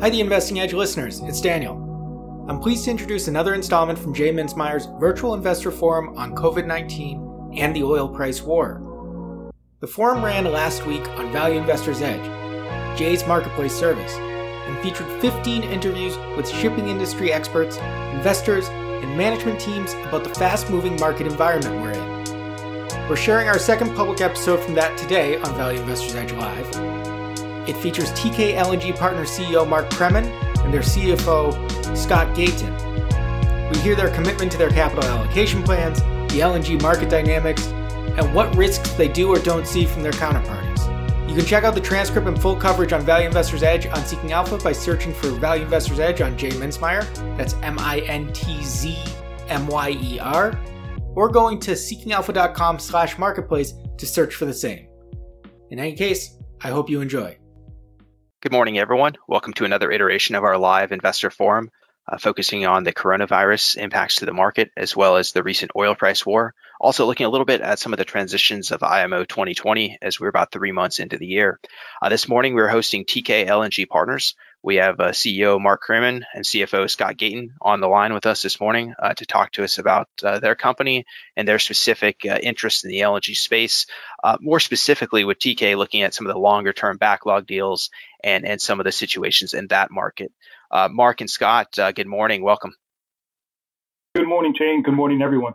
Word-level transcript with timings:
Hi, 0.00 0.08
the 0.08 0.22
Investing 0.22 0.58
Edge 0.58 0.72
listeners, 0.72 1.20
it's 1.20 1.42
Daniel. 1.42 1.74
I'm 2.48 2.58
pleased 2.58 2.86
to 2.86 2.90
introduce 2.90 3.28
another 3.28 3.52
installment 3.52 3.98
from 3.98 4.14
Jay 4.14 4.32
Mintzmyer's 4.32 4.86
virtual 4.98 5.34
investor 5.34 5.70
forum 5.70 6.16
on 6.16 6.34
COVID 6.34 6.64
19 6.64 7.52
and 7.58 7.76
the 7.76 7.82
oil 7.82 8.08
price 8.08 8.40
war. 8.40 9.52
The 9.80 9.86
forum 9.86 10.24
ran 10.24 10.44
last 10.44 10.86
week 10.86 11.06
on 11.10 11.30
Value 11.32 11.60
Investor's 11.60 12.00
Edge, 12.00 12.24
Jay's 12.98 13.26
marketplace 13.26 13.74
service, 13.74 14.14
and 14.14 14.78
featured 14.78 15.06
15 15.20 15.64
interviews 15.64 16.16
with 16.34 16.48
shipping 16.48 16.88
industry 16.88 17.30
experts, 17.30 17.76
investors, 18.14 18.68
and 18.68 19.18
management 19.18 19.60
teams 19.60 19.92
about 20.06 20.24
the 20.24 20.34
fast 20.34 20.70
moving 20.70 20.98
market 20.98 21.26
environment 21.26 21.78
we're 21.82 21.92
in. 21.92 23.06
We're 23.06 23.16
sharing 23.16 23.48
our 23.48 23.58
second 23.58 23.94
public 23.94 24.22
episode 24.22 24.60
from 24.60 24.74
that 24.76 24.96
today 24.96 25.36
on 25.36 25.54
Value 25.56 25.80
Investor's 25.80 26.14
Edge 26.14 26.32
Live 26.32 26.99
it 27.68 27.76
features 27.76 28.10
Teekay 28.12 28.56
LNG 28.56 28.96
Partner 28.96 29.24
CEO 29.24 29.68
Mark 29.68 29.90
Kremin 29.90 30.26
and 30.64 30.72
their 30.72 30.80
CFO 30.80 31.96
Scott 31.96 32.34
Gayton. 32.36 33.70
We 33.70 33.78
hear 33.78 33.94
their 33.94 34.10
commitment 34.10 34.50
to 34.52 34.58
their 34.58 34.70
capital 34.70 35.04
allocation 35.04 35.62
plans, 35.62 36.00
the 36.32 36.40
LNG 36.40 36.80
market 36.82 37.08
dynamics, 37.08 37.66
and 37.66 38.34
what 38.34 38.54
risks 38.56 38.92
they 38.92 39.08
do 39.08 39.28
or 39.28 39.38
don't 39.38 39.66
see 39.66 39.84
from 39.84 40.02
their 40.02 40.12
counterparties. 40.12 40.70
You 41.28 41.36
can 41.36 41.44
check 41.44 41.62
out 41.62 41.76
the 41.76 41.80
transcript 41.80 42.26
and 42.26 42.40
full 42.40 42.56
coverage 42.56 42.92
on 42.92 43.02
Value 43.02 43.28
Investors 43.28 43.62
Edge 43.62 43.86
on 43.86 44.04
Seeking 44.04 44.32
Alpha 44.32 44.58
by 44.58 44.72
searching 44.72 45.14
for 45.14 45.28
Value 45.30 45.62
Investors 45.62 46.00
Edge 46.00 46.20
on 46.20 46.36
Jay 46.36 46.50
Mintzmyer. 46.50 47.06
That's 47.36 47.54
M 47.62 47.78
I 47.78 48.00
N 48.00 48.32
T 48.32 48.60
Z 48.64 48.98
M 49.46 49.68
Y 49.68 49.90
E 49.90 50.18
R. 50.18 50.58
Or 51.14 51.28
going 51.28 51.60
to 51.60 51.72
seekingalpha.com 51.72 52.80
slash 52.80 53.18
marketplace 53.18 53.74
to 53.98 54.06
search 54.06 54.34
for 54.34 54.44
the 54.44 54.54
same. 54.54 54.88
In 55.70 55.78
any 55.78 55.92
case, 55.94 56.36
I 56.62 56.70
hope 56.70 56.90
you 56.90 57.00
enjoy. 57.00 57.39
Good 58.42 58.52
morning, 58.52 58.78
everyone. 58.78 59.18
Welcome 59.28 59.52
to 59.52 59.66
another 59.66 59.90
iteration 59.90 60.34
of 60.34 60.44
our 60.44 60.56
live 60.56 60.92
investor 60.92 61.28
forum, 61.30 61.70
uh, 62.08 62.16
focusing 62.16 62.64
on 62.64 62.84
the 62.84 62.92
coronavirus 62.94 63.76
impacts 63.76 64.16
to 64.16 64.24
the 64.24 64.32
market, 64.32 64.70
as 64.78 64.96
well 64.96 65.18
as 65.18 65.32
the 65.32 65.42
recent 65.42 65.72
oil 65.76 65.94
price 65.94 66.24
war. 66.24 66.54
Also, 66.80 67.04
looking 67.04 67.26
a 67.26 67.28
little 67.28 67.44
bit 67.44 67.60
at 67.60 67.78
some 67.78 67.92
of 67.92 67.98
the 67.98 68.06
transitions 68.06 68.72
of 68.72 68.82
IMO 68.82 69.26
2020 69.26 69.98
as 70.00 70.18
we're 70.18 70.28
about 70.28 70.52
three 70.52 70.72
months 70.72 71.00
into 71.00 71.18
the 71.18 71.26
year. 71.26 71.60
Uh, 72.00 72.08
this 72.08 72.28
morning, 72.28 72.54
we're 72.54 72.66
hosting 72.66 73.04
Teekay 73.04 73.46
LNG 73.46 73.86
Partners, 73.86 74.34
we 74.62 74.76
have 74.76 75.00
uh, 75.00 75.08
CEO 75.08 75.60
Mark 75.60 75.82
Kremin 75.86 76.22
and 76.34 76.44
CFO 76.44 76.88
Scott 76.88 77.16
Gayton 77.16 77.54
on 77.60 77.80
the 77.80 77.88
line 77.88 78.12
with 78.12 78.26
us 78.26 78.42
this 78.42 78.60
morning 78.60 78.94
uh, 78.98 79.14
to 79.14 79.24
talk 79.24 79.52
to 79.52 79.64
us 79.64 79.78
about 79.78 80.08
uh, 80.22 80.38
their 80.38 80.54
company 80.54 81.06
and 81.36 81.48
their 81.48 81.58
specific 81.58 82.20
uh, 82.28 82.38
interest 82.42 82.84
in 82.84 82.90
the 82.90 83.00
LNG 83.00 83.36
space. 83.36 83.86
Uh, 84.22 84.36
more 84.40 84.60
specifically, 84.60 85.24
with 85.24 85.38
Teekay 85.38 85.76
looking 85.76 86.02
at 86.02 86.14
some 86.14 86.26
of 86.26 86.32
the 86.32 86.38
longer 86.38 86.72
term 86.72 86.98
backlog 86.98 87.46
deals 87.46 87.90
and, 88.22 88.46
and 88.46 88.60
some 88.60 88.80
of 88.80 88.84
the 88.84 88.92
situations 88.92 89.54
in 89.54 89.68
that 89.68 89.90
market. 89.90 90.32
Uh, 90.70 90.88
Mark 90.90 91.20
and 91.20 91.30
Scott, 91.30 91.76
good 91.94 92.06
morning. 92.06 92.42
Welcome. 92.42 92.74
Good 94.14 94.28
morning, 94.28 94.54
Jane. 94.56 94.82
Good 94.82 94.94
morning, 94.94 95.22
everyone. 95.22 95.54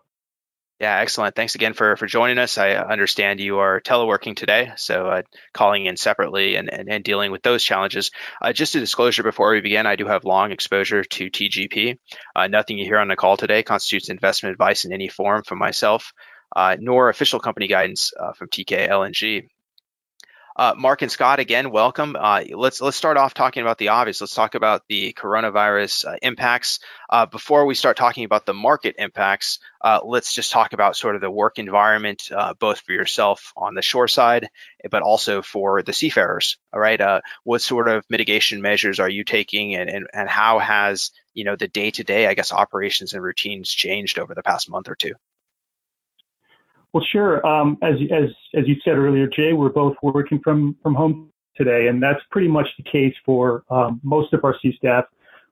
Yeah, 0.86 1.00
excellent. 1.00 1.34
Thanks 1.34 1.56
again 1.56 1.74
for 1.74 1.98
for 1.98 2.06
joining 2.06 2.38
us. 2.38 2.60
I 2.60 2.74
understand 2.76 3.40
you 3.40 3.58
are 3.58 3.82
teleworking 3.82 4.36
today, 4.36 4.72
so 4.76 5.08
uh, 5.08 5.22
calling 5.52 5.88
in 5.88 5.98
separately 5.98 6.58
and, 6.58 6.72
and, 6.72 6.88
and, 6.88 7.04
dealing 7.04 7.32
with 7.32 7.42
those 7.42 7.64
challenges. 7.64 8.12
Uh, 8.40 8.54
just 8.54 8.76
a 8.76 8.80
disclosure 8.80 9.24
before 9.24 9.52
we 9.52 9.62
begin, 9.62 9.88
I 9.88 9.96
do 9.96 10.06
have 10.06 10.26
long 10.26 10.52
exposure 10.52 11.04
to 11.04 11.32
TGP. 11.32 11.98
Uh, 12.36 12.46
nothing 12.46 12.78
you 12.78 12.86
hear 12.86 13.00
on 13.00 13.08
the 13.08 13.16
call 13.16 13.36
today 13.36 13.64
constitutes 13.64 14.10
investment 14.10 14.54
advice 14.54 14.86
in 14.86 14.94
any 14.94 15.08
form 15.08 15.42
from 15.42 15.58
myself, 15.58 16.14
uh, 16.56 16.78
nor 16.80 17.10
official 17.10 17.40
company 17.40 17.66
guidance 17.66 18.14
uh, 18.20 18.34
from 18.34 18.50
Teekay 18.50 18.88
LNG. 18.88 19.48
Uh, 20.58 20.74
Mark 20.78 21.02
and 21.02 21.12
Scott, 21.12 21.40
again, 21.40 21.70
welcome. 21.70 22.16
Uh, 22.18 22.44
let's 22.52 22.80
let's 22.80 22.96
start 22.96 23.18
off 23.18 23.34
talking 23.34 23.62
about 23.62 23.78
the 23.78 23.90
obvious. 23.90 24.22
Let's 24.22 24.34
talk 24.34 24.56
about 24.56 24.84
the 24.88 25.12
coronavirus 25.12 26.06
uh, 26.06 26.16
impacts. 26.22 26.80
Uh, 27.10 27.26
before 27.26 27.66
we 27.66 27.76
start 27.76 27.98
talking 27.98 28.24
about 28.24 28.46
the 28.46 28.54
market 28.54 28.96
impacts, 28.98 29.60
uh, 29.82 30.00
let's 30.06 30.34
just 30.34 30.54
talk 30.54 30.72
about 30.72 30.96
sort 30.96 31.16
of 31.16 31.22
the 31.22 31.30
work 31.30 31.60
environment, 31.60 32.30
uh, 32.34 32.54
both 32.54 32.80
for 32.80 32.94
yourself 32.94 33.52
on 33.58 33.74
the 33.76 33.82
shore 33.82 34.08
side, 34.08 34.48
but 34.90 35.02
also 35.02 35.42
for 35.42 35.84
the 35.84 35.92
seafarers. 35.92 36.58
All 36.72 36.80
right, 36.80 37.02
what 37.44 37.62
sort 37.62 37.90
of 37.90 38.06
mitigation 38.10 38.62
measures 38.62 39.02
are 39.02 39.10
you 39.10 39.26
taking, 39.26 39.76
and 39.76 39.90
and, 39.90 40.08
and 40.14 40.30
how 40.30 40.60
has 40.60 41.12
you 41.34 41.44
know 41.44 41.58
the 41.58 41.68
day 41.68 41.92
to 41.92 42.06
day, 42.06 42.28
I 42.28 42.34
guess, 42.34 42.54
operations 42.54 43.14
and 43.14 43.22
routines 43.22 43.70
changed 43.70 44.20
over 44.20 44.34
the 44.34 44.44
past 44.44 44.70
month 44.70 44.88
or 44.88 44.96
two? 44.96 45.16
Well, 46.96 47.06
sure. 47.12 47.46
Um, 47.46 47.78
as 47.82 47.96
as 48.10 48.30
as 48.54 48.70
you 48.70 48.78
said 48.86 48.96
earlier, 48.96 49.28
Jay, 49.28 49.52
we're 49.52 49.68
both 49.68 49.98
working 50.02 50.40
from 50.42 50.78
from 50.82 50.96
home 50.96 51.30
today, 51.58 51.88
and 51.88 52.02
that's 52.02 52.22
pretty 52.32 52.48
much 52.48 52.70
the 52.78 52.90
case 52.90 53.14
for 53.26 53.66
um, 53.70 54.00
most 54.02 54.32
of 54.32 54.46
our 54.46 54.56
sea 54.62 54.74
staff. 54.78 55.04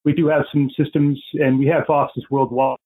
We 0.06 0.14
do 0.14 0.28
have 0.28 0.46
some 0.54 0.70
systems, 0.80 1.22
and 1.34 1.60
we 1.60 1.66
have 1.66 1.90
offices 1.90 2.24
worldwide, 2.30 2.78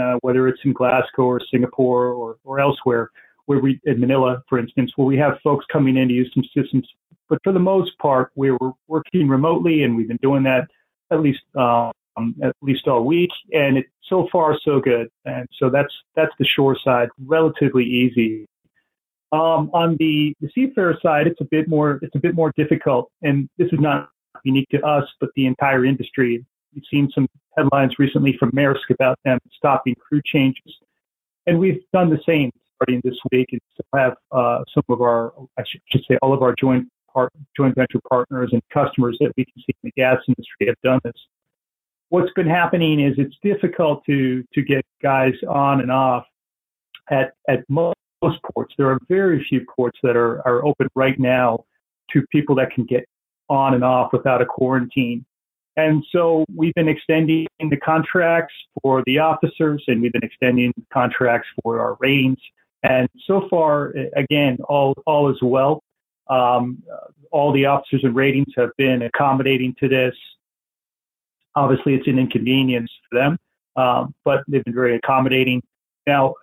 uh, 0.00 0.14
whether 0.22 0.48
it's 0.48 0.60
in 0.64 0.72
Glasgow 0.72 1.24
or 1.24 1.38
Singapore 1.50 2.14
or 2.14 2.38
or 2.44 2.60
elsewhere, 2.60 3.10
where 3.44 3.58
we 3.58 3.78
in 3.84 4.00
Manila, 4.00 4.42
for 4.48 4.58
instance, 4.58 4.92
where 4.96 5.06
we 5.06 5.18
have 5.18 5.34
folks 5.44 5.66
coming 5.70 5.98
in 5.98 6.08
to 6.08 6.14
use 6.14 6.32
some 6.32 6.44
systems. 6.56 6.88
But 7.28 7.40
for 7.44 7.52
the 7.52 7.60
most 7.60 7.90
part, 7.98 8.30
we 8.36 8.52
were 8.52 8.72
working 8.88 9.28
remotely, 9.28 9.82
and 9.82 9.98
we've 9.98 10.08
been 10.08 10.16
doing 10.22 10.44
that 10.44 10.66
at 11.10 11.20
least 11.20 11.42
um, 11.56 11.92
at 12.42 12.56
least 12.62 12.88
all 12.88 13.04
week, 13.04 13.30
and 13.52 13.76
it 13.76 13.86
so 14.12 14.28
far 14.30 14.58
so 14.62 14.78
good. 14.78 15.08
And 15.24 15.48
so 15.58 15.70
that's 15.70 15.92
that's 16.14 16.32
the 16.38 16.44
shore 16.44 16.76
side, 16.84 17.08
relatively 17.24 17.84
easy. 17.84 18.46
Um, 19.32 19.70
on 19.72 19.96
the, 19.98 20.34
the 20.42 20.50
seafarer 20.54 20.98
side, 21.02 21.26
it's 21.26 21.40
a 21.40 21.48
bit 21.50 21.66
more 21.66 21.98
it's 22.02 22.14
a 22.14 22.18
bit 22.18 22.34
more 22.34 22.52
difficult, 22.56 23.10
and 23.22 23.48
this 23.56 23.68
is 23.72 23.80
not 23.80 24.10
unique 24.44 24.68
to 24.70 24.82
us, 24.84 25.08
but 25.20 25.30
the 25.34 25.46
entire 25.46 25.84
industry. 25.84 26.44
We've 26.74 26.84
seen 26.90 27.10
some 27.14 27.26
headlines 27.56 27.98
recently 27.98 28.36
from 28.38 28.50
Maersk 28.52 28.90
about 28.90 29.18
them 29.24 29.38
stopping 29.56 29.94
crew 29.94 30.20
changes, 30.24 30.74
and 31.46 31.58
we've 31.58 31.82
done 31.92 32.10
the 32.10 32.20
same 32.26 32.50
starting 32.76 33.00
this 33.04 33.18
week, 33.30 33.48
and 33.52 33.60
still 33.72 33.98
have 33.98 34.14
uh, 34.30 34.64
some 34.74 34.84
of 34.90 35.00
our 35.00 35.32
I 35.58 35.62
should 35.66 36.04
say 36.06 36.18
all 36.20 36.34
of 36.34 36.42
our 36.42 36.54
joint 36.54 36.86
part, 37.10 37.32
joint 37.56 37.74
venture 37.74 38.00
partners 38.08 38.50
and 38.52 38.62
customers 38.70 39.16
that 39.20 39.32
we 39.38 39.46
can 39.46 39.54
see 39.56 39.74
in 39.82 39.84
the 39.84 39.92
gas 39.92 40.18
industry 40.28 40.66
have 40.66 40.80
done 40.82 41.00
this 41.04 41.26
what's 42.12 42.32
been 42.34 42.46
happening 42.46 43.00
is 43.00 43.14
it's 43.16 43.36
difficult 43.42 44.04
to 44.04 44.44
to 44.52 44.62
get 44.62 44.84
guys 45.02 45.32
on 45.48 45.80
and 45.80 45.90
off 45.90 46.24
at 47.10 47.32
at 47.48 47.64
most 47.70 47.96
ports. 48.52 48.74
There 48.76 48.90
are 48.90 48.98
very 49.08 49.44
few 49.48 49.64
ports 49.74 49.98
that 50.02 50.14
are 50.14 50.46
are 50.46 50.64
open 50.64 50.88
right 50.94 51.18
now 51.18 51.64
to 52.10 52.22
people 52.30 52.54
that 52.56 52.70
can 52.70 52.84
get 52.84 53.04
on 53.48 53.72
and 53.72 53.82
off 53.82 54.12
without 54.12 54.42
a 54.42 54.46
quarantine. 54.46 55.24
And 55.76 56.04
so 56.12 56.44
we've 56.54 56.74
been 56.74 56.88
extending 56.88 57.46
the 57.58 57.78
contracts 57.78 58.52
for 58.82 59.02
the 59.06 59.18
officers 59.18 59.82
and 59.88 60.02
we've 60.02 60.12
been 60.12 60.22
extending 60.22 60.72
contracts 60.92 61.48
for 61.62 61.80
our 61.80 61.96
ratings. 61.98 62.38
And 62.82 63.08
so 63.26 63.48
far, 63.48 63.94
again, 64.14 64.58
all, 64.68 64.94
all 65.06 65.30
is 65.30 65.38
well. 65.40 65.82
Um, 66.28 66.82
all 67.30 67.52
the 67.52 67.64
officers 67.64 68.04
and 68.04 68.14
ratings 68.14 68.52
have 68.56 68.70
been 68.76 69.00
accommodating 69.02 69.74
to 69.80 69.88
this. 69.88 70.14
Obviously, 71.54 71.94
it's 71.94 72.06
an 72.06 72.18
inconvenience 72.18 72.90
for 73.08 73.18
them, 73.18 73.38
um, 73.76 74.14
but 74.24 74.42
they've 74.48 74.64
been 74.64 74.74
very 74.74 74.96
accommodating. 74.96 75.62
Now, 76.06 76.34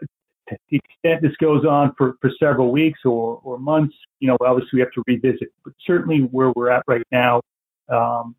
to 0.49 0.57
the 0.69 0.77
extent 0.77 1.21
this 1.21 1.35
goes 1.37 1.65
on 1.65 1.93
for, 1.97 2.15
for 2.21 2.31
several 2.39 2.71
weeks 2.71 2.99
or, 3.05 3.39
or 3.43 3.59
months, 3.59 3.95
you 4.19 4.27
know, 4.27 4.37
obviously 4.41 4.69
we 4.73 4.79
have 4.81 4.91
to 4.91 5.03
revisit. 5.07 5.49
But 5.63 5.73
certainly 5.85 6.19
where 6.19 6.51
we're 6.55 6.69
at 6.69 6.83
right 6.87 7.05
now, 7.11 7.41
um, 7.89 8.35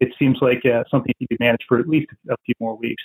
it 0.00 0.12
seems 0.18 0.38
like 0.40 0.64
uh, 0.66 0.84
something 0.90 1.12
can 1.18 1.26
be 1.30 1.36
managed 1.40 1.64
for 1.68 1.78
at 1.78 1.88
least 1.88 2.10
a 2.28 2.36
few 2.44 2.54
more 2.60 2.76
weeks. 2.76 3.02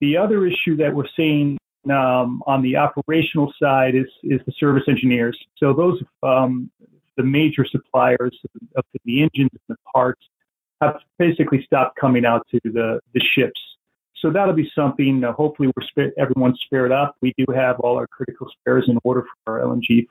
The 0.00 0.16
other 0.16 0.46
issue 0.46 0.76
that 0.76 0.94
we're 0.94 1.08
seeing 1.16 1.58
um, 1.90 2.42
on 2.46 2.62
the 2.62 2.76
operational 2.76 3.52
side 3.60 3.94
is 3.94 4.06
is 4.22 4.40
the 4.46 4.52
service 4.58 4.84
engineers. 4.88 5.38
So 5.56 5.72
those 5.72 6.00
um, 6.22 6.70
the 7.16 7.22
major 7.24 7.64
suppliers 7.64 8.38
of 8.76 8.84
the 9.04 9.22
engines 9.22 9.50
and 9.52 9.60
the 9.68 9.76
parts 9.92 10.20
have 10.80 10.96
basically 11.18 11.62
stopped 11.64 11.96
coming 11.96 12.24
out 12.24 12.46
to 12.50 12.60
the, 12.64 13.00
the 13.14 13.20
ships. 13.20 13.60
So 14.16 14.30
that'll 14.30 14.54
be 14.54 14.70
something. 14.74 15.22
Uh, 15.24 15.32
hopefully, 15.32 15.70
we're 15.76 15.86
sp- 15.86 16.14
everyone's 16.18 16.60
spared 16.64 16.92
up. 16.92 17.16
We 17.20 17.34
do 17.38 17.46
have 17.54 17.78
all 17.80 17.96
our 17.96 18.06
critical 18.06 18.48
spares 18.60 18.86
in 18.88 18.98
order 19.04 19.24
for 19.44 19.60
our 19.60 19.66
LNG 19.66 20.06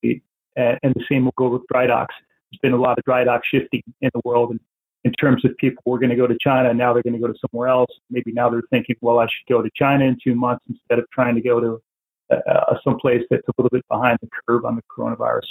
fleet, 0.00 0.22
and, 0.56 0.78
and 0.82 0.94
the 0.94 1.04
same 1.10 1.24
will 1.24 1.34
go 1.36 1.48
with 1.48 1.62
dry 1.68 1.86
docks. 1.86 2.14
There's 2.50 2.60
been 2.60 2.72
a 2.72 2.82
lot 2.82 2.98
of 2.98 3.04
dry 3.04 3.24
dock 3.24 3.42
shifting 3.44 3.82
in 4.00 4.10
the 4.14 4.20
world, 4.24 4.50
and 4.50 4.60
in 5.04 5.12
terms 5.12 5.44
of 5.44 5.56
people 5.58 5.82
were 5.86 5.98
going 5.98 6.10
to 6.10 6.16
go 6.16 6.26
to 6.26 6.36
China, 6.40 6.74
now 6.74 6.92
they're 6.92 7.02
going 7.02 7.14
to 7.14 7.20
go 7.20 7.28
to 7.28 7.38
somewhere 7.50 7.68
else. 7.68 7.90
Maybe 8.10 8.32
now 8.32 8.50
they're 8.50 8.62
thinking, 8.70 8.96
well, 9.00 9.18
I 9.18 9.26
should 9.26 9.48
go 9.48 9.62
to 9.62 9.70
China 9.74 10.04
in 10.04 10.16
two 10.22 10.34
months 10.34 10.64
instead 10.68 10.98
of 10.98 11.08
trying 11.10 11.34
to 11.34 11.40
go 11.40 11.60
to 11.60 11.82
uh, 12.30 12.50
uh 12.50 12.78
someplace 12.82 13.22
that's 13.30 13.46
a 13.48 13.52
little 13.58 13.70
bit 13.70 13.86
behind 13.88 14.18
the 14.22 14.28
curve 14.46 14.64
on 14.64 14.76
the 14.76 14.82
coronavirus. 14.90 15.46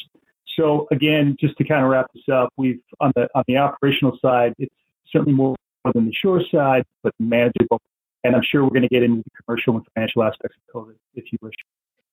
So 0.56 0.88
again, 0.92 1.38
just 1.40 1.58
to 1.58 1.64
kind 1.64 1.84
of 1.84 1.90
wrap 1.90 2.08
this 2.14 2.24
up, 2.32 2.50
we've 2.58 2.82
on 3.00 3.12
the 3.16 3.28
on 3.36 3.44
the 3.48 3.58
operational 3.58 4.18
side, 4.22 4.54
it's 4.58 4.74
certainly 5.12 5.34
more 5.34 5.56
than 5.94 6.06
the 6.06 6.14
shore 6.14 6.42
side, 6.52 6.86
but 7.04 7.14
manageable. 7.20 7.82
And 8.24 8.36
I'm 8.36 8.44
sure 8.44 8.64
we're 8.64 8.70
going 8.70 8.84
to 8.84 8.88
get 8.88 9.04
into 9.04 9.24
the 9.24 9.44
commercial 9.44 9.76
and 9.76 9.86
financial 9.96 10.24
aspects 10.24 10.56
of 10.58 10.82
COVID 10.82 10.96
if 11.16 11.32
you 11.32 11.40
wish. 11.42 11.56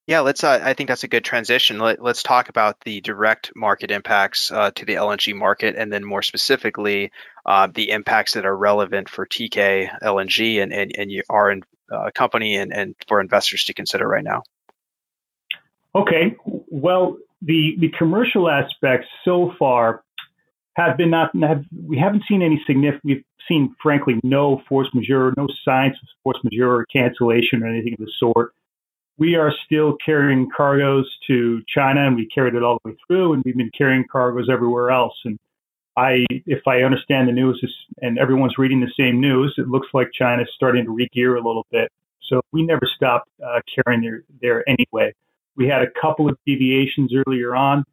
Yeah, 0.06 0.20
let's. 0.20 0.42
Uh, 0.42 0.58
I 0.62 0.72
think 0.72 0.88
that's 0.88 1.04
a 1.04 1.08
good 1.08 1.24
transition. 1.24 1.78
Let, 1.78 2.00
us 2.00 2.22
talk 2.22 2.48
about 2.48 2.80
the 2.80 3.02
direct 3.02 3.52
market 3.54 3.90
impacts 3.90 4.50
uh, 4.50 4.70
to 4.70 4.86
the 4.86 4.94
LNG 4.94 5.34
market, 5.36 5.76
and 5.76 5.92
then 5.92 6.02
more 6.02 6.22
specifically, 6.22 7.12
uh, 7.44 7.68
the 7.72 7.90
impacts 7.90 8.32
that 8.32 8.46
are 8.46 8.56
relevant 8.56 9.10
for 9.10 9.26
Teekay 9.26 9.90
LNG 10.02 10.62
and 10.62 10.72
and, 10.72 10.92
and 10.96 11.22
our 11.28 11.54
uh, 11.90 12.10
company 12.14 12.56
and, 12.56 12.72
and 12.72 12.94
for 13.06 13.20
investors 13.20 13.64
to 13.64 13.74
consider 13.74 14.06
right 14.06 14.24
now? 14.24 14.42
Okay, 15.94 16.36
well, 16.68 17.16
the 17.42 17.76
the 17.78 17.90
commercial 17.96 18.48
aspects 18.48 19.08
so 19.24 19.54
far 19.58 20.02
have 20.74 20.96
been 20.96 21.10
not 21.10 21.30
have, 21.42 21.64
we 21.86 21.98
haven't 21.98 22.24
seen 22.28 22.42
any 22.42 22.62
significant. 22.66 23.04
We've 23.04 23.24
seen, 23.48 23.74
frankly, 23.82 24.20
no 24.22 24.62
force 24.68 24.88
majeure, 24.94 25.32
no 25.36 25.48
signs 25.64 25.94
of 26.02 26.08
force 26.22 26.38
majeure 26.44 26.76
or 26.76 26.86
cancellation 26.86 27.62
or 27.62 27.66
anything 27.66 27.94
of 27.94 28.00
the 28.00 28.12
sort. 28.18 28.52
We 29.16 29.34
are 29.34 29.52
still 29.66 29.96
carrying 30.04 30.48
cargoes 30.56 31.10
to 31.26 31.62
China, 31.66 32.06
and 32.06 32.14
we 32.14 32.26
carried 32.26 32.54
it 32.54 32.62
all 32.62 32.78
the 32.84 32.90
way 32.90 32.96
through, 33.06 33.32
and 33.32 33.42
we've 33.44 33.56
been 33.56 33.70
carrying 33.76 34.04
cargoes 34.10 34.48
everywhere 34.48 34.90
else. 34.90 35.14
And 35.24 35.40
I, 35.96 36.24
if 36.30 36.68
I 36.68 36.82
understand 36.82 37.26
the 37.26 37.32
news, 37.32 37.60
and 38.00 38.16
everyone's 38.18 38.58
reading 38.58 38.80
the 38.80 38.92
same 38.96 39.20
news, 39.20 39.54
it 39.58 39.66
looks 39.68 39.88
like 39.92 40.10
China 40.12 40.42
is 40.42 40.48
starting 40.54 40.84
to 40.84 40.92
re-gear 40.92 41.34
a 41.34 41.42
little 41.42 41.66
bit. 41.72 41.90
So 42.28 42.42
we 42.52 42.62
never 42.62 42.86
stopped 42.94 43.28
uh, 43.44 43.60
carrying 43.74 44.02
there, 44.02 44.22
there 44.40 44.64
anyway. 44.68 45.12
We 45.58 45.66
had 45.66 45.82
a 45.82 45.90
couple 46.00 46.28
of 46.28 46.38
deviations 46.46 47.12
earlier 47.26 47.54
on. 47.56 47.84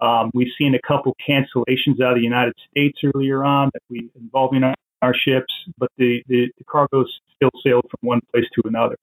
Um, 0.00 0.30
we've 0.34 0.52
seen 0.58 0.74
a 0.74 0.80
couple 0.86 1.16
cancellations 1.26 2.00
out 2.02 2.12
of 2.12 2.16
the 2.16 2.22
United 2.22 2.52
States 2.70 2.98
earlier 3.02 3.42
on 3.42 3.70
that 3.72 3.80
we 3.88 4.10
involving 4.14 4.62
our, 4.62 4.74
our 5.00 5.14
ships, 5.14 5.52
but 5.78 5.90
the, 5.96 6.22
the, 6.28 6.52
the 6.58 6.64
cargoes 6.64 7.10
still 7.34 7.50
sailed 7.64 7.86
from 7.90 8.06
one 8.06 8.20
place 8.30 8.44
to 8.54 8.62
another. 8.68 8.96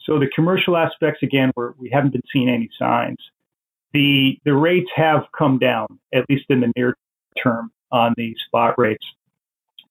So 0.00 0.18
the 0.18 0.28
commercial 0.34 0.76
aspects, 0.76 1.22
again, 1.22 1.50
we 1.78 1.88
haven't 1.90 2.12
been 2.12 2.22
seeing 2.30 2.50
any 2.50 2.68
signs. 2.78 3.18
The 3.92 4.38
the 4.44 4.54
rates 4.54 4.90
have 4.94 5.24
come 5.36 5.58
down, 5.58 5.86
at 6.12 6.28
least 6.28 6.44
in 6.50 6.60
the 6.60 6.70
near 6.76 6.96
term, 7.42 7.72
on 7.90 8.14
the 8.16 8.36
spot 8.46 8.74
rates 8.78 9.04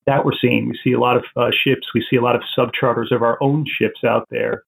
that 0.06 0.24
we're 0.24 0.38
seeing. 0.40 0.70
We 0.70 0.80
see 0.84 0.94
a 0.94 1.00
lot 1.00 1.18
of 1.18 1.26
uh, 1.36 1.50
ships, 1.52 1.88
we 1.96 2.06
see 2.10 2.18
a 2.18 2.22
lot 2.22 2.36
of 2.36 2.44
subcharters 2.56 3.12
of 3.12 3.24
our 3.24 3.42
own 3.42 3.66
ships 3.68 4.04
out 4.04 4.28
there 4.30 4.64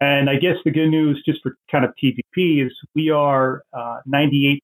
and 0.00 0.28
I 0.28 0.36
guess 0.36 0.56
the 0.64 0.70
good 0.70 0.88
news, 0.88 1.22
just 1.24 1.42
for 1.42 1.56
kind 1.70 1.84
of 1.84 1.92
TGP, 2.02 2.66
is 2.66 2.72
we 2.94 3.10
are 3.10 3.62
uh, 3.72 3.98
98% 4.08 4.58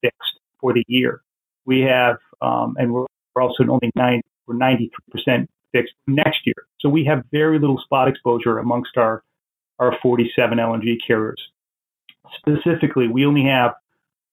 fixed 0.00 0.40
for 0.60 0.72
the 0.72 0.84
year. 0.86 1.22
We 1.64 1.80
have, 1.80 2.18
um, 2.40 2.76
and 2.78 2.92
we're 2.92 3.06
also 3.36 3.64
only 3.64 3.90
nine, 3.96 4.22
we're 4.46 4.54
93% 4.54 5.46
fixed 5.72 5.94
next 6.06 6.46
year. 6.46 6.66
So 6.80 6.88
we 6.88 7.04
have 7.04 7.24
very 7.32 7.58
little 7.58 7.78
spot 7.78 8.08
exposure 8.08 8.58
amongst 8.58 8.96
our 8.96 9.22
our 9.78 9.94
47 10.02 10.56
LNG 10.56 10.96
carriers. 11.06 11.50
Specifically, 12.38 13.08
we 13.08 13.26
only 13.26 13.44
have 13.44 13.74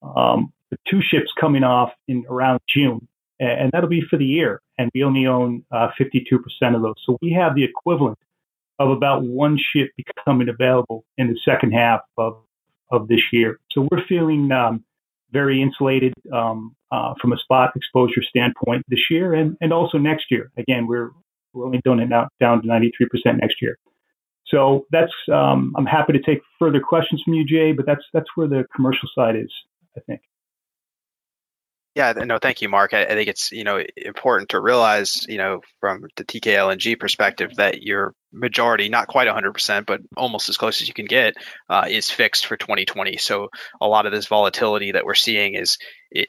um, 0.02 0.52
two 0.88 1.02
ships 1.02 1.30
coming 1.38 1.62
off 1.62 1.92
in 2.08 2.24
around 2.30 2.60
June, 2.66 3.06
and 3.38 3.70
that'll 3.72 3.90
be 3.90 4.00
for 4.08 4.16
the 4.16 4.24
year. 4.24 4.62
And 4.78 4.90
we 4.94 5.04
only 5.04 5.26
own 5.26 5.64
uh, 5.70 5.88
52% 6.00 6.20
of 6.74 6.80
those. 6.80 6.94
So 7.04 7.18
we 7.20 7.32
have 7.32 7.54
the 7.54 7.62
equivalent 7.62 8.18
of 8.78 8.90
about 8.90 9.22
one 9.22 9.58
ship 9.58 9.90
becoming 9.96 10.48
available 10.48 11.04
in 11.16 11.28
the 11.28 11.38
second 11.44 11.72
half 11.72 12.00
of, 12.18 12.38
of 12.90 13.08
this 13.08 13.20
year. 13.32 13.58
So 13.70 13.86
we're 13.90 14.04
feeling 14.06 14.50
um, 14.52 14.84
very 15.30 15.62
insulated 15.62 16.12
um, 16.32 16.74
uh, 16.90 17.14
from 17.20 17.32
a 17.32 17.38
spot 17.38 17.72
exposure 17.76 18.22
standpoint 18.22 18.84
this 18.88 19.10
year 19.10 19.34
and, 19.34 19.56
and 19.60 19.72
also 19.72 19.98
next 19.98 20.30
year. 20.30 20.50
Again, 20.56 20.86
we're, 20.86 21.10
we're 21.52 21.66
only 21.66 21.80
doing 21.84 22.00
it 22.00 22.08
now, 22.08 22.28
down 22.40 22.62
to 22.62 22.68
93% 22.68 23.40
next 23.40 23.62
year. 23.62 23.78
So 24.46 24.86
that's 24.90 25.12
um, 25.32 25.74
I'm 25.76 25.86
happy 25.86 26.12
to 26.12 26.20
take 26.20 26.42
further 26.58 26.80
questions 26.80 27.22
from 27.22 27.34
you, 27.34 27.44
Jay, 27.44 27.72
but 27.72 27.86
that's 27.86 28.04
that's 28.12 28.28
where 28.34 28.46
the 28.46 28.64
commercial 28.74 29.08
side 29.14 29.36
is, 29.36 29.50
I 29.96 30.00
think. 30.00 30.20
Yeah, 31.94 32.12
no, 32.12 32.38
thank 32.38 32.60
you, 32.60 32.68
Mark. 32.68 32.92
I, 32.92 33.06
think 33.06 33.28
it's 33.28 33.52
you 33.52 33.64
know 33.64 33.82
important 33.96 34.50
to 34.50 34.60
realize 34.60 35.26
you 35.28 35.38
know 35.38 35.60
from 35.80 36.04
the 36.16 36.24
Teekay 36.24 36.56
LNG 36.56 36.98
perspective 36.98 37.54
that 37.56 37.82
your 37.82 38.14
majority, 38.34 38.88
not 38.88 39.06
quite 39.08 39.28
100%, 39.28 39.86
but 39.86 40.00
almost 40.16 40.48
as 40.48 40.56
close 40.56 40.82
as 40.82 40.88
you 40.88 40.94
can 40.94 41.06
get, 41.06 41.34
uh, 41.68 41.86
is 41.88 42.10
fixed 42.10 42.46
for 42.46 42.56
2020. 42.56 43.16
So 43.16 43.50
a 43.80 43.86
lot 43.86 44.06
of 44.06 44.12
this 44.12 44.26
volatility 44.26 44.92
that 44.92 45.04
we're 45.04 45.14
seeing 45.14 45.54
is 45.54 45.78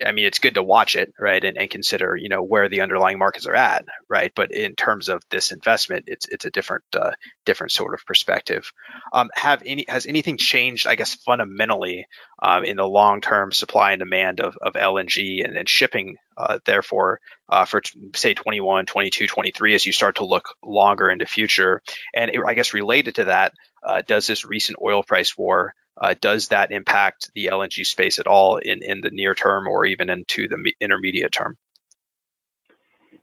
I 0.05 0.11
mean, 0.13 0.25
it's 0.25 0.39
good 0.39 0.55
to 0.55 0.63
watch 0.63 0.95
it, 0.95 1.13
right, 1.19 1.43
and, 1.43 1.57
and 1.57 1.69
consider, 1.69 2.15
you 2.15 2.27
know, 2.27 2.41
where 2.41 2.69
the 2.69 2.81
underlying 2.81 3.19
markets 3.19 3.45
are 3.45 3.55
at, 3.55 3.85
right. 4.09 4.31
But 4.35 4.51
in 4.51 4.75
terms 4.75 5.09
of 5.09 5.21
this 5.29 5.51
investment, 5.51 6.05
it's 6.07 6.27
it's 6.27 6.45
a 6.45 6.49
different 6.49 6.83
uh, 6.97 7.11
different 7.45 7.71
sort 7.71 7.93
of 7.93 8.05
perspective. 8.05 8.71
Um, 9.13 9.29
have 9.35 9.61
any 9.65 9.85
has 9.87 10.07
anything 10.07 10.37
changed? 10.37 10.87
I 10.87 10.95
guess 10.95 11.13
fundamentally 11.13 12.07
um, 12.41 12.63
in 12.63 12.77
the 12.77 12.87
long 12.87 13.21
term 13.21 13.51
supply 13.51 13.91
and 13.91 13.99
demand 13.99 14.39
of, 14.39 14.57
of 14.59 14.73
LNG 14.73 15.45
and, 15.45 15.55
and 15.55 15.69
shipping, 15.69 16.17
uh, 16.35 16.59
therefore, 16.65 17.19
uh, 17.49 17.65
for 17.65 17.81
say 18.15 18.33
21, 18.33 18.87
22, 18.87 19.27
23, 19.27 19.75
as 19.75 19.85
you 19.85 19.91
start 19.91 20.15
to 20.15 20.25
look 20.25 20.55
longer 20.63 21.09
into 21.09 21.27
future. 21.27 21.81
And 22.13 22.31
it, 22.31 22.41
I 22.45 22.55
guess 22.55 22.73
related 22.73 23.15
to 23.15 23.25
that, 23.25 23.53
uh, 23.85 24.01
does 24.07 24.25
this 24.25 24.45
recent 24.45 24.79
oil 24.81 25.03
price 25.03 25.37
war 25.37 25.75
uh, 25.97 26.15
does 26.19 26.49
that 26.49 26.71
impact 26.71 27.31
the 27.35 27.47
LNG 27.47 27.85
space 27.85 28.19
at 28.19 28.27
all 28.27 28.57
in, 28.57 28.83
in 28.83 29.01
the 29.01 29.09
near 29.11 29.33
term 29.33 29.67
or 29.67 29.85
even 29.85 30.09
into 30.09 30.47
the 30.47 30.73
intermediate 30.81 31.31
term? 31.31 31.57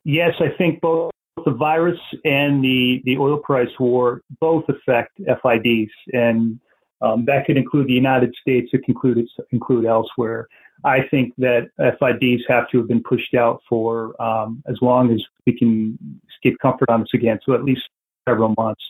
Yes, 0.04 0.34
I 0.40 0.48
think 0.56 0.80
both 0.80 1.12
the 1.44 1.52
virus 1.52 1.98
and 2.24 2.62
the, 2.62 3.02
the 3.04 3.18
oil 3.18 3.38
price 3.38 3.70
war 3.78 4.22
both 4.40 4.64
affect 4.68 5.18
FIDs, 5.18 5.92
and 6.12 6.58
um, 7.00 7.24
that 7.26 7.46
could 7.46 7.56
include 7.56 7.88
the 7.88 7.92
United 7.92 8.34
States. 8.40 8.70
It 8.72 8.84
can 8.84 8.94
include, 8.94 9.26
include 9.50 9.86
elsewhere. 9.86 10.48
I 10.84 11.06
think 11.10 11.34
that 11.38 11.68
FIDs 11.78 12.42
have 12.48 12.68
to 12.70 12.78
have 12.78 12.88
been 12.88 13.02
pushed 13.02 13.34
out 13.34 13.60
for 13.68 14.20
um, 14.20 14.62
as 14.68 14.76
long 14.82 15.12
as 15.12 15.22
we 15.46 15.56
can 15.56 15.98
get 16.42 16.58
comfort 16.58 16.88
on 16.88 17.00
this 17.00 17.10
again, 17.14 17.38
so 17.44 17.54
at 17.54 17.64
least 17.64 17.82
several 18.28 18.54
months. 18.58 18.82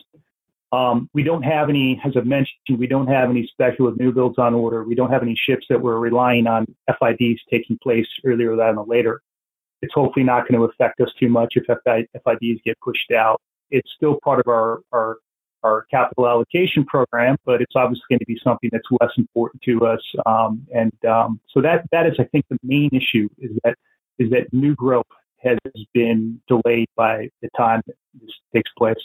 Um, 0.73 1.07
we 1.13 1.21
don't 1.21 1.43
have 1.43 1.69
any, 1.69 2.01
as 2.03 2.17
I've 2.17 2.25
mentioned, 2.25 2.79
we 2.79 2.87
don't 2.87 3.05
have 3.05 3.29
any 3.29 3.45
speculative 3.45 3.99
new 3.99 4.11
builds 4.11 4.39
on 4.39 4.55
order. 4.55 4.83
We 4.83 4.95
don't 4.95 5.11
have 5.11 5.21
any 5.21 5.35
ships 5.35 5.67
that 5.69 5.79
we're 5.79 5.99
relying 5.99 6.47
on 6.47 6.65
FIDs 6.99 7.41
taking 7.47 7.77
place 7.77 8.07
earlier 8.25 8.55
than 8.55 8.77
than 8.77 8.85
later. 8.87 9.21
It's 9.83 9.93
hopefully 9.93 10.25
not 10.25 10.47
going 10.47 10.59
to 10.59 10.65
affect 10.65 10.99
us 10.99 11.13
too 11.19 11.29
much 11.29 11.57
if 11.57 11.65
FIDs 11.67 12.61
get 12.65 12.79
pushed 12.79 13.11
out. 13.11 13.39
It's 13.69 13.91
still 13.95 14.17
part 14.23 14.39
of 14.39 14.47
our, 14.47 14.79
our, 14.91 15.17
our 15.61 15.85
capital 15.91 16.27
allocation 16.27 16.85
program, 16.85 17.35
but 17.45 17.61
it's 17.61 17.75
obviously 17.75 18.05
going 18.09 18.19
to 18.19 18.25
be 18.25 18.39
something 18.43 18.71
that's 18.73 18.87
less 18.99 19.11
important 19.15 19.61
to 19.63 19.85
us. 19.85 20.01
Um, 20.25 20.65
and 20.73 20.93
um, 21.05 21.39
so 21.49 21.61
that, 21.61 21.85
that 21.91 22.07
is, 22.07 22.15
I 22.17 22.23
think, 22.23 22.45
the 22.49 22.57
main 22.63 22.89
issue 22.93 23.29
is 23.37 23.51
that, 23.63 23.77
is 24.17 24.31
that 24.31 24.51
new 24.51 24.73
growth 24.73 25.05
has 25.37 25.59
been 25.93 26.41
delayed 26.47 26.87
by 26.95 27.29
the 27.43 27.49
time 27.55 27.83
this 27.85 28.31
takes 28.55 28.71
place 28.75 28.97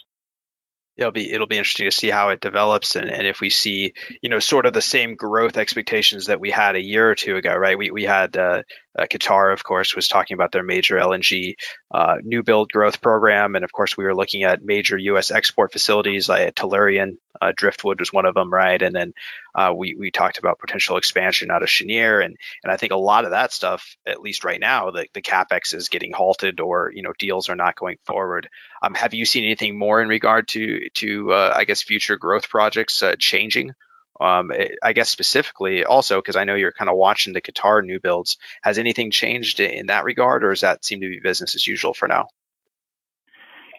it'll 0.98 1.12
be 1.12 1.32
it'll 1.32 1.46
be 1.46 1.56
interesting 1.56 1.88
to 1.88 1.96
see 1.96 2.10
how 2.10 2.28
it 2.28 2.40
develops 2.40 2.96
and, 2.96 3.08
and 3.08 3.26
if 3.26 3.40
we 3.40 3.48
see 3.48 3.94
you 4.20 4.28
know 4.28 4.40
sort 4.40 4.66
of 4.66 4.72
the 4.72 4.82
same 4.82 5.14
growth 5.14 5.56
expectations 5.56 6.26
that 6.26 6.40
we 6.40 6.50
had 6.50 6.74
a 6.76 6.82
year 6.82 7.08
or 7.08 7.14
two 7.14 7.36
ago 7.36 7.54
right? 7.54 7.78
We, 7.78 7.90
we 7.90 8.04
had 8.04 8.36
uh, 8.36 8.62
uh, 8.98 9.06
Qatar 9.06 9.52
of 9.52 9.64
course 9.64 9.94
was 9.94 10.08
talking 10.08 10.34
about 10.34 10.52
their 10.52 10.62
major 10.62 10.96
LNG 10.96 11.54
uh, 11.90 12.16
new 12.22 12.42
build 12.42 12.70
growth 12.72 13.00
program. 13.00 13.54
And 13.54 13.64
of 13.64 13.72
course 13.72 13.96
we 13.96 14.04
were 14.04 14.14
looking 14.14 14.42
at 14.42 14.64
major 14.64 14.98
US 14.98 15.30
export 15.30 15.72
facilities 15.72 16.28
like 16.28 16.54
Tellurian 16.54 17.16
uh, 17.40 17.52
Driftwood 17.56 18.00
was 18.00 18.12
one 18.12 18.26
of 18.26 18.34
them 18.34 18.52
right? 18.52 18.80
And 18.82 18.94
then 18.94 19.14
uh, 19.54 19.72
we 19.74 19.94
we 19.94 20.10
talked 20.10 20.38
about 20.38 20.58
potential 20.58 20.96
expansion 20.96 21.50
out 21.50 21.62
of 21.62 21.68
Cheniere. 21.68 22.24
And 22.24 22.36
and 22.62 22.72
I 22.72 22.76
think 22.76 22.92
a 22.92 22.96
lot 22.96 23.24
of 23.24 23.30
that 23.30 23.52
stuff 23.52 23.96
at 24.06 24.20
least 24.20 24.44
right 24.44 24.60
now 24.60 24.90
the, 24.90 25.06
the 25.14 25.22
capex 25.22 25.74
is 25.74 25.88
getting 25.88 26.12
halted 26.12 26.60
or 26.60 26.92
you 26.94 27.02
know 27.02 27.12
deals 27.18 27.48
are 27.48 27.56
not 27.56 27.76
going 27.76 27.98
forward. 28.04 28.48
Um, 28.82 28.94
have 28.94 29.14
you 29.14 29.24
seen 29.24 29.44
anything 29.44 29.78
more 29.78 30.02
in 30.02 30.08
regard 30.08 30.48
to 30.48 30.88
to 30.94 31.32
uh, 31.32 31.52
I 31.54 31.64
guess 31.64 31.82
future 31.82 32.16
growth 32.16 32.48
projects 32.48 33.02
uh, 33.02 33.14
changing? 33.18 33.74
Um, 34.20 34.50
eh, 34.50 34.68
I 34.82 34.92
guess 34.92 35.08
specifically 35.08 35.84
also 35.84 36.16
because 36.16 36.36
I 36.36 36.44
know 36.44 36.54
you're 36.54 36.72
kind 36.72 36.90
of 36.90 36.96
watching 36.96 37.32
the 37.32 37.40
Qatar 37.40 37.84
new 37.84 38.00
builds. 38.00 38.36
Has 38.62 38.78
anything 38.78 39.10
changed 39.10 39.60
in 39.60 39.86
that 39.86 40.04
regard, 40.04 40.44
or 40.44 40.50
does 40.50 40.62
that 40.62 40.84
seem 40.84 41.00
to 41.00 41.08
be 41.08 41.20
business 41.20 41.54
as 41.54 41.66
usual 41.66 41.94
for 41.94 42.08
now? 42.08 42.28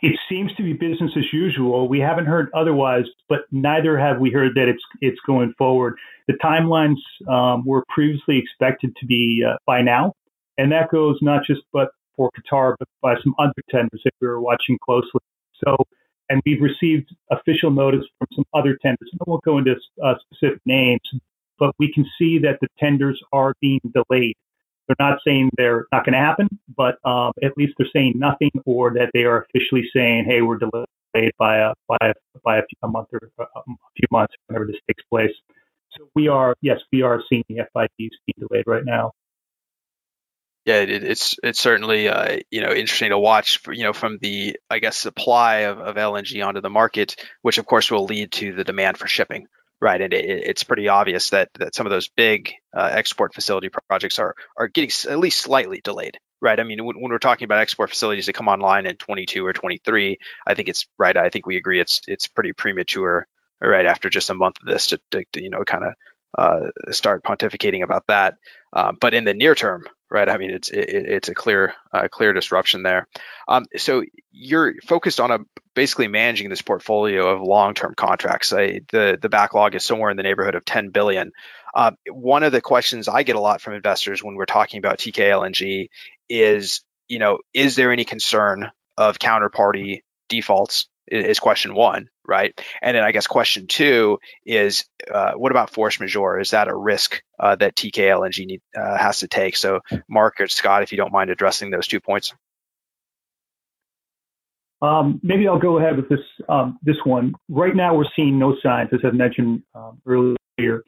It 0.01 0.17
seems 0.29 0.53
to 0.55 0.63
be 0.63 0.73
business 0.73 1.11
as 1.17 1.25
usual. 1.33 1.89
We 1.89 1.99
haven't 1.99 2.25
heard 2.25 2.49
otherwise, 2.53 3.03
but 3.27 3.41
neither 3.51 3.97
have 3.97 4.19
we 4.19 4.31
heard 4.31 4.55
that 4.55 4.69
it's 4.69 4.83
it's 5.01 5.19
going 5.25 5.53
forward. 5.57 5.97
The 6.27 6.35
timelines 6.35 6.99
um, 7.27 7.65
were 7.65 7.83
previously 7.89 8.37
expected 8.37 8.95
to 8.97 9.05
be 9.05 9.43
uh, 9.45 9.57
by 9.65 9.81
now, 9.81 10.13
and 10.57 10.71
that 10.71 10.89
goes 10.89 11.17
not 11.21 11.43
just 11.45 11.61
but 11.73 11.89
for 12.15 12.29
Qatar, 12.31 12.75
but 12.79 12.87
by 13.01 13.15
some 13.23 13.33
other 13.39 13.53
tenders 13.69 14.01
that 14.03 14.13
we 14.21 14.27
were 14.27 14.41
watching 14.41 14.77
closely. 14.83 15.21
So, 15.65 15.75
and 16.29 16.41
we've 16.45 16.61
received 16.61 17.13
official 17.31 17.71
notice 17.71 18.05
from 18.17 18.27
some 18.35 18.45
other 18.53 18.77
tenders. 18.81 19.09
And 19.11 19.19
I 19.21 19.29
won't 19.29 19.43
go 19.43 19.57
into 19.57 19.75
uh, 20.03 20.15
specific 20.31 20.61
names, 20.65 21.01
but 21.57 21.73
we 21.79 21.91
can 21.91 22.05
see 22.17 22.39
that 22.39 22.59
the 22.61 22.67
tenders 22.79 23.21
are 23.33 23.53
being 23.61 23.81
delayed. 23.93 24.35
They're 24.87 24.95
not 24.99 25.19
saying 25.25 25.51
they're 25.57 25.85
not 25.91 26.05
going 26.05 26.13
to 26.13 26.19
happen, 26.19 26.47
but 26.75 26.97
um, 27.05 27.31
at 27.43 27.55
least 27.57 27.73
they're 27.77 27.87
saying 27.93 28.13
nothing, 28.15 28.51
or 28.65 28.91
that 28.93 29.11
they 29.13 29.23
are 29.23 29.45
officially 29.45 29.87
saying, 29.95 30.25
"Hey, 30.25 30.41
we're 30.41 30.57
delayed 30.57 31.33
by 31.37 31.57
a 31.57 31.73
by 31.87 31.97
a, 32.01 32.13
by 32.43 32.57
a, 32.57 32.61
few, 32.61 32.77
a 32.81 32.87
month 32.87 33.09
or 33.13 33.19
a 33.39 33.61
few 33.95 34.07
months, 34.09 34.33
whenever 34.47 34.65
this 34.65 34.77
takes 34.87 35.03
place." 35.03 35.31
So 35.95 36.09
we 36.15 36.27
are, 36.27 36.55
yes, 36.61 36.79
we 36.91 37.01
are 37.03 37.21
seeing 37.29 37.43
the 37.49 37.67
FIDs 37.73 38.15
being 38.25 38.47
delayed 38.47 38.65
right 38.65 38.85
now. 38.85 39.11
Yeah, 40.69 40.81
it, 40.81 41.03
it's 41.03 41.35
it's 41.41 41.59
certainly 41.59 42.09
uh, 42.09 42.37
you 42.51 42.61
know 42.61 42.71
interesting 42.71 43.09
to 43.09 43.17
watch. 43.17 43.59
You 43.71 43.85
know, 43.85 43.93
from 43.93 44.19
the 44.21 44.55
I 44.69 44.77
guess 44.77 44.97
supply 44.97 45.61
of, 45.61 45.79
of 45.79 45.95
LNG 45.95 46.45
onto 46.45 46.61
the 46.61 46.69
market, 46.69 47.15
which 47.41 47.57
of 47.57 47.65
course 47.65 47.89
will 47.89 48.05
lead 48.05 48.31
to 48.33 48.53
the 48.53 48.63
demand 48.63 48.99
for 48.99 49.07
shipping, 49.07 49.47
right? 49.81 49.99
And 49.99 50.13
it, 50.13 50.25
it's 50.25 50.63
pretty 50.63 50.87
obvious 50.87 51.31
that 51.31 51.49
that 51.55 51.73
some 51.73 51.87
of 51.87 51.89
those 51.89 52.09
big 52.09 52.53
uh, 52.71 52.87
export 52.93 53.33
facility 53.33 53.71
projects 53.89 54.19
are 54.19 54.35
are 54.57 54.67
getting 54.67 54.91
at 55.11 55.17
least 55.17 55.41
slightly 55.41 55.81
delayed, 55.83 56.19
right? 56.39 56.59
I 56.59 56.63
mean, 56.63 56.85
when, 56.85 57.01
when, 57.01 57.11
we're 57.11 57.17
talking 57.17 57.45
about 57.45 57.61
export 57.61 57.89
facilities 57.89 58.27
that 58.27 58.33
come 58.33 58.47
online 58.47 58.85
in 58.85 58.95
22 58.95 59.43
or 59.43 59.53
23, 59.53 60.19
I 60.45 60.53
think 60.53 60.69
it's 60.69 60.85
right. 60.99 61.17
I 61.17 61.29
think 61.29 61.47
we 61.47 61.57
agree 61.57 61.81
it's 61.81 62.01
it's 62.07 62.27
pretty 62.27 62.53
premature, 62.53 63.25
right? 63.59 63.87
After 63.87 64.07
just 64.07 64.29
a 64.29 64.35
month 64.35 64.57
of 64.61 64.67
this 64.67 64.85
to, 64.87 64.99
to, 65.09 65.23
to 65.33 65.41
you 65.41 65.49
know 65.49 65.63
kind 65.63 65.83
of 65.83 65.95
uh, 66.37 66.67
start 66.91 67.23
pontificating 67.23 67.83
about 67.83 68.07
that. 68.07 68.35
Uh, 68.71 68.91
but 68.99 69.13
in 69.13 69.23
the 69.23 69.33
near 69.33 69.55
term, 69.55 69.85
right? 70.11 70.29
I 70.29 70.37
mean, 70.37 70.51
it's 70.51 70.69
it, 70.69 70.89
it's 70.89 71.29
a 71.29 71.33
clear 71.33 71.73
uh, 71.93 72.07
clear 72.09 72.33
disruption 72.33 72.83
there. 72.83 73.07
Um, 73.47 73.65
so 73.77 74.03
you're 74.31 74.75
focused 74.81 75.19
on 75.19 75.31
a 75.31 75.39
basically 75.73 76.07
managing 76.07 76.49
this 76.49 76.61
portfolio 76.61 77.29
of 77.29 77.41
long 77.41 77.73
term 77.73 77.93
contracts. 77.95 78.53
I, 78.53 78.81
the 78.91 79.17
the 79.19 79.29
backlog 79.29 79.75
is 79.75 79.83
somewhere 79.83 80.11
in 80.11 80.17
the 80.17 80.23
neighborhood 80.23 80.55
of 80.55 80.65
10 80.65 80.89
billion. 80.89 81.31
Um, 81.75 81.95
one 82.09 82.43
of 82.43 82.51
the 82.51 82.61
questions 82.61 83.07
I 83.07 83.23
get 83.23 83.35
a 83.35 83.39
lot 83.39 83.61
from 83.61 83.73
investors 83.73 84.23
when 84.23 84.35
we're 84.35 84.45
talking 84.45 84.79
about 84.79 84.97
Teekay 84.97 85.29
LNG 85.29 85.89
is, 86.27 86.81
you 87.07 87.19
know, 87.19 87.39
is 87.53 87.75
there 87.75 87.91
any 87.91 88.05
concern 88.05 88.71
of 88.97 89.19
counterparty 89.19 90.01
defaults 90.29 90.87
is 91.07 91.39
question 91.39 91.73
one, 91.73 92.09
right? 92.29 92.57
And 92.81 92.95
then 92.95 93.03
I 93.03 93.11
guess 93.11 93.27
question 93.27 93.67
two 93.67 94.19
is 94.45 94.85
uh, 95.13 95.33
what 95.33 95.51
about 95.51 95.71
force 95.71 95.99
majeure? 95.99 96.39
Is 96.39 96.51
that 96.51 96.67
a 96.67 96.75
risk 96.75 97.21
uh, 97.39 97.55
that 97.57 97.75
Teekay 97.75 98.07
LNG 98.07 98.45
need, 98.45 98.61
uh, 98.77 98.97
has 98.97 99.19
to 99.19 99.27
take? 99.27 99.57
So, 99.57 99.81
Mark 100.07 100.39
or 100.39 100.47
Scott, 100.47 100.83
if 100.83 100.91
you 100.91 100.97
don't 100.97 101.11
mind 101.11 101.29
addressing 101.29 101.71
those 101.71 101.87
two 101.87 101.99
points. 101.99 102.33
Um, 104.81 105.19
maybe 105.23 105.47
I'll 105.47 105.59
go 105.59 105.77
ahead 105.77 105.97
with 105.97 106.07
this 106.07 106.21
um, 106.47 106.79
this 106.83 106.95
one. 107.03 107.33
Right 107.49 107.75
now, 107.75 107.95
we're 107.95 108.05
seeing 108.15 108.39
no 108.39 108.55
signs, 108.63 108.89
as 108.93 109.01
I 109.03 109.11
mentioned 109.11 109.63
um, 109.75 110.01
earlier. 110.05 110.83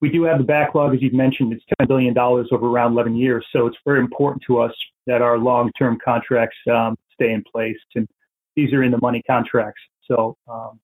We 0.00 0.10
do 0.10 0.24
have 0.24 0.38
the 0.38 0.44
backlog, 0.44 0.94
as 0.94 1.00
you've 1.00 1.12
mentioned, 1.12 1.52
it's 1.52 1.64
$10 1.80 1.86
billion 1.86 2.18
over 2.18 2.66
around 2.66 2.92
11 2.92 3.14
years. 3.14 3.46
So 3.52 3.68
it's 3.68 3.76
very 3.86 4.00
important 4.00 4.42
to 4.48 4.60
us 4.60 4.72
that 5.06 5.22
our 5.22 5.38
long-term 5.38 5.98
contracts 6.04 6.56
um, 6.68 6.98
stay 7.14 7.32
in 7.32 7.44
place. 7.44 7.76
And 7.94 8.08
these 8.56 8.72
are 8.72 8.82
in 8.82 8.90
the 8.90 8.98
money 9.00 9.22
contracts. 9.22 9.80
So 10.08 10.36
um, 10.50 10.80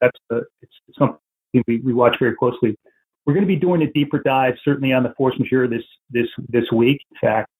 that's 0.00 0.18
the, 0.28 0.44
it's 0.62 0.72
something 0.98 1.18
we, 1.66 1.78
we 1.78 1.92
watch 1.92 2.16
very 2.18 2.34
closely. 2.36 2.76
We're 3.26 3.34
going 3.34 3.46
to 3.46 3.48
be 3.48 3.56
doing 3.56 3.82
a 3.82 3.92
deeper 3.92 4.18
dive, 4.18 4.54
certainly 4.64 4.92
on 4.92 5.02
the 5.02 5.12
force 5.16 5.38
majeure 5.38 5.68
this 5.68 5.82
this 6.10 6.26
this 6.48 6.64
week, 6.72 7.00
in 7.10 7.28
fact. 7.28 7.50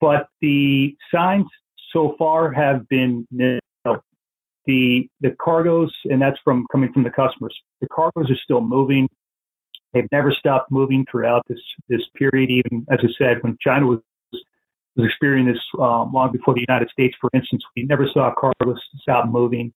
But 0.00 0.26
the 0.40 0.96
signs 1.12 1.46
so 1.92 2.16
far 2.18 2.52
have 2.52 2.88
been 2.88 3.26
you 3.30 3.60
know, 3.84 4.00
the 4.66 5.08
the 5.20 5.30
cargoes, 5.40 5.94
and 6.04 6.20
that's 6.20 6.38
from 6.44 6.66
coming 6.70 6.92
from 6.92 7.04
the 7.04 7.10
customers. 7.10 7.56
The 7.80 7.88
cargoes 7.88 8.30
are 8.30 8.36
still 8.42 8.60
moving. 8.60 9.08
They've 9.92 10.08
never 10.10 10.32
stopped 10.32 10.72
moving 10.72 11.06
throughout 11.10 11.42
this 11.48 11.60
this 11.88 12.02
period. 12.16 12.50
Even 12.50 12.84
as 12.90 12.98
I 13.02 13.08
said, 13.16 13.42
when 13.42 13.56
China 13.60 13.86
was 13.86 14.00
was 14.96 15.06
experiencing 15.06 15.52
this 15.52 15.62
um, 15.80 16.12
long 16.12 16.30
before 16.32 16.54
the 16.54 16.64
United 16.66 16.88
States, 16.90 17.16
for 17.20 17.30
instance. 17.34 17.62
We 17.76 17.84
never 17.84 18.08
saw 18.12 18.32
cargoes 18.34 18.80
stop 19.00 19.28
moving, 19.28 19.72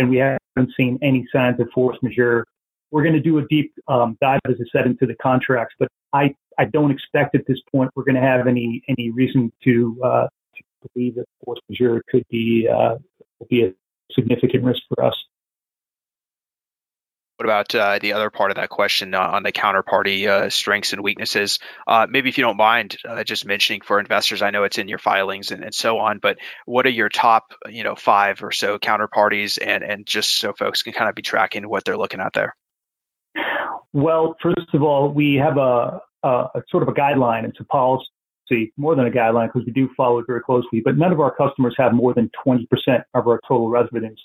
and 0.00 0.08
we 0.08 0.16
haven't 0.16 0.72
seen 0.76 0.98
any 1.02 1.26
signs 1.30 1.60
of 1.60 1.68
force 1.74 1.98
majeure. 2.02 2.46
We're 2.90 3.02
going 3.02 3.14
to 3.14 3.20
do 3.20 3.38
a 3.38 3.46
deep 3.48 3.72
um, 3.86 4.16
dive, 4.20 4.40
as 4.48 4.56
I 4.58 4.64
said, 4.72 4.86
into 4.86 5.06
the 5.06 5.14
contracts, 5.16 5.74
but 5.78 5.88
I, 6.14 6.34
I 6.58 6.64
don't 6.64 6.90
expect 6.90 7.34
at 7.34 7.46
this 7.46 7.58
point 7.70 7.90
we're 7.94 8.04
going 8.04 8.16
to 8.16 8.22
have 8.22 8.46
any 8.46 8.82
any 8.88 9.10
reason 9.10 9.52
to, 9.64 10.00
uh, 10.02 10.26
to 10.56 10.88
believe 10.94 11.14
that 11.16 11.26
force 11.44 11.60
majeure 11.68 12.02
could 12.08 12.24
be 12.30 12.66
uh, 12.66 12.96
be 13.48 13.64
a 13.64 13.72
significant 14.10 14.64
risk 14.64 14.82
for 14.88 15.04
us. 15.04 15.14
What 17.40 17.46
about 17.46 17.74
uh, 17.74 17.98
the 17.98 18.12
other 18.12 18.28
part 18.28 18.50
of 18.50 18.56
that 18.56 18.68
question 18.68 19.14
uh, 19.14 19.18
on 19.18 19.44
the 19.44 19.50
counterparty 19.50 20.28
uh, 20.28 20.50
strengths 20.50 20.92
and 20.92 21.02
weaknesses? 21.02 21.58
Uh, 21.86 22.06
maybe 22.06 22.28
if 22.28 22.36
you 22.36 22.44
don't 22.44 22.58
mind 22.58 22.98
uh, 23.08 23.24
just 23.24 23.46
mentioning 23.46 23.80
for 23.80 23.98
investors, 23.98 24.42
I 24.42 24.50
know 24.50 24.64
it's 24.64 24.76
in 24.76 24.88
your 24.88 24.98
filings 24.98 25.50
and, 25.50 25.64
and, 25.64 25.74
so 25.74 25.96
on, 25.96 26.18
but 26.18 26.36
what 26.66 26.84
are 26.84 26.90
your 26.90 27.08
top, 27.08 27.54
you 27.66 27.82
know, 27.82 27.94
five 27.94 28.42
or 28.42 28.52
so 28.52 28.78
counterparties, 28.78 29.58
and 29.58 29.82
and 29.82 30.04
just 30.04 30.32
so 30.32 30.52
folks 30.52 30.82
can 30.82 30.92
kind 30.92 31.08
of 31.08 31.14
be 31.14 31.22
tracking 31.22 31.66
what 31.66 31.86
they're 31.86 31.96
looking 31.96 32.20
at 32.20 32.34
there. 32.34 32.54
Well, 33.94 34.36
first 34.42 34.74
of 34.74 34.82
all, 34.82 35.08
we 35.08 35.36
have 35.36 35.56
a, 35.56 35.98
a, 36.22 36.28
a 36.28 36.62
sort 36.68 36.82
of 36.82 36.90
a 36.90 36.92
guideline. 36.92 37.48
It's 37.48 37.58
a 37.58 37.64
policy, 37.64 38.04
more 38.76 38.94
than 38.94 39.06
a 39.06 39.10
guideline, 39.10 39.46
because 39.50 39.64
we 39.64 39.72
do 39.72 39.88
follow 39.96 40.18
it 40.18 40.26
very 40.26 40.42
closely. 40.42 40.82
But 40.84 40.98
none 40.98 41.10
of 41.10 41.20
our 41.20 41.34
customers 41.34 41.74
have 41.78 41.94
more 41.94 42.12
than 42.12 42.30
20% 42.46 42.66
of 43.14 43.26
our 43.26 43.40
total 43.48 43.70
residents 43.70 44.20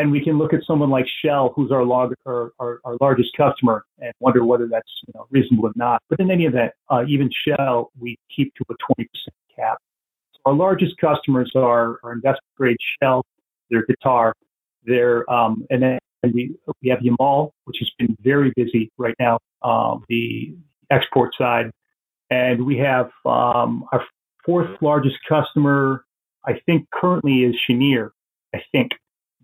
and 0.00 0.10
we 0.10 0.22
can 0.22 0.38
look 0.38 0.52
at 0.52 0.60
someone 0.64 0.90
like 0.90 1.06
Shell, 1.22 1.52
who's 1.54 1.70
our, 1.70 1.84
log, 1.84 2.14
our, 2.26 2.52
our, 2.58 2.80
our, 2.84 2.96
largest 3.00 3.36
customer, 3.36 3.84
and 4.00 4.12
wonder 4.20 4.44
whether 4.44 4.66
that's 4.66 4.90
you 5.06 5.12
know, 5.14 5.26
reasonable 5.30 5.66
or 5.68 5.72
not. 5.76 6.02
But 6.08 6.20
in 6.20 6.30
any 6.30 6.46
event, 6.46 6.72
uh, 6.90 7.04
even 7.08 7.30
Shell, 7.46 7.90
we 7.98 8.18
keep 8.34 8.54
to 8.54 8.64
a 8.70 8.74
20% 9.00 9.06
cap. 9.54 9.78
So 10.32 10.40
our 10.46 10.54
largest 10.54 10.96
customers 10.98 11.52
are, 11.54 11.98
are 12.02 12.12
investment 12.12 12.44
grade 12.56 12.76
Shell, 13.02 13.24
they're 13.70 13.84
Qatar, 13.86 14.32
they're, 14.84 15.30
um, 15.30 15.66
and 15.70 15.82
then 15.82 15.98
we, 16.22 16.54
we 16.82 16.88
have 16.88 17.00
Yamal, 17.00 17.50
which 17.64 17.78
has 17.78 17.90
been 17.98 18.16
very 18.20 18.52
busy 18.56 18.90
right 18.96 19.14
now, 19.18 19.38
um, 19.62 20.04
the 20.08 20.54
export 20.90 21.34
side. 21.36 21.70
And 22.30 22.64
we 22.64 22.78
have 22.78 23.10
um, 23.26 23.84
our 23.92 24.04
fourth 24.44 24.70
largest 24.80 25.16
customer, 25.28 26.04
I 26.46 26.60
think 26.66 26.88
currently 26.90 27.44
is 27.44 27.54
Cheniere, 27.66 28.12
I 28.54 28.62
think 28.72 28.92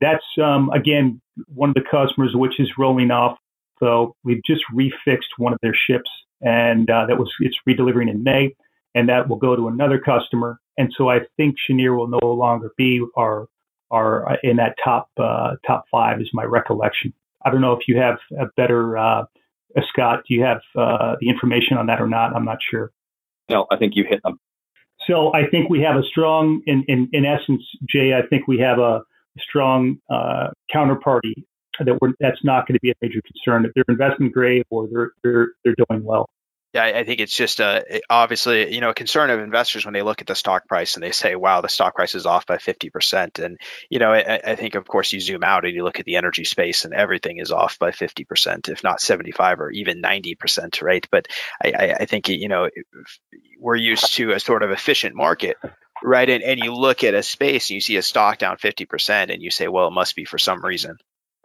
that's 0.00 0.24
um, 0.42 0.70
again 0.70 1.20
one 1.54 1.70
of 1.70 1.74
the 1.74 1.84
customers 1.90 2.32
which 2.34 2.58
is 2.58 2.70
rolling 2.78 3.10
off. 3.10 3.38
So 3.78 4.14
we've 4.24 4.42
just 4.44 4.62
refixed 4.74 5.32
one 5.38 5.52
of 5.52 5.58
their 5.62 5.74
ships, 5.74 6.10
and 6.40 6.88
uh, 6.90 7.06
that 7.06 7.18
was 7.18 7.32
it's 7.40 7.56
redelivering 7.68 8.10
in 8.10 8.22
May, 8.22 8.54
and 8.94 9.08
that 9.08 9.28
will 9.28 9.36
go 9.36 9.56
to 9.56 9.68
another 9.68 9.98
customer. 9.98 10.60
And 10.76 10.92
so 10.96 11.08
I 11.08 11.20
think 11.36 11.56
Cheniere 11.58 11.96
will 11.96 12.08
no 12.08 12.26
longer 12.26 12.72
be 12.76 13.02
our 13.16 13.46
our 13.90 14.32
uh, 14.32 14.36
in 14.42 14.56
that 14.56 14.76
top 14.82 15.08
uh, 15.18 15.56
top 15.66 15.84
five 15.90 16.20
is 16.20 16.30
my 16.32 16.44
recollection. 16.44 17.12
I 17.44 17.50
don't 17.50 17.60
know 17.60 17.72
if 17.72 17.88
you 17.88 17.98
have 17.98 18.18
a 18.38 18.46
better 18.56 18.98
uh, 18.98 19.24
Scott. 19.88 20.24
Do 20.28 20.34
you 20.34 20.42
have 20.42 20.60
uh, 20.76 21.16
the 21.20 21.28
information 21.28 21.76
on 21.76 21.86
that 21.86 22.00
or 22.00 22.06
not? 22.06 22.34
I'm 22.34 22.44
not 22.44 22.58
sure. 22.70 22.92
No, 23.48 23.66
I 23.70 23.76
think 23.76 23.96
you 23.96 24.04
hit 24.08 24.22
them. 24.22 24.38
So 25.06 25.32
I 25.34 25.46
think 25.46 25.70
we 25.70 25.80
have 25.80 25.96
a 25.96 26.02
strong, 26.04 26.62
in, 26.66 26.84
in, 26.86 27.08
in 27.12 27.24
essence, 27.24 27.62
Jay, 27.88 28.12
I 28.14 28.26
think 28.26 28.46
we 28.46 28.58
have 28.58 28.78
a, 28.78 29.02
strong 29.40 29.98
uh, 30.10 30.48
counterparty 30.74 31.34
that 31.78 32.14
that's 32.20 32.44
not 32.44 32.66
going 32.66 32.74
to 32.74 32.80
be 32.80 32.90
a 32.90 32.94
major 33.00 33.20
concern 33.22 33.64
if 33.64 33.72
they're 33.74 33.84
investment 33.88 34.32
grade 34.32 34.64
or 34.70 34.88
they're 34.90 35.12
they're 35.22 35.48
they're 35.64 35.74
doing 35.88 36.04
well. 36.04 36.28
Yeah, 36.72 36.84
I 36.84 37.02
think 37.02 37.18
it's 37.18 37.34
just 37.34 37.60
uh, 37.60 37.80
obviously 38.08 38.72
you 38.72 38.80
know 38.80 38.90
a 38.90 38.94
concern 38.94 39.30
of 39.30 39.40
investors 39.40 39.84
when 39.84 39.92
they 39.92 40.02
look 40.02 40.20
at 40.20 40.28
the 40.28 40.36
stock 40.36 40.68
price 40.68 40.94
and 40.94 41.02
they 41.02 41.10
say, 41.10 41.34
"Wow, 41.34 41.62
the 41.62 41.68
stock 41.68 41.96
price 41.96 42.14
is 42.14 42.26
off 42.26 42.46
by 42.46 42.58
fifty 42.58 42.90
percent." 42.90 43.40
And 43.40 43.58
you 43.88 43.98
know, 43.98 44.12
I, 44.12 44.40
I, 44.44 44.54
think 44.54 44.76
of 44.76 44.86
course 44.86 45.12
you 45.12 45.18
zoom 45.18 45.42
out 45.42 45.64
and 45.64 45.74
you 45.74 45.82
look 45.82 45.98
at 45.98 46.04
the 46.04 46.14
energy 46.14 46.44
space 46.44 46.84
and 46.84 46.94
everything 46.94 47.38
is 47.38 47.50
off 47.50 47.76
by 47.80 47.90
fifty 47.90 48.24
percent, 48.24 48.68
if 48.68 48.84
not 48.84 49.00
seventy-five 49.00 49.58
or 49.58 49.72
even 49.72 50.00
ninety 50.00 50.36
percent, 50.36 50.80
right? 50.80 51.04
But 51.10 51.26
I, 51.60 51.96
I 52.00 52.04
think 52.04 52.28
you 52.28 52.46
know 52.46 52.68
we're 53.58 53.74
used 53.74 54.14
to 54.14 54.30
a 54.30 54.38
sort 54.38 54.62
of 54.62 54.70
efficient 54.70 55.16
market 55.16 55.56
right? 56.02 56.28
And, 56.28 56.42
and 56.42 56.60
you 56.60 56.74
look 56.74 57.04
at 57.04 57.14
a 57.14 57.22
space 57.22 57.70
and 57.70 57.74
you 57.74 57.80
see 57.80 57.96
a 57.96 58.02
stock 58.02 58.38
down 58.38 58.56
50% 58.56 59.32
and 59.32 59.42
you 59.42 59.50
say, 59.50 59.68
well, 59.68 59.88
it 59.88 59.92
must 59.92 60.16
be 60.16 60.24
for 60.24 60.38
some 60.38 60.64
reason, 60.64 60.96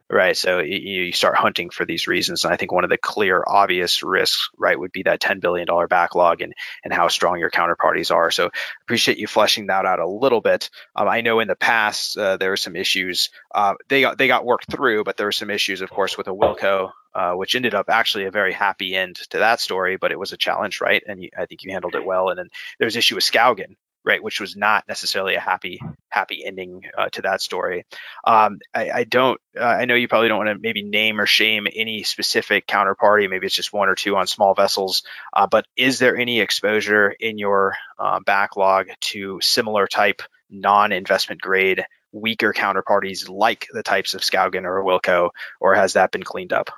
right? 0.09 0.35
So 0.35 0.59
you, 0.59 0.77
you 0.77 1.11
start 1.11 1.35
hunting 1.35 1.69
for 1.69 1.85
these 1.85 2.07
reasons. 2.07 2.43
And 2.43 2.53
I 2.53 2.57
think 2.57 2.71
one 2.71 2.83
of 2.83 2.89
the 2.89 2.97
clear, 2.97 3.43
obvious 3.45 4.03
risks, 4.03 4.49
right, 4.57 4.79
would 4.79 4.91
be 4.91 5.03
that 5.03 5.21
$10 5.21 5.41
billion 5.41 5.67
backlog 5.89 6.41
and, 6.41 6.53
and 6.83 6.93
how 6.93 7.07
strong 7.07 7.39
your 7.39 7.51
counterparties 7.51 8.13
are. 8.13 8.31
So 8.31 8.49
appreciate 8.83 9.17
you 9.17 9.27
fleshing 9.27 9.67
that 9.67 9.85
out 9.85 9.99
a 9.99 10.07
little 10.07 10.41
bit. 10.41 10.69
Um, 10.95 11.07
I 11.07 11.21
know 11.21 11.39
in 11.39 11.47
the 11.47 11.55
past 11.55 12.17
uh, 12.17 12.37
there 12.37 12.49
were 12.49 12.57
some 12.57 12.75
issues. 12.75 13.29
Uh, 13.53 13.75
they 13.89 14.01
got 14.01 14.17
they 14.17 14.27
got 14.27 14.45
worked 14.45 14.71
through, 14.71 15.03
but 15.03 15.17
there 15.17 15.27
were 15.27 15.31
some 15.31 15.49
issues, 15.49 15.81
of 15.81 15.89
course, 15.89 16.17
with 16.17 16.27
Awilco 16.27 16.91
uh, 17.15 17.31
which 17.33 17.55
ended 17.55 17.73
up 17.73 17.89
actually 17.89 18.25
a 18.25 18.31
very 18.31 18.51
happy 18.51 18.93
end 18.93 19.15
to 19.29 19.37
that 19.37 19.61
story, 19.61 19.95
but 19.95 20.11
it 20.11 20.19
was 20.19 20.33
a 20.33 20.37
challenge, 20.37 20.81
right? 20.81 21.01
And 21.07 21.23
you, 21.23 21.29
I 21.37 21.45
think 21.45 21.63
you 21.63 21.71
handled 21.71 21.95
it 21.95 22.05
well. 22.05 22.27
And 22.27 22.37
then 22.37 22.49
there 22.77 22.85
was 22.85 22.97
issue 22.97 23.15
with 23.15 23.23
Skaugen, 23.23 23.77
right, 24.05 24.23
which 24.23 24.39
was 24.39 24.55
not 24.55 24.87
necessarily 24.87 25.35
a 25.35 25.39
happy 25.39 25.81
happy 26.09 26.45
ending 26.45 26.83
uh, 26.97 27.09
to 27.09 27.21
that 27.23 27.41
story. 27.41 27.85
Um, 28.23 28.59
I, 28.73 28.91
I, 28.91 29.03
don't. 29.03 29.39
Uh, 29.59 29.63
I 29.63 29.85
know 29.85 29.95
you 29.95 30.07
probably 30.07 30.29
don't 30.29 30.45
want 30.45 30.49
to 30.49 30.59
maybe 30.59 30.83
name 30.83 31.19
or 31.19 31.25
shame 31.25 31.67
any 31.75 32.03
specific 32.03 32.67
counterparty. 32.67 33.29
Maybe 33.29 33.47
it's 33.47 33.55
just 33.55 33.73
one 33.73 33.89
or 33.89 33.95
two 33.95 34.15
on 34.15 34.27
small 34.27 34.53
vessels. 34.53 35.03
Uh, 35.33 35.47
but 35.47 35.65
is 35.75 35.99
there 35.99 36.15
any 36.15 36.39
exposure 36.39 37.09
in 37.19 37.37
your 37.37 37.75
uh, 37.99 38.19
backlog 38.25 38.87
to 39.01 39.39
similar 39.41 39.87
type 39.87 40.21
non-investment 40.49 41.41
grade 41.41 41.83
weaker 42.11 42.53
counterparties 42.53 43.29
like 43.29 43.67
the 43.73 43.83
types 43.83 44.13
of 44.13 44.21
Skaugen 44.21 44.63
or 44.63 44.83
Wilco, 44.83 45.31
or 45.59 45.75
has 45.75 45.93
that 45.93 46.11
been 46.11 46.23
cleaned 46.23 46.53
up? 46.53 46.69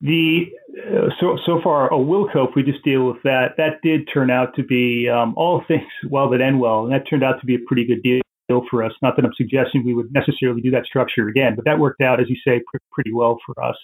The 0.00 0.46
uh, 0.78 1.08
so 1.20 1.36
so 1.44 1.60
far 1.62 1.90
Awilco, 1.90 2.48
if 2.48 2.54
we 2.54 2.62
just 2.62 2.84
deal 2.84 3.06
with 3.06 3.22
that, 3.24 3.56
that 3.56 3.82
did 3.82 4.08
turn 4.12 4.30
out 4.30 4.54
to 4.54 4.62
be 4.62 5.08
um, 5.08 5.34
all 5.36 5.64
things 5.68 5.88
well 6.08 6.30
that 6.30 6.40
end 6.40 6.60
well, 6.60 6.84
and 6.84 6.92
that 6.92 7.08
turned 7.08 7.24
out 7.24 7.40
to 7.40 7.46
be 7.46 7.56
a 7.56 7.60
pretty 7.66 7.84
good 7.84 8.02
deal 8.02 8.62
for 8.70 8.84
us. 8.84 8.92
Not 9.02 9.16
that 9.16 9.24
I'm 9.24 9.34
suggesting 9.36 9.84
we 9.84 9.94
would 9.94 10.12
necessarily 10.12 10.60
do 10.60 10.70
that 10.70 10.86
structure 10.86 11.28
again, 11.28 11.56
but 11.56 11.64
that 11.64 11.78
worked 11.78 12.00
out, 12.00 12.20
as 12.20 12.28
you 12.30 12.36
say, 12.46 12.62
pr- 12.66 12.78
pretty 12.92 13.12
well 13.12 13.38
for 13.44 13.62
us. 13.62 13.76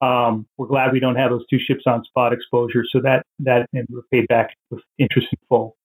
Um, 0.00 0.46
we're 0.56 0.66
glad 0.66 0.92
we 0.92 1.00
don't 1.00 1.16
have 1.16 1.30
those 1.30 1.46
two 1.48 1.58
ships 1.58 1.84
on 1.86 2.04
spot 2.04 2.32
exposure, 2.32 2.84
so 2.90 3.00
that 3.02 3.26
that 3.40 3.68
and 3.72 3.86
we're 3.90 4.02
paid 4.10 4.26
back 4.28 4.56
with 4.70 4.80
interest 4.98 5.28
in 5.30 5.38
full. 5.48 5.76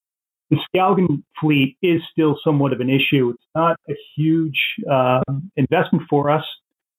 The 0.50 0.58
Skaugen 0.74 1.22
fleet 1.40 1.76
is 1.80 2.02
still 2.10 2.38
somewhat 2.42 2.72
of 2.72 2.80
an 2.80 2.90
issue. 2.90 3.30
It's 3.30 3.44
not 3.54 3.78
a 3.88 3.94
huge 4.16 4.58
uh, 4.90 5.22
investment 5.56 6.04
for 6.10 6.28
us. 6.28 6.44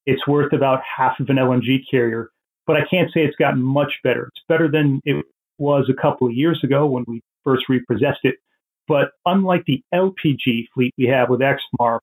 It's 0.06 0.26
worth 0.26 0.52
about 0.52 0.80
half 0.96 1.20
of 1.20 1.28
an 1.28 1.36
LNG 1.36 1.82
carrier, 1.90 2.30
but 2.66 2.76
I 2.76 2.84
can't 2.88 3.10
say 3.12 3.20
it's 3.20 3.36
gotten 3.36 3.62
much 3.62 3.92
better. 4.04 4.28
It's 4.34 4.44
better 4.48 4.70
than 4.70 5.00
it 5.04 5.24
was 5.58 5.88
a 5.88 6.00
couple 6.00 6.26
of 6.26 6.34
years 6.34 6.60
ago 6.62 6.86
when 6.86 7.04
we 7.06 7.22
first 7.44 7.68
repossessed 7.68 8.20
it. 8.24 8.36
But 8.88 9.12
unlike 9.26 9.64
the 9.66 9.82
LPG 9.94 10.66
fleet 10.74 10.94
we 10.98 11.06
have 11.06 11.28
with 11.28 11.40
Exmar, 11.40 12.00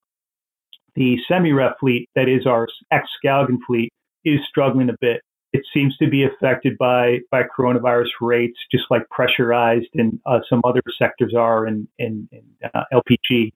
the 0.95 1.17
semi-ref 1.27 1.73
fleet, 1.79 2.09
that 2.15 2.27
is 2.27 2.45
our 2.45 2.67
ex-Skaugen 2.91 3.57
fleet, 3.65 3.91
is 4.25 4.39
struggling 4.47 4.89
a 4.89 4.95
bit. 4.99 5.21
It 5.51 5.63
seems 5.73 5.97
to 5.97 6.07
be 6.07 6.23
affected 6.23 6.77
by, 6.77 7.19
by 7.31 7.43
coronavirus 7.43 8.09
rates, 8.21 8.59
just 8.71 8.85
like 8.89 9.07
pressurized 9.09 9.89
and 9.95 10.19
uh, 10.25 10.39
some 10.49 10.61
other 10.63 10.81
sectors 10.97 11.33
are 11.33 11.65
in, 11.65 11.87
in, 11.97 12.29
in 12.31 12.43
uh, 12.73 12.83
LPG. 12.93 13.51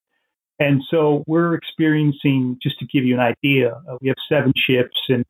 And 0.60 0.82
so 0.90 1.24
we're 1.28 1.54
experiencing, 1.54 2.58
just 2.62 2.80
to 2.80 2.86
give 2.86 3.04
you 3.04 3.16
an 3.16 3.20
idea, 3.20 3.82
uh, 3.90 3.98
we 4.02 4.08
have 4.08 4.18
seven 4.30 4.54
ships 4.56 4.98
and 5.10 5.26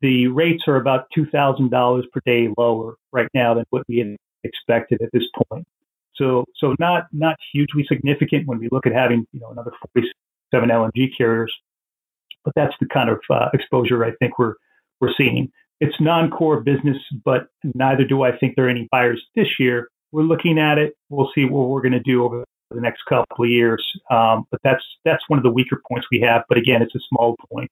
the 0.00 0.28
rates 0.28 0.64
are 0.66 0.76
about 0.76 1.06
$2,000 1.16 2.02
per 2.12 2.20
day 2.24 2.48
lower 2.56 2.96
right 3.12 3.28
now 3.34 3.54
than 3.54 3.64
what 3.70 3.82
we 3.88 3.98
had 3.98 4.16
expected 4.44 5.00
at 5.02 5.10
this 5.12 5.24
point. 5.48 5.66
So, 6.14 6.46
so 6.56 6.74
not 6.78 7.08
not 7.12 7.36
hugely 7.52 7.84
significant 7.84 8.46
when 8.46 8.58
we 8.58 8.68
look 8.72 8.86
at 8.86 8.92
having 8.92 9.26
you 9.32 9.40
know 9.40 9.50
another 9.50 9.72
47 9.94 10.70
LNG 10.70 11.16
carriers, 11.16 11.52
but 12.44 12.54
that's 12.54 12.74
the 12.80 12.86
kind 12.86 13.10
of 13.10 13.20
uh, 13.28 13.50
exposure 13.52 14.04
I 14.04 14.12
think 14.12 14.38
we're 14.38 14.54
we're 15.00 15.12
seeing. 15.14 15.52
It's 15.80 16.00
non-core 16.00 16.60
business, 16.60 16.96
but 17.22 17.48
neither 17.74 18.04
do 18.04 18.22
I 18.22 18.34
think 18.34 18.56
there 18.56 18.66
are 18.66 18.70
any 18.70 18.88
buyers 18.90 19.22
this 19.34 19.48
year. 19.58 19.90
We're 20.10 20.22
looking 20.22 20.58
at 20.58 20.78
it. 20.78 20.94
We'll 21.10 21.30
see 21.34 21.44
what 21.44 21.68
we're 21.68 21.82
going 21.82 21.92
to 21.92 22.00
do 22.00 22.24
over 22.24 22.44
the 22.70 22.80
next 22.80 23.02
couple 23.04 23.44
of 23.44 23.50
years. 23.50 23.84
Um, 24.10 24.46
but 24.50 24.60
that's 24.64 24.84
that's 25.04 25.22
one 25.28 25.38
of 25.38 25.42
the 25.42 25.50
weaker 25.50 25.82
points 25.86 26.06
we 26.10 26.20
have. 26.20 26.44
But 26.48 26.56
again, 26.56 26.80
it's 26.80 26.94
a 26.94 27.00
small 27.10 27.36
point. 27.50 27.70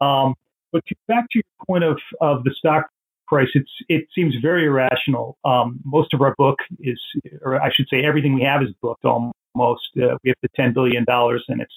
Um, 0.00 0.34
but 0.72 0.84
to, 0.86 0.94
back 1.06 1.28
to 1.30 1.38
your 1.38 1.66
point 1.66 1.84
of 1.84 1.98
of 2.20 2.44
the 2.44 2.52
stock 2.54 2.88
price, 3.26 3.48
it's 3.54 3.70
it 3.88 4.06
seems 4.14 4.34
very 4.42 4.64
irrational. 4.66 5.38
Um, 5.44 5.80
most 5.84 6.14
of 6.14 6.20
our 6.20 6.34
book 6.38 6.58
is, 6.80 7.00
or 7.42 7.60
I 7.60 7.70
should 7.72 7.88
say, 7.88 8.04
everything 8.04 8.34
we 8.34 8.42
have 8.42 8.62
is 8.62 8.70
booked 8.82 9.04
almost. 9.04 9.88
Uh, 9.96 10.16
we 10.22 10.30
have 10.30 10.36
the 10.42 10.48
ten 10.56 10.72
billion 10.72 11.04
dollars, 11.04 11.44
and 11.48 11.60
it's 11.60 11.74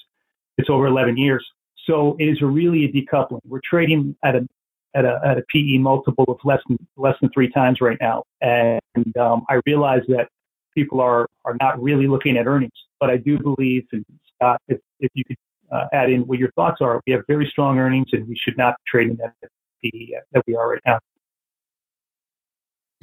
it's 0.58 0.70
over 0.70 0.86
11 0.86 1.18
years. 1.18 1.46
So 1.86 2.16
it 2.20 2.26
is 2.26 2.42
really 2.42 2.86
a 2.86 2.92
decoupling. 2.92 3.40
We're 3.46 3.62
trading 3.64 4.16
at 4.24 4.36
a 4.36 4.48
at 4.94 5.06
a 5.06 5.20
at 5.26 5.38
a 5.38 5.44
PE 5.50 5.78
multiple 5.78 6.26
of 6.28 6.38
less 6.44 6.62
than 6.68 6.78
less 6.98 7.16
than 7.22 7.30
three 7.32 7.50
times 7.50 7.82
right 7.82 7.98
now, 8.00 8.24
and 8.42 9.18
um, 9.18 9.46
I 9.50 9.62
realize 9.66 10.04
that 10.10 10.28
people 10.76 11.02
are 11.02 11.28
are 11.46 11.58
not 11.60 11.82
really 11.82 12.08
looking 12.08 12.38
at 12.38 12.48
earnings, 12.48 12.74
but 13.00 13.10
I 13.10 13.18
do 13.18 13.40
believe, 13.40 13.88
and 13.92 14.06
Scott, 14.36 14.62
if 14.68 14.80
if 15.00 15.12
you 15.16 15.24
could 15.26 15.38
uh, 15.72 15.86
add 15.94 16.10
in 16.10 16.22
what 16.22 16.40
your 16.40 16.52
thoughts 16.52 16.78
are, 16.82 17.02
we 17.08 17.14
have 17.14 17.24
very 17.28 17.48
strong 17.50 17.80
earnings, 17.80 18.08
and 18.12 18.28
we 18.28 18.36
should 18.36 18.58
not 18.58 18.76
be 18.78 18.90
trading 18.90 19.18
at 19.24 19.34
the 19.42 19.48
PE 19.92 20.20
that 20.34 20.44
we 20.48 20.56
are 20.56 20.70
right 20.70 20.82
now. 20.86 21.00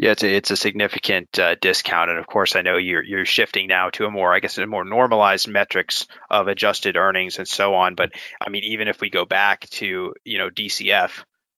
Yeah, 0.01 0.13
it's 0.13 0.23
a, 0.23 0.33
it's 0.33 0.51
a 0.53 0.57
significant 0.57 1.39
uh, 1.41 1.57
discount, 1.61 2.11
and 2.11 2.21
of 2.21 2.27
course, 2.29 2.55
I 2.55 2.63
know 2.63 2.77
you're 2.77 3.03
you're 3.03 3.25
shifting 3.25 3.67
now 3.67 3.91
to 3.91 4.05
a 4.05 4.11
more, 4.11 4.33
I 4.33 4.39
guess, 4.39 4.57
a 4.57 4.67
more 4.67 4.85
normalized 4.85 5.49
metrics 5.49 6.07
of 6.31 6.47
adjusted 6.47 6.97
earnings 6.97 7.39
and 7.39 7.49
so 7.49 7.75
on. 7.75 7.97
But 7.97 8.13
I 8.41 8.49
mean, 8.49 8.63
even 8.65 8.87
if 8.87 9.01
we 9.01 9.11
go 9.11 9.25
back 9.25 9.69
to 9.71 10.15
you 10.25 10.39
know 10.39 10.51
DCF, 10.51 11.11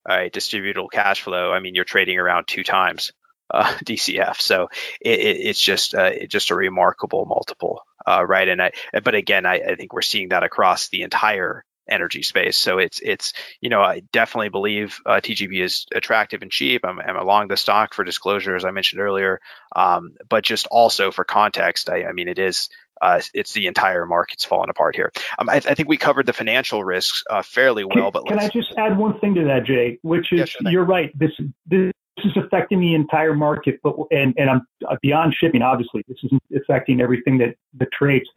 right, 0.08 0.32
distributable 0.32 0.90
cash 0.90 1.20
flow, 1.20 1.52
I 1.52 1.60
mean, 1.60 1.74
you're 1.74 1.84
trading 1.84 2.18
around 2.18 2.46
two 2.48 2.64
times 2.64 3.12
uh, 3.50 3.64
DCF, 3.84 4.40
so 4.40 4.68
it, 5.00 5.18
it, 5.20 5.36
it's 5.38 5.60
just 5.60 5.94
uh, 5.94 6.10
it's 6.12 6.32
just 6.32 6.50
a 6.50 6.54
remarkable 6.54 7.24
multiple, 7.26 7.82
uh, 8.06 8.24
right? 8.26 8.48
And 8.48 8.62
I, 8.62 8.72
but 9.02 9.14
again, 9.14 9.46
I, 9.46 9.60
I 9.60 9.74
think 9.76 9.92
we're 9.92 10.02
seeing 10.02 10.30
that 10.30 10.42
across 10.42 10.88
the 10.88 11.02
entire 11.02 11.64
energy 11.90 12.22
space. 12.22 12.56
So 12.56 12.78
it's 12.78 13.00
it's 13.00 13.32
you 13.60 13.68
know 13.68 13.82
I 13.82 14.00
definitely 14.12 14.48
believe 14.48 15.00
uh, 15.04 15.20
TGP 15.22 15.62
is 15.62 15.86
attractive 15.94 16.42
and 16.42 16.50
cheap. 16.50 16.84
I'm, 16.84 17.00
I'm, 17.00 17.16
along 17.16 17.48
the 17.48 17.56
stock 17.56 17.94
for 17.94 18.04
disclosure 18.04 18.56
as 18.56 18.64
I 18.64 18.70
mentioned 18.70 19.02
earlier, 19.02 19.40
um, 19.74 20.14
but 20.28 20.44
just 20.44 20.66
also 20.68 21.10
for 21.10 21.24
context, 21.24 21.90
I, 21.90 22.04
I 22.04 22.12
mean 22.12 22.28
it 22.28 22.38
is. 22.38 22.68
Uh, 23.02 23.18
it's 23.32 23.54
the 23.54 23.66
entire 23.66 24.04
market's 24.04 24.44
falling 24.44 24.68
apart 24.68 24.94
here. 24.94 25.10
Um, 25.38 25.48
I, 25.48 25.54
I, 25.54 25.74
think 25.74 25.88
we 25.88 25.96
covered 25.96 26.26
the 26.26 26.34
financial 26.34 26.84
risks 26.84 27.24
uh, 27.30 27.40
fairly 27.40 27.82
well. 27.82 27.94
Can, 27.94 28.10
but 28.12 28.26
can 28.26 28.38
I 28.38 28.48
just 28.48 28.74
add 28.76 28.98
one 28.98 29.18
thing 29.20 29.36
to 29.36 29.44
that, 29.44 29.64
Jay? 29.64 29.98
Which 30.02 30.30
is 30.32 30.40
yeah, 30.40 30.44
sure 30.44 30.70
you're 30.70 30.84
right. 30.84 31.10
This 31.18 31.30
this 31.66 31.94
is 32.24 32.36
affecting 32.36 32.80
the 32.80 32.94
entire 32.94 33.34
market, 33.34 33.80
but 33.82 33.96
and 34.10 34.34
and 34.36 34.50
I'm 34.50 34.66
uh, 34.88 34.96
beyond 35.02 35.34
shipping. 35.34 35.62
Obviously, 35.62 36.02
this 36.08 36.18
is 36.22 36.32
affecting 36.56 37.00
everything 37.00 37.38
that 37.38 37.56
that 37.74 37.92
trades. 37.92 38.28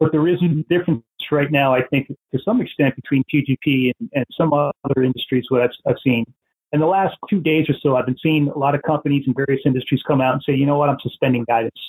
But 0.00 0.12
there 0.12 0.28
is 0.28 0.40
a 0.42 0.48
difference 0.68 1.02
right 1.30 1.50
now, 1.50 1.74
I 1.74 1.82
think, 1.82 2.08
to 2.08 2.38
some 2.44 2.60
extent 2.60 2.94
between 2.94 3.24
TGP 3.24 3.92
and, 3.98 4.10
and 4.14 4.24
some 4.36 4.52
other 4.52 5.02
industries 5.02 5.46
what 5.48 5.62
I've, 5.62 5.70
I've 5.86 5.96
seen. 6.04 6.24
In 6.72 6.80
the 6.80 6.86
last 6.86 7.16
two 7.28 7.40
days 7.40 7.68
or 7.68 7.74
so, 7.82 7.96
I've 7.96 8.06
been 8.06 8.18
seeing 8.22 8.48
a 8.48 8.58
lot 8.58 8.74
of 8.74 8.82
companies 8.82 9.24
in 9.26 9.34
various 9.34 9.62
industries 9.64 10.02
come 10.06 10.20
out 10.20 10.34
and 10.34 10.42
say, 10.42 10.54
you 10.54 10.66
know 10.66 10.76
what, 10.76 10.88
I'm 10.88 11.00
suspending 11.00 11.44
guidance. 11.44 11.80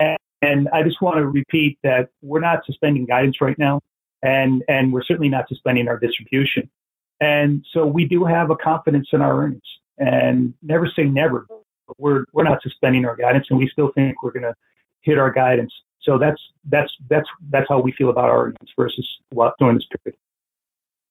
And, 0.00 0.16
and 0.42 0.68
I 0.72 0.82
just 0.82 1.00
want 1.00 1.18
to 1.18 1.26
repeat 1.26 1.78
that 1.84 2.08
we're 2.22 2.40
not 2.40 2.64
suspending 2.64 3.04
guidance 3.04 3.40
right 3.40 3.58
now, 3.58 3.80
and, 4.22 4.64
and 4.68 4.92
we're 4.92 5.04
certainly 5.04 5.28
not 5.28 5.48
suspending 5.48 5.86
our 5.86 5.98
distribution. 5.98 6.68
And 7.20 7.64
so 7.72 7.86
we 7.86 8.06
do 8.06 8.24
have 8.24 8.50
a 8.50 8.56
confidence 8.56 9.08
in 9.12 9.20
our 9.20 9.42
earnings. 9.42 9.60
And 10.00 10.54
never 10.62 10.88
say 10.88 11.04
never. 11.04 11.46
We're, 11.98 12.24
we're 12.32 12.44
not 12.44 12.62
suspending 12.62 13.04
our 13.04 13.14
guidance, 13.14 13.46
and 13.50 13.58
we 13.58 13.68
still 13.68 13.92
think 13.92 14.22
we're 14.22 14.32
going 14.32 14.44
to 14.44 14.54
hit 15.02 15.18
our 15.18 15.30
guidance. 15.30 15.72
So 16.02 16.18
that's 16.18 16.40
that's 16.64 16.90
that's 17.08 17.28
that's 17.50 17.66
how 17.68 17.80
we 17.80 17.92
feel 17.92 18.10
about 18.10 18.30
our 18.30 18.46
earnings 18.46 18.70
versus 18.76 19.06
what 19.30 19.54
during 19.58 19.76
this 19.76 19.86
period. 20.02 20.16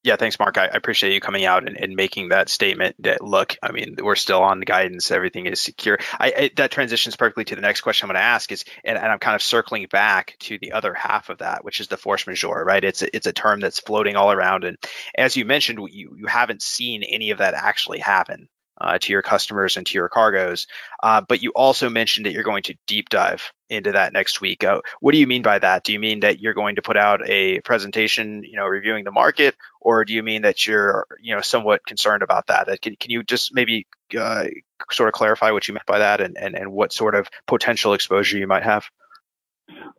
Yeah, 0.01 0.15
thanks, 0.15 0.39
Mark. 0.39 0.57
I, 0.57 0.65
appreciate 0.65 1.13
you 1.13 1.19
coming 1.19 1.43
out 1.43 1.67
and, 1.67 1.77
and, 1.77 1.93
making 1.93 2.29
that 2.29 2.47
statement. 2.47 2.95
That 2.99 3.21
look, 3.21 3.57
I 3.61 3.73
mean, 3.73 3.97
we're 4.01 4.15
still 4.15 4.41
on 4.41 4.61
guidance; 4.61 5.11
everything 5.11 5.45
is 5.45 5.59
secure. 5.59 5.99
I, 6.17 6.33
I 6.35 6.51
that 6.55 6.71
transitions 6.71 7.17
perfectly 7.17 7.43
to 7.45 7.55
the 7.55 7.61
next 7.61 7.81
question 7.81 8.05
I'm 8.05 8.13
going 8.13 8.21
to 8.21 8.25
ask 8.25 8.49
is, 8.51 8.63
and, 8.85 8.97
and, 8.97 9.07
I'm 9.07 9.19
kind 9.19 9.35
of 9.35 9.43
circling 9.43 9.85
back 9.91 10.37
to 10.39 10.57
the 10.57 10.71
other 10.71 10.93
half 10.93 11.29
of 11.29 11.39
that, 11.39 11.65
which 11.65 11.81
is 11.81 11.89
the 11.89 11.97
force 11.97 12.25
majeure, 12.25 12.63
right? 12.63 12.83
It's 12.83 13.01
a, 13.01 13.13
it's 13.13 13.27
a 13.27 13.33
term 13.33 13.59
that's 13.59 13.81
floating 13.81 14.15
all 14.15 14.31
around, 14.31 14.63
and 14.63 14.77
as 15.15 15.35
you 15.35 15.43
mentioned, 15.43 15.79
you 15.91 16.15
you 16.17 16.27
haven't 16.27 16.61
seen 16.61 17.03
any 17.03 17.31
of 17.31 17.39
that 17.39 17.53
actually 17.53 17.99
happen 17.99 18.47
uh, 18.81 18.97
to 18.97 19.11
your 19.11 19.21
customers 19.21 19.77
and 19.77 19.85
to 19.87 19.97
your 19.97 20.09
cargoes. 20.09 20.67
Uh, 21.01 21.21
but 21.21 21.41
you 21.41 21.51
also 21.51 21.89
mentioned 21.89 22.25
that 22.25 22.33
you're 22.33 22.43
going 22.43 22.63
to 22.63 22.75
deep 22.87 23.09
dive 23.09 23.51
into 23.69 23.91
that 23.91 24.13
next 24.13 24.41
week. 24.41 24.63
Uh, 24.63 24.81
what 24.99 25.11
do 25.11 25.17
you 25.19 25.27
mean 25.27 25.41
by 25.41 25.59
that? 25.59 25.83
Do 25.83 25.93
you 25.93 25.99
mean 25.99 26.21
that 26.21 26.39
you're 26.39 26.53
going 26.53 26.75
to 26.75 26.81
put 26.81 26.97
out 26.97 27.21
a 27.29 27.59
presentation, 27.61 28.43
you 28.43 28.55
know, 28.55 28.65
reviewing 28.65 29.03
the 29.03 29.11
market, 29.11 29.55
or 29.79 30.05
do 30.05 30.13
you 30.13 30.23
mean 30.23 30.41
that 30.41 30.65
you're, 30.65 31.05
you 31.21 31.35
know, 31.35 31.41
somewhat 31.41 31.85
concerned 31.85 32.23
about 32.23 32.47
that? 32.47 32.67
Uh, 32.67 32.75
can, 32.81 32.95
can 32.95 33.11
you 33.11 33.23
just 33.23 33.53
maybe 33.53 33.85
uh, 34.17 34.45
sort 34.91 35.07
of 35.07 35.13
clarify 35.13 35.51
what 35.51 35.67
you 35.67 35.73
meant 35.73 35.85
by 35.85 35.99
that 35.99 36.21
and, 36.21 36.37
and, 36.37 36.55
and 36.55 36.71
what 36.71 36.91
sort 36.91 37.15
of 37.15 37.27
potential 37.47 37.93
exposure 37.93 38.37
you 38.37 38.47
might 38.47 38.63
have? 38.63 38.85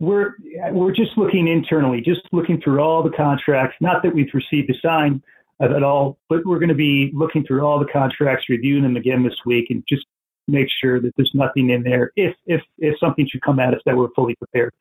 We're 0.01 0.35
we're 0.71 0.93
just 0.93 1.17
looking 1.17 1.47
internally, 1.47 2.01
just 2.01 2.23
looking 2.33 2.61
through 2.61 2.81
all 2.81 3.03
the 3.03 3.11
contracts. 3.11 3.77
Not 3.81 4.03
that 4.03 4.15
we've 4.15 4.33
received 4.33 4.71
a 4.71 4.75
sign, 4.81 5.23
at 5.61 5.83
all. 5.83 6.19
But 6.29 6.45
we're 6.47 6.59
going 6.59 6.71
to 6.71 6.75
be 6.75 7.11
looking 7.15 7.45
through 7.45 7.63
all 7.63 7.79
the 7.79 7.87
contracts, 7.87 8.49
reviewing 8.49 8.83
them 8.83 8.97
again 8.97 9.23
this 9.23 9.39
week, 9.45 9.71
and 9.71 9.85
just 9.89 10.07
make 10.49 10.69
sure 10.71 11.01
that 11.01 11.15
there's 11.17 11.31
nothing 11.35 11.71
in 11.71 11.83
there 11.83 12.13
if 12.17 12.35
if 12.47 12.63
if 12.79 12.99
something 12.99 13.27
should 13.29 13.43
come 13.43 13.61
at 13.61 13.75
us 13.75 13.81
that 13.87 13.97
we're 13.97 14.11
fully 14.15 14.35
prepared. 14.37 14.73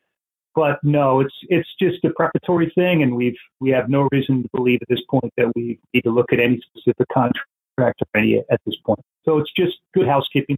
But 0.56 0.80
no, 0.84 1.20
it's 1.20 1.36
it's 1.44 1.70
just 1.80 2.04
a 2.06 2.10
preparatory 2.12 2.72
thing, 2.76 3.04
and 3.04 3.16
we've 3.16 3.38
we 3.60 3.70
have 3.72 3.90
no 3.90 4.08
reason 4.12 4.44
to 4.44 4.50
believe 4.54 4.80
at 4.82 4.88
this 4.90 5.02
point 5.10 5.32
that 5.38 5.52
we 5.56 5.80
need 5.94 6.02
to 6.02 6.12
look 6.12 6.34
at 6.34 6.40
any 6.40 6.62
specific 6.62 7.08
contract 7.10 7.48
or 7.78 7.94
any 8.16 8.38
at 8.38 8.60
this 8.66 8.76
point. 8.86 9.02
So 9.26 9.38
it's 9.38 9.52
just 9.56 9.78
good 9.94 10.08
housekeeping 10.08 10.58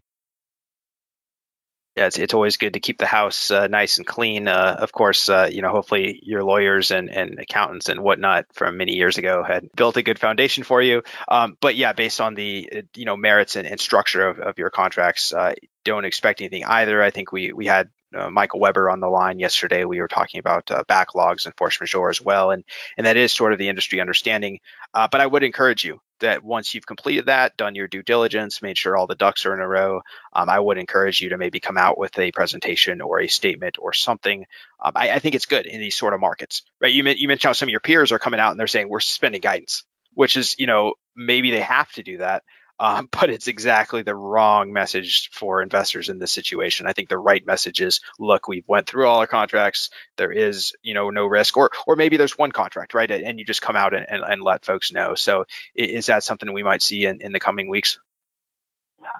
yeah, 1.95 2.05
it's, 2.05 2.17
it's 2.17 2.33
always 2.33 2.55
good 2.55 2.73
to 2.73 2.79
keep 2.79 2.97
the 2.97 3.05
house 3.05 3.51
uh, 3.51 3.67
nice 3.67 3.97
and 3.97 4.07
clean. 4.07 4.47
Uh, 4.47 4.77
of 4.79 4.93
course, 4.93 5.27
uh, 5.27 5.49
you 5.51 5.61
know, 5.61 5.71
hopefully 5.71 6.19
your 6.23 6.41
lawyers 6.41 6.89
and, 6.89 7.09
and 7.09 7.37
accountants 7.37 7.89
and 7.89 8.01
whatnot 8.01 8.45
from 8.53 8.77
many 8.77 8.95
years 8.95 9.17
ago 9.17 9.43
had 9.43 9.69
built 9.75 9.97
a 9.97 10.03
good 10.03 10.17
foundation 10.17 10.63
for 10.63 10.81
you. 10.81 11.03
Um, 11.27 11.57
but 11.59 11.75
yeah, 11.75 11.91
based 11.91 12.21
on 12.21 12.33
the 12.33 12.69
uh, 12.73 12.81
you 12.95 13.03
know 13.03 13.17
merits 13.17 13.57
and, 13.57 13.67
and 13.67 13.79
structure 13.79 14.25
of, 14.25 14.39
of 14.39 14.57
your 14.57 14.69
contracts, 14.69 15.33
uh, 15.33 15.53
don't 15.83 16.05
expect 16.05 16.39
anything 16.39 16.63
either. 16.63 17.03
I 17.03 17.09
think 17.09 17.33
we 17.33 17.51
we 17.51 17.65
had 17.65 17.89
uh, 18.15 18.29
Michael 18.29 18.61
Weber 18.61 18.89
on 18.89 19.01
the 19.01 19.09
line 19.09 19.39
yesterday. 19.39 19.83
We 19.83 19.99
were 19.99 20.07
talking 20.07 20.39
about 20.39 20.67
backlogs 20.67 21.45
and 21.45 21.55
force 21.57 21.77
majeure 21.81 22.09
as 22.09 22.21
well, 22.21 22.51
and 22.51 22.63
and 22.97 23.05
that 23.05 23.17
is 23.17 23.33
sort 23.33 23.51
of 23.51 23.59
the 23.59 23.67
industry 23.67 23.99
understanding. 23.99 24.59
But 24.93 25.19
I 25.19 25.27
would 25.27 25.43
encourage 25.43 25.83
you 25.83 25.99
that 26.21 26.43
once 26.43 26.73
you've 26.73 26.85
completed 26.85 27.27
that, 27.27 27.57
done 27.57 27.75
your 27.75 27.87
due 27.87 28.01
diligence, 28.01 28.61
made 28.61 28.77
sure 28.77 28.97
all 28.97 29.07
the 29.07 29.15
ducks 29.15 29.45
are 29.45 29.53
in 29.53 29.59
a 29.59 29.67
row, 29.67 30.01
um, 30.33 30.49
I 30.49 30.59
would 30.59 30.77
encourage 30.77 31.21
you 31.21 31.29
to 31.29 31.37
maybe 31.37 31.59
come 31.59 31.77
out 31.77 31.97
with 31.97 32.17
a 32.17 32.31
presentation 32.31 33.01
or 33.01 33.19
a 33.19 33.27
statement 33.27 33.77
or 33.79 33.93
something. 33.93 34.45
Um, 34.83 34.93
I, 34.95 35.11
I, 35.11 35.19
think 35.19 35.35
it's 35.35 35.45
good 35.45 35.65
in 35.65 35.79
these 35.79 35.95
sort 35.95 36.13
of 36.13 36.19
markets, 36.19 36.63
right? 36.79 36.93
You, 36.93 37.03
you 37.03 37.27
mentioned 37.27 37.49
how 37.49 37.53
some 37.53 37.67
of 37.67 37.71
your 37.71 37.79
peers 37.79 38.11
are 38.11 38.19
coming 38.19 38.39
out 38.39 38.51
and 38.51 38.59
they're 38.59 38.67
saying 38.67 38.89
we're 38.89 38.99
suspending 38.99 39.41
guidance, 39.41 39.83
which 40.13 40.37
is, 40.37 40.55
you 40.57 40.67
know, 40.67 40.95
maybe 41.15 41.51
they 41.51 41.61
have 41.61 41.91
to 41.93 42.03
do 42.03 42.17
that 42.17 42.43
um, 42.81 43.07
but 43.19 43.29
it's 43.29 43.47
exactly 43.47 44.01
the 44.01 44.15
wrong 44.15 44.73
message 44.73 45.29
for 45.31 45.61
investors 45.61 46.09
in 46.09 46.19
this 46.19 46.31
situation. 46.31 46.87
I 46.87 46.93
think 46.93 47.07
the 47.07 47.17
right 47.17 47.45
message 47.45 47.79
is, 47.79 48.01
look, 48.19 48.47
we've 48.47 48.67
went 48.67 48.87
through 48.87 49.07
all 49.07 49.19
our 49.19 49.27
contracts. 49.27 49.89
There 50.17 50.31
is, 50.31 50.73
you 50.81 50.93
know, 50.93 51.09
no 51.09 51.25
risk, 51.25 51.55
or 51.55 51.69
or 51.87 51.95
maybe 51.95 52.17
there's 52.17 52.37
one 52.37 52.51
contract, 52.51 52.93
right? 52.93 53.09
And 53.09 53.39
you 53.39 53.45
just 53.45 53.61
come 53.61 53.75
out 53.75 53.93
and, 53.93 54.05
and, 54.09 54.23
and 54.23 54.41
let 54.41 54.65
folks 54.65 54.91
know. 54.91 55.15
So 55.15 55.45
is 55.75 56.07
that 56.07 56.23
something 56.23 56.51
we 56.51 56.63
might 56.63 56.81
see 56.81 57.05
in, 57.05 57.21
in 57.21 57.31
the 57.31 57.39
coming 57.39 57.69
weeks? 57.69 57.99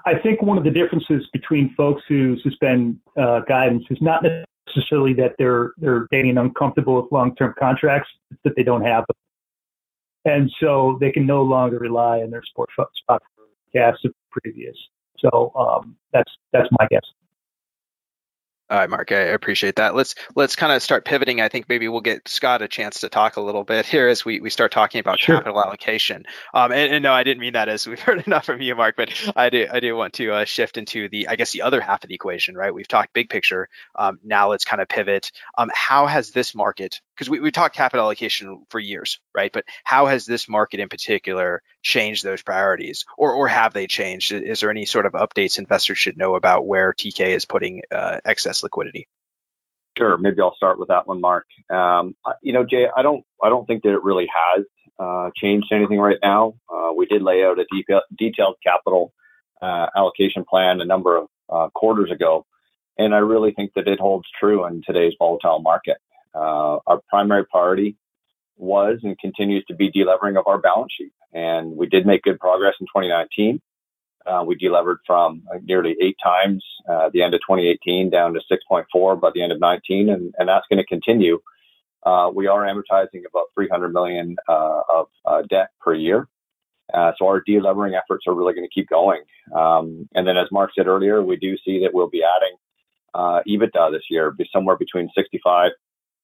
I 0.06 0.16
think 0.16 0.42
one 0.42 0.58
of 0.58 0.64
the 0.64 0.72
differences 0.72 1.28
between 1.32 1.74
folks 1.76 2.02
who 2.08 2.40
suspend 2.40 3.00
uh, 3.18 3.42
guidance 3.42 3.84
is 3.90 4.02
not 4.02 4.24
necessarily 4.68 5.14
that 5.14 5.36
they're 5.38 5.74
they're 5.78 6.08
getting 6.12 6.38
uncomfortable 6.38 7.02
with 7.02 7.12
long-term 7.12 7.56
contracts, 7.60 8.10
it's 8.32 8.40
that 8.44 8.56
they 8.56 8.64
don't 8.64 8.84
have 8.84 9.06
them. 9.08 9.16
And 10.24 10.52
so 10.60 10.98
they 11.00 11.12
can 11.12 11.26
no 11.26 11.42
longer 11.42 11.80
rely 11.80 12.22
on 12.22 12.30
their 12.30 12.44
sport, 12.44 12.70
spot 12.96 13.24
gas 13.74 13.96
of 14.06 14.14
previous. 14.30 14.76
So 15.20 15.52
um, 15.56 15.96
that's 16.12 16.32
that's 16.52 16.70
my 16.80 16.88
guess. 16.90 17.06
All 18.72 18.78
right, 18.78 18.90
Mark, 18.90 19.12
I 19.12 19.18
appreciate 19.18 19.76
that. 19.76 19.96
Let's 19.96 20.16
let's 20.34 20.56
kind 20.56 20.72
of 20.72 20.82
start 20.82 21.04
pivoting. 21.04 21.42
I 21.42 21.50
think 21.50 21.68
maybe 21.68 21.90
we'll 21.90 22.00
get 22.00 22.30
Scott 22.30 22.62
a 22.62 22.70
chance 22.70 23.02
to 23.02 23.10
talk 23.10 23.36
a 23.36 23.42
little 23.42 23.66
bit 23.66 23.86
here 23.86 24.08
as 24.08 24.24
we, 24.24 24.40
we 24.40 24.50
start 24.50 24.72
talking 24.72 25.00
about 25.00 25.20
sure. 25.20 25.36
capital 25.36 25.62
allocation. 25.62 26.24
Um, 26.54 26.72
and, 26.72 26.94
and, 26.94 27.04
no, 27.04 27.12
I 27.12 27.24
didn't 27.24 27.42
mean 27.42 27.52
that 27.52 27.68
as 27.68 27.86
we've 27.86 28.00
heard 28.00 28.26
enough 28.26 28.46
from 28.46 28.62
you, 28.62 28.74
Mark, 28.74 28.96
but 28.96 29.10
I 29.36 29.50
do 29.50 29.68
I 29.70 29.82
do 29.82 29.94
want 29.98 30.14
to 30.14 30.32
uh, 30.32 30.46
shift 30.46 30.78
into 30.78 31.10
the 31.10 31.28
I 31.28 31.36
guess 31.36 31.52
the 31.52 31.64
other 31.64 31.82
half 31.82 32.06
of 32.06 32.08
the 32.08 32.16
equation, 32.16 32.56
right? 32.56 32.74
We've 32.74 32.88
talked 32.88 33.12
big 33.14 33.30
picture. 33.30 33.68
Um, 33.96 34.20
now 34.24 34.50
let's 34.50 34.64
kind 34.64 34.82
of 34.82 34.88
pivot. 34.88 35.34
Um, 35.58 35.70
how 35.74 36.08
has 36.08 36.32
this 36.32 36.56
market 36.56 37.02
because 37.22 37.30
we, 37.30 37.40
we 37.40 37.52
talked 37.52 37.76
capital 37.76 38.06
allocation 38.06 38.66
for 38.70 38.80
years, 38.80 39.20
right? 39.36 39.52
But 39.54 39.66
how 39.84 40.08
has 40.08 40.26
this 40.26 40.50
market 40.50 40.80
in 40.80 40.90
particular 40.90 41.62
changed 41.84 42.24
those 42.24 42.42
priorities, 42.42 43.06
or 43.16 43.34
or 43.34 43.48
have 43.48 43.74
they 43.74 43.86
changed? 43.86 44.32
Is 44.32 44.62
there 44.62 44.72
any 44.72 44.88
sort 44.88 45.06
of 45.06 45.14
updates 45.14 45.60
investors 45.60 46.00
should 46.00 46.18
know 46.18 46.34
about 46.34 46.66
where 46.66 46.94
Teekay 46.94 47.36
is 47.36 47.46
putting 47.46 47.84
uh, 47.92 48.22
excess 48.26 48.64
liquidity? 48.64 49.08
Sure. 49.96 50.18
Maybe 50.18 50.42
I'll 50.42 50.56
start 50.56 50.80
with 50.80 50.88
that 50.88 51.06
one, 51.06 51.22
Mark. 51.22 51.46
Um, 51.70 52.16
you 52.42 52.54
know, 52.54 52.66
Jay, 52.66 52.88
I 52.96 53.04
don't 53.04 53.24
I 53.44 53.50
don't 53.50 53.68
think 53.68 53.84
that 53.84 53.94
it 53.94 54.02
really 54.02 54.28
has 54.34 54.66
uh, 54.98 55.30
changed 55.36 55.68
anything 55.72 56.00
right 56.00 56.18
now. 56.24 56.56
Uh, 56.74 56.92
we 56.98 57.06
did 57.06 57.22
lay 57.22 57.44
out 57.44 57.60
a 57.60 57.66
detailed 58.18 58.56
capital 58.64 59.14
uh, 59.62 59.86
allocation 59.96 60.44
plan 60.44 60.82
a 60.82 60.86
number 60.86 61.18
of 61.18 61.28
uh, 61.54 61.70
quarters 61.76 62.10
ago, 62.10 62.48
and 62.98 63.14
I 63.14 63.20
really 63.20 63.52
think 63.52 63.74
that 63.76 63.88
it 63.88 64.00
holds 64.00 64.26
true 64.40 64.66
in 64.66 64.82
today's 64.84 65.14
volatile 65.20 65.60
market. 65.60 65.98
Uh, 66.34 66.80
our 66.88 67.02
primary 67.10 67.46
priority 67.46 67.96
was 68.58 69.00
and 69.04 69.18
continues 69.20 69.66
to 69.66 69.76
be 69.76 69.92
delevering 69.92 70.38
of 70.38 70.48
our 70.48 70.60
balance 70.60 70.94
sheet. 70.98 71.12
And 71.34 71.76
we 71.76 71.88
did 71.88 72.06
make 72.06 72.24
good 72.24 72.40
progress 72.40 72.76
in 72.80 72.88
2019. 72.88 73.62
Uh, 74.26 74.44
we 74.46 74.56
delevered 74.56 75.00
from 75.06 75.42
uh, 75.52 75.58
nearly 75.64 75.96
eight 76.00 76.18
times 76.24 76.64
uh, 76.88 77.10
the 77.12 77.24
end 77.24 77.34
of 77.34 77.42
2018 77.42 78.12
down 78.12 78.34
to 78.34 78.42
6.4 78.52 79.20
by 79.20 79.32
the 79.34 79.42
end 79.42 79.52
of 79.52 79.60
19, 79.60 80.10
and, 80.10 80.34
and 80.38 80.48
that's 80.48 80.68
going 80.70 80.78
to 80.78 80.86
continue. 80.86 81.40
Uh, 82.04 82.30
we 82.34 82.48
are 82.48 82.62
amortizing 82.62 83.24
about 83.28 83.46
300 83.56 83.90
million 83.90 84.36
uh, 84.48 84.82
of 84.94 85.08
uh, 85.26 85.42
debt 85.50 85.70
per 85.80 85.94
year. 85.94 86.28
so 86.94 87.26
our 87.26 87.42
delevering 87.42 87.96
efforts 87.96 88.26
are 88.28 88.34
really 88.34 88.54
going 88.54 88.68
to 88.68 88.74
keep 88.74 88.88
going. 88.90 89.22
Um, 89.56 90.08
and 90.14 90.28
then, 90.28 90.38
as 90.38 90.48
Mark 90.52 90.72
said 90.76 90.88
earlier, 90.88 91.24
we 91.24 91.38
do 91.38 91.58
see 91.66 91.80
that 91.82 91.94
we'll 91.94 92.10
be 92.10 92.24
adding 92.24 92.58
EBITDA 93.48 93.92
this 93.92 94.04
year, 94.10 94.32
be 94.32 94.48
somewhere 94.54 94.78
between 94.78 95.10
65 95.16 95.72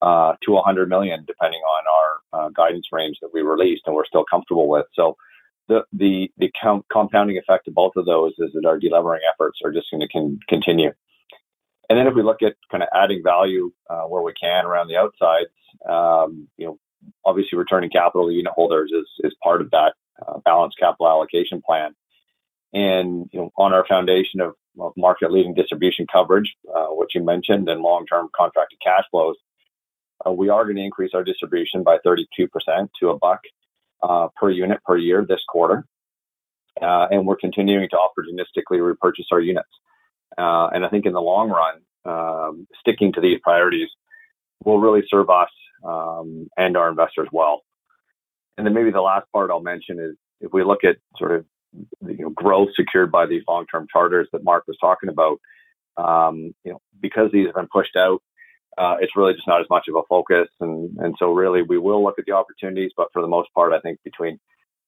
uh, 0.02 0.34
to 0.44 0.52
100 0.52 0.90
million, 0.90 1.26
depending 1.26 1.62
on 1.62 1.84
our 1.88 2.46
uh, 2.46 2.50
guidance 2.50 2.88
range 2.92 3.18
that 3.22 3.30
we 3.34 3.42
released, 3.42 3.84
and 3.86 3.96
we're 3.96 4.06
still 4.06 4.26
comfortable 4.30 4.68
with. 4.68 4.86
So 4.94 5.18
the 5.68 5.84
the 5.92 6.32
the 6.38 6.52
com- 6.62 6.86
compounding 6.92 7.38
effect 7.38 7.68
of 7.68 7.74
both 7.74 7.94
of 7.96 8.06
those 8.06 8.34
is 8.40 8.52
that 8.54 8.66
our 8.66 8.80
delevering 8.80 9.20
efforts 9.34 9.60
are 9.64 9.72
just 9.72 9.90
going 9.92 10.02
to 10.02 10.08
con- 10.08 10.40
continue. 10.48 10.92
And 11.90 11.98
then 11.98 12.08
if 12.08 12.16
we 12.16 12.24
look 12.24 12.42
at 12.42 12.56
kind 12.70 12.84
of 12.84 12.90
adding 12.94 13.22
value 13.24 13.72
uh, 13.90 14.04
where 14.04 14.22
we 14.22 14.34
can 14.34 14.66
around 14.66 14.88
the 14.90 14.98
outsides, 14.98 15.50
um, 15.90 16.48
you 16.58 16.66
know, 16.66 16.80
obviously 17.24 17.58
returning 17.58 17.90
capital 17.90 18.28
to 18.28 18.34
unit 18.34 18.54
holders 18.54 18.92
is 18.92 19.08
is 19.24 19.36
part 19.44 19.62
of 19.62 19.72
that 19.72 19.94
uh, 20.26 20.40
balanced 20.46 20.78
capital 20.78 21.08
allocation 21.08 21.62
plan. 21.66 21.96
And 22.74 23.30
you 23.32 23.40
know, 23.40 23.52
on 23.58 23.74
our 23.74 23.86
foundation 23.88 24.42
of, 24.42 24.54
of 24.80 24.94
market 24.98 25.32
leading 25.32 25.54
distribution 25.54 26.06
coverage, 26.12 26.56
uh, 26.76 26.88
which 26.88 27.16
you 27.16 27.24
mentioned, 27.24 27.70
and 27.70 27.82
long 27.82 28.06
term 28.06 28.30
contracted 28.36 28.80
cash 28.82 29.06
flows, 29.10 29.36
uh, 30.26 30.32
we 30.32 30.50
are 30.50 30.64
going 30.64 30.78
to 30.78 30.84
increase 30.84 31.12
our 31.14 31.24
distribution 31.24 31.84
by 31.84 31.98
32% 32.06 32.28
to 33.00 33.10
a 33.10 33.18
buck 33.18 33.42
uh, 34.04 34.28
per 34.36 34.50
unit 34.50 34.80
per 34.86 34.98
year 34.98 35.26
this 35.28 35.42
quarter. 35.48 35.86
Uh, 36.82 37.08
and 37.10 37.26
we're 37.26 37.36
continuing 37.38 37.90
to 37.90 37.96
opportunistically 37.98 38.86
repurchase 38.86 39.28
our 39.32 39.40
units. 39.40 39.70
Uh, 40.38 40.68
and 40.68 40.86
I 40.86 40.90
think 40.90 41.06
in 41.06 41.14
the 41.14 41.22
long 41.22 41.50
run, 41.50 41.82
um, 42.06 42.68
sticking 42.80 43.14
to 43.14 43.22
these 43.22 43.40
priorities 43.42 43.90
will 44.64 44.80
really 44.80 45.04
serve 45.10 45.30
us 45.30 45.50
um, 45.84 46.48
and 46.58 46.78
our 46.78 46.90
investors 46.90 47.28
well. 47.32 47.64
And 48.58 48.66
then 48.66 48.74
maybe 48.74 48.92
the 48.92 49.02
last 49.02 49.32
part 49.32 49.52
I'll 49.52 49.62
mention 49.62 50.00
is 50.00 50.16
if 50.42 50.52
we 50.54 50.64
look 50.64 50.84
at 50.84 50.98
sort 51.18 51.32
of 51.32 51.46
you 52.08 52.26
know, 52.26 52.30
growth 52.30 52.70
secured 52.76 53.12
by 53.12 53.26
these 53.26 53.44
long-term 53.48 53.88
charters 53.92 54.28
that 54.32 54.44
Mark 54.44 54.64
was 54.68 54.78
talking 54.80 55.10
about, 55.10 55.40
um, 55.98 56.54
you 56.64 56.72
know, 56.72 56.82
because 57.00 57.32
these 57.32 57.48
have 57.48 57.56
been 57.56 57.68
pushed 57.72 57.96
out 57.96 58.22
uh, 58.78 58.96
it's 59.00 59.16
really 59.16 59.34
just 59.34 59.48
not 59.48 59.62
as 59.62 59.68
much 59.70 59.88
of 59.88 59.96
a 59.96 60.04
focus. 60.08 60.48
And, 60.60 60.96
and 61.00 61.16
so 61.18 61.32
really 61.32 61.62
we 61.62 61.78
will 61.78 62.04
look 62.04 62.20
at 62.20 62.26
the 62.26 62.34
opportunities, 62.34 62.92
but 62.96 63.08
for 63.14 63.22
the 63.22 63.28
most 63.28 63.50
part, 63.54 63.74
I 63.74 63.80
think 63.80 64.00
between 64.04 64.40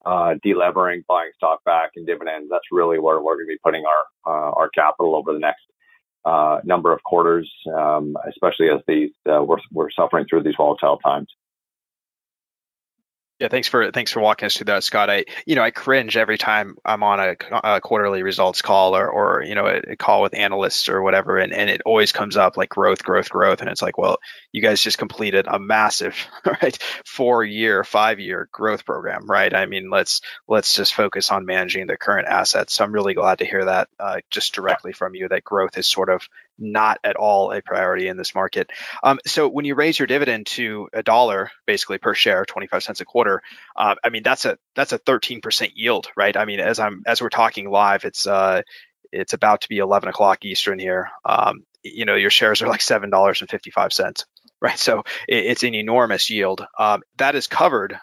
uh, 0.06 0.36
delevering, 0.46 1.04
buying 1.08 1.32
stock 1.36 1.64
back 1.64 1.92
and 1.96 2.06
dividends, 2.06 2.48
that's 2.50 2.66
really 2.72 3.00
where 3.00 3.20
we're 3.20 3.36
going 3.36 3.48
to 3.48 3.54
be 3.54 3.60
putting 3.64 3.84
our, 3.86 4.04
uh, 4.32 4.52
our 4.52 4.70
capital 4.70 5.16
over 5.16 5.34
the 5.34 5.40
next 5.40 5.64
uh, 6.26 6.60
number 6.64 6.94
of 6.94 7.02
quarters, 7.04 7.52
um, 7.76 8.16
especially 8.28 8.70
as 8.70 8.82
these, 8.88 9.12
uh, 9.30 9.44
we're, 9.44 9.58
we're 9.72 9.92
suffering 9.92 10.26
through 10.30 10.44
these 10.44 10.56
volatile 10.58 10.98
times. 10.98 11.28
Yeah, 13.40 13.48
thanks 13.48 13.70
for 13.70 13.90
thanks 13.92 14.12
for 14.12 14.20
walking 14.20 14.48
us 14.48 14.58
through 14.58 14.66
that, 14.66 14.84
Scott. 14.84 15.10
I 15.10 15.24
you 15.46 15.56
know 15.56 15.64
I 15.64 15.72
cringe 15.72 16.18
every 16.18 16.38
time 16.38 16.76
I'm 16.84 17.04
on 17.04 17.22
a, 17.22 17.36
a 17.64 17.80
quarterly 17.80 18.22
results 18.22 18.62
call 18.62 18.98
or 18.98 19.08
or 19.08 19.44
you 19.44 19.56
know 19.56 19.66
a, 19.66 19.92
a, 19.92 19.96
call 19.96 20.22
with 20.22 20.36
analysts 20.36 20.90
or 20.90 21.02
whatever, 21.02 21.38
and, 21.38 21.54
and 21.54 21.70
it 21.70 21.82
always 21.86 22.12
comes 22.12 22.36
up 22.36 22.58
like 22.58 22.68
growth, 22.68 23.02
growth, 23.02 23.30
growth, 23.30 23.62
and 23.62 23.70
it's 23.70 23.82
like, 23.82 23.98
well, 23.98 24.18
you 24.52 24.62
guys 24.62 24.84
just 24.84 24.98
completed 24.98 25.48
a 25.48 25.58
massive 25.58 26.18
right 26.46 26.78
four 27.06 27.46
year, 27.46 27.86
five 27.86 28.20
year 28.20 28.50
growth 28.52 28.86
program, 28.86 29.26
right? 29.26 29.54
I 29.54 29.68
mean, 29.68 29.90
let's 29.90 30.20
let's 30.50 30.76
just 30.76 30.94
focus 30.94 31.32
on 31.32 31.46
managing 31.46 31.88
the 31.88 31.96
current 31.96 32.28
assets. 32.28 32.74
So 32.74 32.84
I'm 32.84 32.92
really 32.92 33.14
glad 33.14 33.40
to 33.40 33.46
hear 33.46 33.64
that 33.64 33.88
uh, 34.02 34.20
just 34.30 34.54
directly 34.54 34.92
from 34.92 35.16
you 35.16 35.30
that 35.30 35.46
growth 35.46 35.78
is 35.78 35.88
sort 35.88 36.10
of 36.10 36.28
not 36.60 37.00
at 37.04 37.16
all 37.16 37.52
a 37.52 37.62
priority 37.62 38.08
in 38.08 38.18
this 38.18 38.36
market. 38.36 38.70
Um, 39.04 39.20
so 39.26 39.48
when 39.48 39.66
you 39.66 39.76
raise 39.76 39.98
your 39.98 40.08
dividend 40.08 40.48
to 40.48 40.90
a 40.94 41.04
dollar 41.04 41.52
basically 41.66 41.98
per 41.98 42.14
share, 42.14 42.46
25 42.46 42.84
cents 42.84 43.02
a 43.02 43.06
quarter, 43.06 43.42
uh, 43.76 43.96
I 44.04 44.10
mean 44.10 44.24
that's 44.24 44.46
a 44.46 44.58
that's 44.76 44.94
a 44.94 45.00
13% 45.00 45.72
yield, 45.76 46.08
right? 46.16 46.36
I 46.36 46.46
mean 46.46 46.60
as 46.60 46.80
I'm 46.80 47.04
as 47.06 47.22
we're 47.22 47.30
talking 47.30 47.70
live, 47.70 48.06
it's 48.06 48.28
uh, 48.28 48.62
it's 49.12 49.34
about 49.34 49.62
to 49.62 49.70
be 49.70 49.80
11 49.80 50.10
o'clock 50.10 50.46
Eastern 50.46 50.80
here. 50.80 51.10
Um, 51.26 51.64
you 51.84 52.06
know 52.06 52.16
your 52.16 52.30
shares 52.30 52.62
are 52.62 52.68
like 52.68 52.82
seven 52.82 53.10
dollars 53.10 53.42
and 53.42 53.50
55 53.50 53.94
cents, 53.94 54.26
right? 54.62 54.78
So 54.78 55.00
it, 55.28 55.46
it's 55.46 55.64
an 55.64 55.76
enormous 55.76 56.30
yield. 56.30 56.66
Um, 56.78 57.02
that 57.18 57.36
is 57.36 57.48
covered 57.48 58.00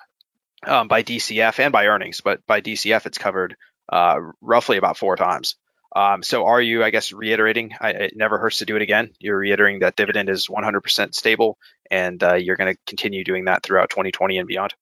um, 0.66 0.88
by 0.88 1.02
DCF 1.02 1.58
and 1.60 1.72
by 1.72 1.86
earnings, 1.86 2.20
but 2.20 2.44
by 2.46 2.60
DCF 2.60 3.06
it's 3.06 3.18
covered 3.18 3.56
uh, 3.88 4.18
roughly 4.40 4.78
about 4.78 4.96
four 4.96 5.16
times. 5.16 5.56
Um, 5.96 6.22
so 6.22 6.44
are 6.44 6.60
you, 6.60 6.84
I 6.84 6.90
guess, 6.90 7.10
reiterating? 7.10 7.74
I, 7.80 7.88
it 7.88 8.12
never 8.14 8.36
hurts 8.36 8.58
to 8.58 8.66
do 8.66 8.76
it 8.76 8.82
again. 8.82 9.12
You're 9.18 9.38
reiterating 9.38 9.80
that 9.80 9.96
dividend 9.96 10.28
is 10.28 10.46
100% 10.46 11.14
stable, 11.14 11.56
and 11.90 12.22
uh, 12.22 12.34
you're 12.34 12.56
going 12.56 12.74
to 12.74 12.78
continue 12.86 13.24
doing 13.24 13.46
that 13.46 13.62
throughout 13.62 13.88
2020 13.88 14.36
and 14.36 14.46
beyond. 14.46 14.74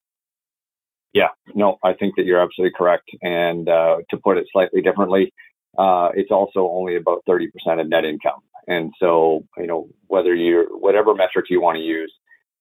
Yeah, 1.13 1.29
no, 1.55 1.79
I 1.85 1.93
think 1.93 2.17
that 2.17 2.25
you're 2.25 2.43
absolutely 2.43 2.75
correct. 2.77 3.09
And 3.23 3.69
uh, 3.69 3.99
to 4.11 4.17
put 4.17 4.39
it 4.39 4.49
slightly 4.51 4.83
differently, 4.83 5.33
uh, 5.79 6.09
it's 6.15 6.33
also 6.33 6.69
only 6.69 6.97
about 6.97 7.23
30% 7.29 7.47
of 7.81 7.89
net 7.89 8.05
income. 8.05 8.41
And 8.67 8.93
so, 8.99 9.45
you 9.57 9.69
know, 9.69 9.87
whether 10.09 10.35
you're 10.35 10.67
whatever 10.77 11.15
metric 11.15 11.47
you 11.49 11.61
want 11.61 11.77
to 11.77 11.83
use, 11.83 12.13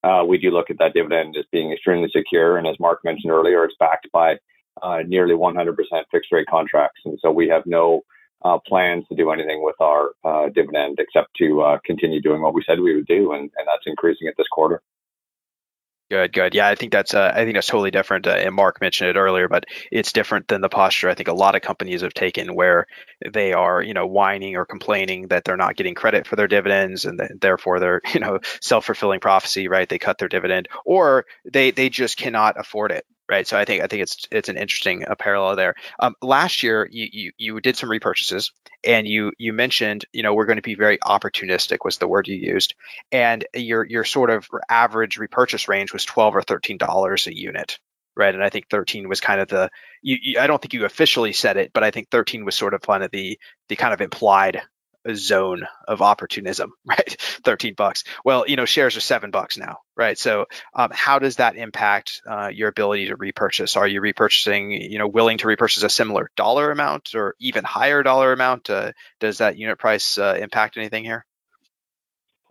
uh, 0.03 0.23
we 0.27 0.37
do 0.37 0.51
look 0.51 0.69
at 0.69 0.77
that 0.77 0.93
dividend 0.93 1.35
as 1.39 1.45
being 1.51 1.71
extremely 1.71 2.09
secure. 2.15 2.57
And 2.57 2.67
as 2.67 2.79
Mark 2.79 2.99
mentioned 3.03 3.31
earlier, 3.31 3.65
it's 3.65 3.75
backed 3.79 4.09
by 4.13 4.37
uh, 4.83 4.99
nearly 5.07 5.33
100% 5.33 5.75
fixed 6.11 6.31
rate 6.31 6.45
contracts. 6.47 7.01
And 7.05 7.17
so 7.19 7.31
we 7.31 7.47
have 7.47 7.63
no 7.65 8.03
uh, 8.43 8.58
plans 8.67 9.06
to 9.10 9.15
do 9.15 9.32
anything 9.32 9.63
with 9.63 9.75
our 9.79 10.12
uh, 10.23 10.49
dividend 10.49 10.99
except 10.99 11.36
to 11.38 11.62
uh, 11.62 11.77
continue 11.86 12.21
doing 12.21 12.41
what 12.41 12.53
we 12.53 12.63
said 12.65 12.79
we 12.79 12.95
would 12.95 13.08
do, 13.08 13.34
and, 13.34 13.43
and 13.58 13.67
that's 13.67 13.86
increasing 13.86 14.27
it 14.27 14.36
this 14.38 14.47
quarter. 14.51 14.82
Good, 16.13 16.34
good. 16.34 16.53
Yeah, 16.53 16.67
I 16.67 16.75
think 16.75 16.91
that's 16.91 17.15
uh, 17.15 17.32
I 17.34 17.43
think 17.43 17.56
that's 17.56 17.65
totally 17.65 17.89
different. 17.89 18.27
Uh, 18.27 18.32
and 18.32 18.53
Mark 18.53 18.79
mentioned 18.79 19.10
it 19.10 19.15
earlier, 19.15 19.47
but 19.47 19.65
it's 19.91 20.12
different 20.12 20.47
than 20.47 20.62
the 20.62 20.69
posture 20.69 21.10
I 21.10 21.15
think 21.15 21.27
a 21.27 21.34
lot 21.34 21.56
of 21.56 21.63
companies 21.63 22.01
have 22.01 22.13
taken, 22.13 22.53
where 22.53 22.86
they 23.34 23.51
are, 23.53 23.82
you 23.82 23.95
know, 23.95 24.06
whining 24.06 24.56
or 24.56 24.63
complaining 24.63 25.29
that 25.29 25.43
they're 25.43 25.58
not 25.58 25.75
getting 25.75 25.95
credit 25.95 26.27
for 26.27 26.36
their 26.36 26.47
dividends, 26.47 27.06
and 27.06 27.19
that, 27.19 27.41
therefore 27.41 27.79
they're, 27.79 28.01
you 28.13 28.19
know, 28.19 28.39
self 28.62 28.86
fulfilling 28.86 29.21
prophecy, 29.21 29.67
right? 29.67 29.89
They 29.89 29.97
cut 29.97 30.19
their 30.19 30.27
dividend, 30.27 30.67
or 30.86 31.25
they 31.51 31.71
they 31.71 31.89
just 31.89 32.17
cannot 32.17 32.60
afford 32.60 32.91
it, 32.91 33.06
right? 33.29 33.47
So 33.47 33.57
I 33.57 33.65
think 33.65 33.83
I 33.83 33.88
think 33.88 34.03
it's 34.03 34.27
it's 34.31 34.49
an 34.49 34.57
interesting 34.57 35.05
uh, 35.05 35.15
parallel 35.15 35.55
there. 35.55 35.75
Um, 35.99 36.15
last 36.21 36.63
year, 36.63 36.88
you, 36.91 37.07
you 37.12 37.31
you 37.38 37.62
did 37.62 37.77
some 37.77 37.89
repurchases, 37.89 38.51
and 38.83 39.07
you 39.07 39.31
you 39.38 39.53
mentioned 39.53 40.05
you 40.13 40.23
know 40.23 40.33
we're 40.33 40.45
going 40.45 40.57
to 40.57 40.62
be 40.62 40.75
very 40.75 40.97
opportunistic 40.99 41.79
was 41.83 41.97
the 41.97 42.07
word 42.07 42.27
you 42.27 42.36
used, 42.36 42.75
and 43.12 43.45
your 43.53 43.86
your 43.86 44.03
sort 44.03 44.29
of 44.29 44.47
average 44.69 45.17
repurchase 45.17 45.67
range 45.67 45.93
was 45.93 46.05
twelve 46.05 46.36
or 46.36 46.41
thirteen 46.41 46.77
dollars 46.77 47.27
a 47.27 47.36
unit, 47.36 47.79
right? 48.15 48.33
And 48.33 48.43
I 48.43 48.49
think 48.49 48.69
13 48.69 49.09
was 49.09 49.21
kind 49.21 49.41
of 49.41 49.47
the 49.47 49.69
you, 50.01 50.17
you, 50.21 50.39
I 50.39 50.47
don't 50.47 50.62
think 50.62 50.73
you 50.73 50.86
officially 50.86 51.33
said 51.33 51.57
it, 51.57 51.71
but 51.73 51.83
I 51.83 51.91
think 51.91 52.09
13 52.09 52.45
was 52.45 52.55
sort 52.55 52.73
of 52.73 52.81
kind 52.81 53.03
of 53.03 53.12
the 53.12 53.39
the 53.69 53.75
kind 53.75 53.93
of 53.93 54.01
implied 54.01 54.62
zone 55.13 55.67
of 55.87 56.01
opportunism, 56.01 56.71
right? 56.85 57.15
13 57.43 57.73
bucks. 57.75 58.03
Well, 58.23 58.45
you 58.47 58.55
know, 58.55 58.65
shares 58.65 58.95
are 58.97 59.01
seven 59.01 59.31
bucks 59.31 59.57
now, 59.57 59.77
right? 59.95 60.17
So, 60.17 60.45
um, 60.73 60.89
how 60.91 61.19
does 61.19 61.37
that 61.37 61.55
impact 61.55 62.21
uh, 62.29 62.47
your 62.47 62.69
ability 62.69 63.07
to 63.07 63.15
repurchase? 63.15 63.75
Are 63.75 63.87
you 63.87 64.01
repurchasing, 64.01 64.89
you 64.89 64.97
know, 64.97 65.07
willing 65.07 65.37
to 65.39 65.47
repurchase 65.47 65.83
a 65.83 65.89
similar 65.89 66.29
dollar 66.35 66.71
amount 66.71 67.15
or 67.15 67.35
even 67.39 67.63
higher 67.63 68.03
dollar 68.03 68.33
amount? 68.33 68.69
Uh, 68.69 68.91
does 69.19 69.39
that 69.39 69.57
unit 69.57 69.77
price 69.77 70.17
uh, 70.17 70.37
impact 70.39 70.77
anything 70.77 71.03
here? 71.03 71.25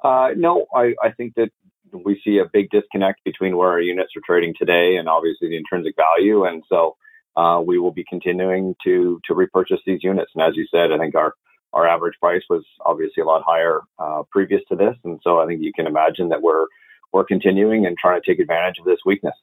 Uh, 0.02 0.30
no, 0.36 0.66
I, 0.74 0.94
I 1.02 1.12
think 1.12 1.34
that 1.36 1.50
we 1.92 2.20
see 2.24 2.38
a 2.38 2.48
big 2.50 2.70
disconnect 2.70 3.22
between 3.24 3.56
where 3.56 3.68
our 3.68 3.80
units 3.80 4.12
are 4.16 4.22
trading 4.26 4.54
today 4.58 4.96
and 4.96 5.08
obviously 5.08 5.48
the 5.48 5.56
intrinsic 5.56 5.94
value. 5.96 6.44
And 6.44 6.64
so, 6.68 6.96
uh, 7.36 7.62
we 7.64 7.78
will 7.78 7.92
be 7.92 8.04
continuing 8.08 8.74
to 8.84 9.20
to 9.24 9.34
repurchase 9.34 9.80
these 9.86 10.02
units. 10.02 10.32
And 10.34 10.42
as 10.42 10.56
you 10.56 10.66
said, 10.70 10.92
I 10.92 10.98
think 10.98 11.14
our 11.14 11.34
our 11.72 11.86
average 11.86 12.14
price 12.20 12.42
was 12.50 12.64
obviously 12.84 13.22
a 13.22 13.26
lot 13.26 13.42
higher 13.46 13.80
uh, 13.98 14.22
previous 14.30 14.62
to 14.68 14.76
this, 14.76 14.96
and 15.04 15.20
so 15.22 15.40
I 15.40 15.46
think 15.46 15.62
you 15.62 15.72
can 15.72 15.86
imagine 15.86 16.28
that 16.30 16.42
we're 16.42 16.66
we're 17.12 17.24
continuing 17.24 17.86
and 17.86 17.96
trying 17.96 18.20
to 18.20 18.26
take 18.26 18.40
advantage 18.40 18.78
of 18.78 18.86
this 18.86 19.00
weakness. 19.04 19.34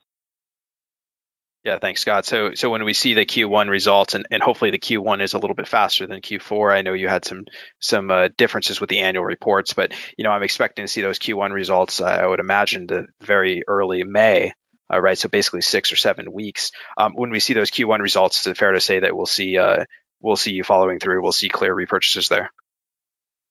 Yeah, 1.66 1.78
thanks, 1.78 2.00
Scott. 2.02 2.26
So, 2.26 2.54
so 2.54 2.70
when 2.70 2.86
we 2.86 2.94
see 2.94 3.16
the 3.16 3.26
Q1 3.26 3.70
results, 3.70 4.16
and, 4.16 4.26
and 4.32 4.42
hopefully 4.42 4.72
the 4.72 4.80
Q1 4.80 5.22
is 5.22 5.34
a 5.34 5.38
little 5.38 5.56
bit 5.56 5.68
faster 5.68 6.08
than 6.08 6.22
Q4. 6.22 6.74
I 6.74 6.82
know 6.84 6.94
you 6.94 7.10
had 7.10 7.26
some 7.26 7.46
some 7.80 8.10
uh, 8.10 8.30
differences 8.38 8.80
with 8.80 8.90
the 8.90 9.00
annual 9.00 9.26
reports, 9.26 9.74
but 9.74 9.94
you 10.18 10.24
know 10.24 10.32
I'm 10.32 10.44
expecting 10.44 10.86
to 10.86 10.92
see 10.92 11.02
those 11.02 11.20
Q1 11.20 11.52
results. 11.52 12.00
Uh, 12.00 12.06
I 12.06 12.26
would 12.26 12.40
imagine 12.40 12.88
the 12.88 13.08
very 13.22 13.64
early 13.68 14.06
May, 14.06 14.54
uh, 14.92 15.02
right? 15.02 15.18
So 15.18 15.28
basically 15.28 15.60
six 15.60 15.92
or 15.92 15.98
seven 15.98 16.32
weeks. 16.32 16.72
Um, 16.98 17.12
when 17.14 17.30
we 17.30 17.42
see 17.42 17.54
those 17.54 17.72
Q1 17.72 18.00
results, 18.00 18.40
is 18.40 18.48
it 18.48 18.58
fair 18.58 18.72
to 18.72 18.80
say 18.80 19.02
that 19.02 19.16
we'll 19.16 19.26
see 19.26 19.58
uh, 19.58 19.84
we'll 20.22 20.36
see 20.36 20.52
you 20.52 20.64
following 20.64 21.00
through. 21.00 21.22
We'll 21.22 21.32
see 21.32 21.50
clear 21.50 21.76
repurchases 21.76 22.30
there. 22.30 22.52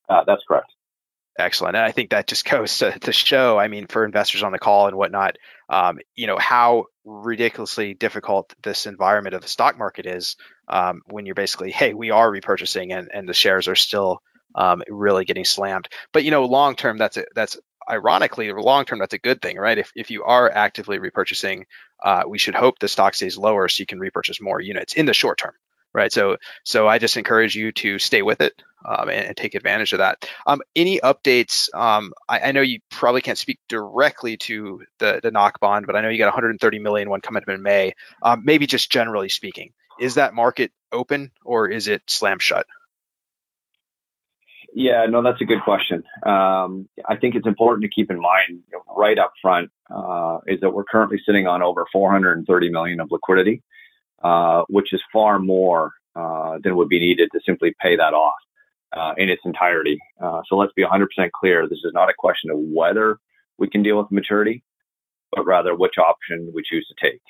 Uh, 0.09 0.25
that's 0.25 0.45
correct. 0.45 0.73
Excellent. 1.39 1.77
And 1.77 1.85
I 1.85 1.93
think 1.93 2.11
that 2.11 2.27
just 2.27 2.45
goes 2.51 2.77
to, 2.79 2.99
to 2.99 3.13
show, 3.13 3.59
I 3.59 3.69
mean, 3.69 3.87
for 3.87 4.05
investors 4.05 4.43
on 4.43 4.53
the 4.53 4.59
call 4.59 4.89
and 4.89 4.97
whatnot, 4.97 5.37
um, 5.69 5.99
you 6.17 6.27
know, 6.27 6.39
how 6.39 6.87
ridiculously 7.05 7.95
difficult 7.95 8.53
this 8.63 8.87
environment 8.87 9.35
of 9.35 9.43
the 9.43 9.49
stock 9.49 9.79
market 9.79 10.07
is 10.07 10.37
um, 10.69 11.01
when 11.07 11.27
you're 11.27 11.35
basically, 11.35 11.71
hey, 11.71 11.95
we 11.95 12.11
are 12.11 12.31
repurchasing 12.31 12.93
and, 12.93 13.09
and 13.13 13.29
the 13.29 13.35
shares 13.35 13.69
are 13.69 13.77
still 13.77 14.21
um, 14.55 14.83
really 14.89 15.25
getting 15.25 15.45
slammed. 15.45 15.89
But, 16.13 16.25
you 16.25 16.31
know, 16.31 16.45
long 16.45 16.75
term, 16.75 16.99
that's 16.99 17.17
a, 17.17 17.25
that's 17.35 17.57
ironically, 17.89 18.53
long 18.53 18.85
term, 18.85 18.99
that's 18.99 19.15
a 19.15 19.19
good 19.19 19.41
thing, 19.41 19.57
right? 19.57 19.79
If, 19.79 19.93
if 19.95 20.11
you 20.11 20.25
are 20.25 20.51
actively 20.51 20.99
repurchasing, 20.99 21.65
uh, 22.03 22.25
we 22.27 22.39
should 22.39 22.55
hope 22.55 22.79
the 22.79 22.89
stock 22.89 23.15
stays 23.15 23.39
lower 23.39 23.69
so 23.69 23.81
you 23.81 23.87
can 23.87 24.01
repurchase 24.01 24.41
more 24.41 24.61
units 24.61 24.95
in 24.95 25.07
the 25.07 25.15
short 25.15 25.39
term, 25.39 25.53
right? 25.93 26.13
So 26.13 26.37
so 26.65 26.89
I 26.89 26.99
just 26.99 27.17
encourage 27.17 27.55
you 27.55 27.73
to 27.73 27.99
stay 27.99 28.23
with 28.23 28.41
it 28.41 28.63
um, 28.85 29.09
and, 29.09 29.27
and, 29.27 29.37
take 29.37 29.55
advantage 29.55 29.93
of 29.93 29.99
that. 29.99 30.29
Um, 30.47 30.61
any 30.77 31.01
updates? 31.01 31.73
Um, 31.75 32.13
I, 32.29 32.41
I, 32.41 32.53
know 32.53 32.61
you 32.61 32.81
probably 32.91 33.21
can't 33.21 33.39
speak 33.39 33.59
directly 33.69 34.37
to 34.39 34.83
the 34.99 35.21
the 35.23 35.31
NOK 35.31 35.61
bond, 35.61 35.87
but 35.87 35.97
I 35.97 36.01
know 36.01 36.09
you 36.09 36.19
got 36.19 36.27
130 36.27 36.79
million 36.79 37.11
one 37.11 37.21
coming 37.21 37.43
up 37.43 37.49
in 37.49 37.63
May. 37.63 37.95
Um, 38.23 38.43
maybe 38.45 38.67
just 38.67 38.91
generally 38.91 39.29
speaking, 39.29 39.73
is 40.01 40.15
that 40.15 40.35
market 40.35 40.73
open 40.93 41.31
or 41.45 41.69
is 41.69 41.89
it 41.89 42.03
slam 42.07 42.39
shut? 42.39 42.67
Yeah, 44.75 45.07
no, 45.07 45.23
that's 45.23 45.41
a 45.41 45.45
good 45.45 45.63
question. 45.65 46.05
Um, 46.25 46.89
I 47.09 47.17
think 47.17 47.35
it's 47.35 47.47
important 47.47 47.83
to 47.83 47.89
keep 47.89 48.11
in 48.11 48.21
mind 48.21 48.63
you 48.71 48.79
know, 48.79 48.95
right 48.95 49.19
up 49.19 49.33
front 49.41 49.71
uh, 49.91 50.39
is 50.47 50.61
that 50.61 50.71
we're 50.71 50.85
currently 50.85 51.19
sitting 51.25 51.47
on 51.47 51.63
over 51.63 51.87
430 51.91 52.71
million 52.71 53.01
of 53.01 53.11
liquidity. 53.11 53.63
Uh, 54.23 54.65
which 54.69 54.93
is 54.93 55.01
far 55.13 55.39
more 55.39 55.93
uh, 56.17 56.59
than 56.65 56.75
would 56.75 56.89
be 56.89 56.99
needed 56.99 57.29
to 57.33 57.39
simply 57.47 57.73
pay 57.81 57.95
that 57.95 58.15
off 58.15 58.35
uh, 58.93 59.15
in 59.17 59.29
its 59.29 59.43
entirety. 59.45 59.97
Uh, 60.21 60.43
so 60.49 60.57
let's 60.57 60.73
be 60.73 60.85
100% 60.85 61.07
clear. 61.31 61.69
This 61.69 61.85
is 61.85 61.93
not 61.95 62.11
a 62.11 62.15
question 62.19 62.51
of 62.51 62.59
whether 62.59 63.19
we 63.59 63.71
can 63.71 63.85
deal 63.85 63.97
with 63.97 64.11
maturity, 64.11 64.65
but 65.31 65.47
rather 65.47 65.73
which 65.73 65.99
option 65.99 66.51
we 66.53 66.65
choose 66.65 66.85
to 66.89 66.95
take. 67.01 67.21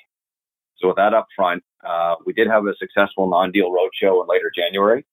So 0.77 0.87
with 0.87 0.97
that 0.97 1.13
up 1.13 1.27
front, 1.35 1.63
uh, 1.85 2.15
we 2.25 2.33
did 2.33 2.47
have 2.47 2.65
a 2.65 2.75
successful 2.79 3.29
non-deal 3.29 3.71
roadshow 3.71 4.23
in 4.23 4.27
later 4.27 4.51
January, 4.55 5.05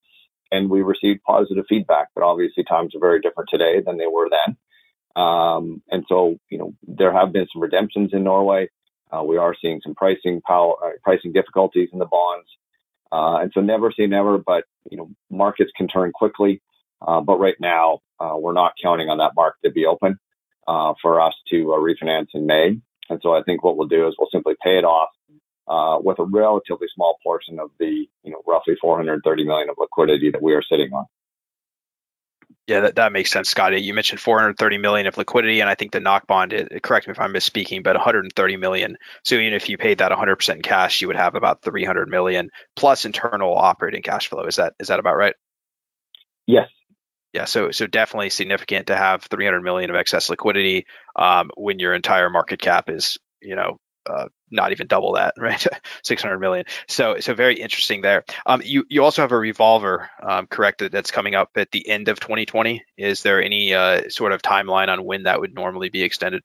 and 0.50 0.70
we 0.70 0.80
received 0.80 1.22
positive 1.24 1.66
feedback. 1.68 2.08
But 2.14 2.24
obviously, 2.24 2.64
times 2.64 2.94
are 2.94 3.00
very 3.00 3.20
different 3.20 3.50
today 3.50 3.82
than 3.84 3.98
they 3.98 4.06
were 4.06 4.30
then. 4.30 4.56
Um, 5.22 5.82
and 5.90 6.04
so, 6.08 6.38
you 6.48 6.56
know, 6.56 6.72
there 6.86 7.12
have 7.12 7.32
been 7.32 7.46
some 7.52 7.62
redemptions 7.62 8.14
in 8.14 8.24
Norway. 8.24 8.70
Uh, 9.14 9.22
we 9.22 9.36
are 9.36 9.54
seeing 9.60 9.80
some 9.82 9.94
pricing 9.94 10.40
power, 10.40 10.74
uh, 10.84 10.90
pricing 11.02 11.32
difficulties 11.32 11.88
in 11.92 11.98
the 11.98 12.06
bonds, 12.06 12.48
uh, 13.12 13.38
and 13.40 13.52
so 13.54 13.60
never 13.60 13.92
say 13.92 14.06
never. 14.06 14.38
But 14.38 14.64
you 14.90 14.96
know, 14.96 15.10
markets 15.30 15.70
can 15.76 15.88
turn 15.88 16.12
quickly. 16.12 16.62
Uh, 17.06 17.20
but 17.20 17.38
right 17.38 17.56
now, 17.60 18.00
uh, 18.18 18.34
we're 18.38 18.52
not 18.52 18.72
counting 18.82 19.08
on 19.08 19.18
that 19.18 19.32
market 19.36 19.58
to 19.64 19.70
be 19.70 19.86
open 19.86 20.18
uh, 20.66 20.94
for 21.02 21.20
us 21.20 21.34
to 21.50 21.66
refinance 21.66 22.28
in 22.34 22.46
May. 22.46 22.80
And 23.08 23.20
so 23.22 23.34
I 23.34 23.42
think 23.42 23.62
what 23.62 23.76
we'll 23.76 23.86
do 23.86 24.08
is 24.08 24.14
we'll 24.18 24.30
simply 24.32 24.54
pay 24.62 24.78
it 24.78 24.84
off 24.84 25.10
with 26.02 26.18
a 26.18 26.24
relatively 26.24 26.88
small 26.94 27.18
portion 27.22 27.60
of 27.60 27.70
the 27.78 28.08
you 28.22 28.32
know 28.32 28.42
roughly 28.46 28.76
430 28.80 29.44
million 29.44 29.68
of 29.68 29.76
liquidity 29.78 30.30
that 30.30 30.42
we 30.42 30.54
are 30.54 30.62
sitting 30.62 30.92
on. 30.92 31.04
Yeah, 32.66 32.80
that, 32.80 32.96
that 32.96 33.12
makes 33.12 33.30
sense, 33.30 33.48
Scotty. 33.48 33.80
You 33.80 33.94
mentioned 33.94 34.20
430 34.20 34.78
million 34.78 35.06
of 35.06 35.16
liquidity, 35.16 35.60
and 35.60 35.70
I 35.70 35.76
think 35.76 35.92
the 35.92 36.00
NOK 36.00 36.26
bond. 36.26 36.68
Correct 36.82 37.06
me 37.06 37.12
if 37.12 37.20
I'm 37.20 37.32
misspeaking, 37.32 37.84
but 37.84 37.94
130 37.94 38.56
million. 38.56 38.96
So 39.24 39.36
even 39.36 39.54
if 39.54 39.68
you 39.68 39.78
paid 39.78 39.98
that 39.98 40.10
100% 40.10 40.54
in 40.56 40.62
cash, 40.62 41.00
you 41.00 41.06
would 41.06 41.16
have 41.16 41.36
about 41.36 41.62
300 41.62 42.08
million 42.08 42.50
plus 42.74 43.04
internal 43.04 43.56
operating 43.56 44.02
cash 44.02 44.28
flow. 44.28 44.44
Is 44.46 44.56
that 44.56 44.74
is 44.80 44.88
that 44.88 44.98
about 44.98 45.16
right? 45.16 45.34
Yes. 46.46 46.68
Yeah. 47.32 47.44
So 47.44 47.70
so 47.70 47.86
definitely 47.86 48.30
significant 48.30 48.88
to 48.88 48.96
have 48.96 49.22
300 49.24 49.60
million 49.62 49.90
of 49.90 49.96
excess 49.96 50.28
liquidity 50.28 50.86
um, 51.14 51.50
when 51.56 51.78
your 51.78 51.94
entire 51.94 52.30
market 52.30 52.60
cap 52.60 52.90
is 52.90 53.18
you 53.40 53.54
know 53.54 53.78
uh, 54.08 54.28
not 54.50 54.72
even 54.72 54.86
double 54.86 55.12
that, 55.14 55.34
right? 55.38 55.66
600 56.02 56.38
million. 56.38 56.64
So, 56.88 57.18
so 57.20 57.34
very 57.34 57.56
interesting 57.56 58.00
there. 58.00 58.24
Um, 58.46 58.62
you, 58.64 58.84
you 58.88 59.04
also 59.04 59.22
have 59.22 59.32
a 59.32 59.36
revolver, 59.36 60.08
um, 60.22 60.46
correct? 60.46 60.82
That's 60.90 61.10
coming 61.10 61.34
up 61.34 61.50
at 61.56 61.70
the 61.70 61.88
end 61.88 62.08
of 62.08 62.20
2020. 62.20 62.84
Is 62.96 63.22
there 63.22 63.42
any 63.42 63.74
uh, 63.74 64.08
sort 64.08 64.32
of 64.32 64.42
timeline 64.42 64.88
on 64.88 65.04
when 65.04 65.24
that 65.24 65.40
would 65.40 65.54
normally 65.54 65.88
be 65.88 66.02
extended? 66.02 66.42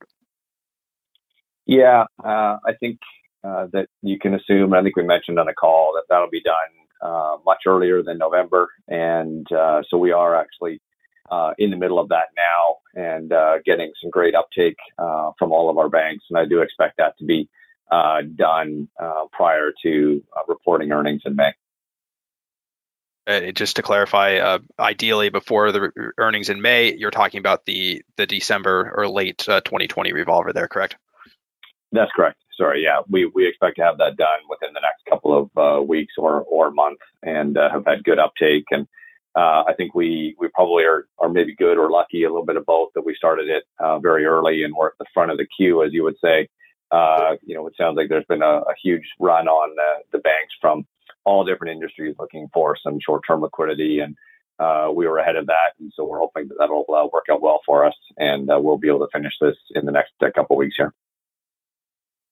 Yeah, 1.66 2.06
uh, 2.24 2.58
I 2.66 2.74
think 2.80 3.00
uh, 3.44 3.68
that 3.74 3.88
you 4.02 4.20
can 4.20 4.34
assume. 4.34 4.74
I 4.74 4.84
think 4.84 4.96
we 4.96 5.04
mentioned 5.04 5.40
on 5.40 5.48
a 5.48 5.54
call 5.54 5.94
that 5.96 6.04
that'll 6.10 6.30
be 6.30 6.42
done 6.42 6.56
uh, 7.02 7.38
much 7.46 7.64
earlier 7.66 8.04
than 8.04 8.18
November, 8.18 8.70
and 8.88 9.50
uh, 9.52 9.82
so 9.90 9.98
we 9.98 10.12
are 10.12 10.36
actually 10.36 10.82
uh, 11.32 11.54
in 11.58 11.72
the 11.72 11.78
middle 11.78 11.98
of 11.98 12.10
that 12.10 12.28
now 12.36 12.78
and 12.94 13.32
uh, 13.32 13.60
getting 13.66 13.92
some 14.02 14.12
great 14.12 14.36
uptake 14.36 14.78
uh, 15.00 15.32
from 15.40 15.52
all 15.52 15.70
of 15.70 15.78
our 15.78 15.90
banks. 15.90 16.26
And 16.30 16.38
I 16.38 16.46
do 16.46 16.62
expect 16.62 16.98
that 16.98 17.18
to 17.20 17.26
be 17.26 17.50
uh, 17.90 18.22
done 18.36 18.90
uh, 19.02 19.26
prior 19.32 19.72
to 19.84 20.24
uh, 20.36 20.42
reporting 20.48 20.92
earnings 20.92 21.22
in 21.26 21.36
May. 21.36 21.54
just 23.54 23.78
to 23.78 23.82
clarify, 23.82 24.58
ideally 24.78 25.30
before 25.30 25.72
the 25.72 25.82
re- 25.82 26.12
earnings 26.18 26.50
in 26.50 26.62
May, 26.62 26.94
you're 26.96 27.12
talking 27.12 27.40
about 27.40 27.66
the 27.66 28.02
the 28.18 28.26
December 28.26 28.94
or 28.96 29.08
late 29.08 29.38
2020 29.40 30.12
revolver 30.12 30.52
there, 30.52 30.68
correct? 30.68 30.98
That's 31.94 32.12
correct. 32.14 32.38
Sorry, 32.58 32.84
yeah, 32.84 33.00
we, 33.10 33.26
we 33.26 33.48
expect 33.48 33.78
to 33.78 33.84
have 33.84 33.98
that 33.98 34.18
done 34.18 34.40
within 34.50 34.74
the 34.74 34.82
next 34.82 35.04
couple 35.10 35.50
of 35.56 35.88
weeks 35.88 36.14
or 36.18 36.42
or 36.42 36.72
month, 36.72 37.00
and 37.24 37.58
have 37.58 37.86
had 37.86 38.04
good 38.04 38.20
uptake 38.20 38.66
and 38.72 38.88
uh, 39.36 39.64
I 39.68 39.74
think 39.78 39.96
we 39.96 40.36
we 40.40 40.50
probably 40.50 40.84
are 40.84 41.08
are 41.20 41.30
maybe 41.30 41.56
good 41.56 41.78
or 41.78 41.90
lucky, 41.90 42.24
a 42.24 42.30
little 42.30 42.46
bit 42.46 42.58
of 42.58 42.66
both. 42.66 42.90
That 42.96 43.06
we 43.06 43.16
started 43.16 43.50
it 43.50 43.64
uh, 43.80 44.00
very 44.00 44.26
early 44.26 44.64
and 44.64 44.74
we're 44.76 44.88
at 44.88 44.98
the 45.00 45.06
front 45.14 45.32
of 45.32 45.38
the 45.38 45.48
queue, 45.58 45.84
as 45.84 45.94
you 45.94 46.04
would 46.04 46.18
say. 46.22 46.48
Uh, 46.92 47.36
you 47.42 47.56
know, 47.56 47.66
it 47.68 47.74
sounds 47.78 47.96
like 47.96 48.10
there's 48.10 48.26
been 48.26 48.42
a, 48.42 48.58
a 48.58 48.74
huge 48.84 49.06
run 49.18 49.48
on 49.48 49.74
the, 49.78 50.18
the, 50.18 50.22
banks 50.22 50.54
from 50.60 50.86
all 51.24 51.46
different 51.46 51.72
industries 51.72 52.16
looking 52.20 52.50
for 52.54 52.76
some 52.76 53.00
short-term 53.00 53.40
liquidity, 53.40 54.00
and 54.00 54.14
uh, 54.60 54.92
we 54.94 55.08
were 55.08 55.18
ahead 55.18 55.38
of 55.38 55.48
that. 55.48 55.72
And 55.80 55.90
so 55.96 56.04
we're 56.04 56.20
hoping 56.20 56.50
that 56.50 56.56
that'll 56.60 56.84
uh, 56.94 57.08
work 57.14 57.28
out 57.32 57.42
well 57.42 57.62
for 57.66 57.86
us, 57.86 57.96
and 58.18 58.52
uh, 58.52 58.60
we'll 58.60 58.78
be 58.78 58.90
able 58.90 59.08
to 59.08 59.12
finish 59.14 59.34
this 59.40 59.56
in 59.74 59.86
the 59.86 59.92
next 59.94 60.12
couple 60.36 60.58
of 60.58 60.58
weeks 60.58 60.76
here. 60.76 60.94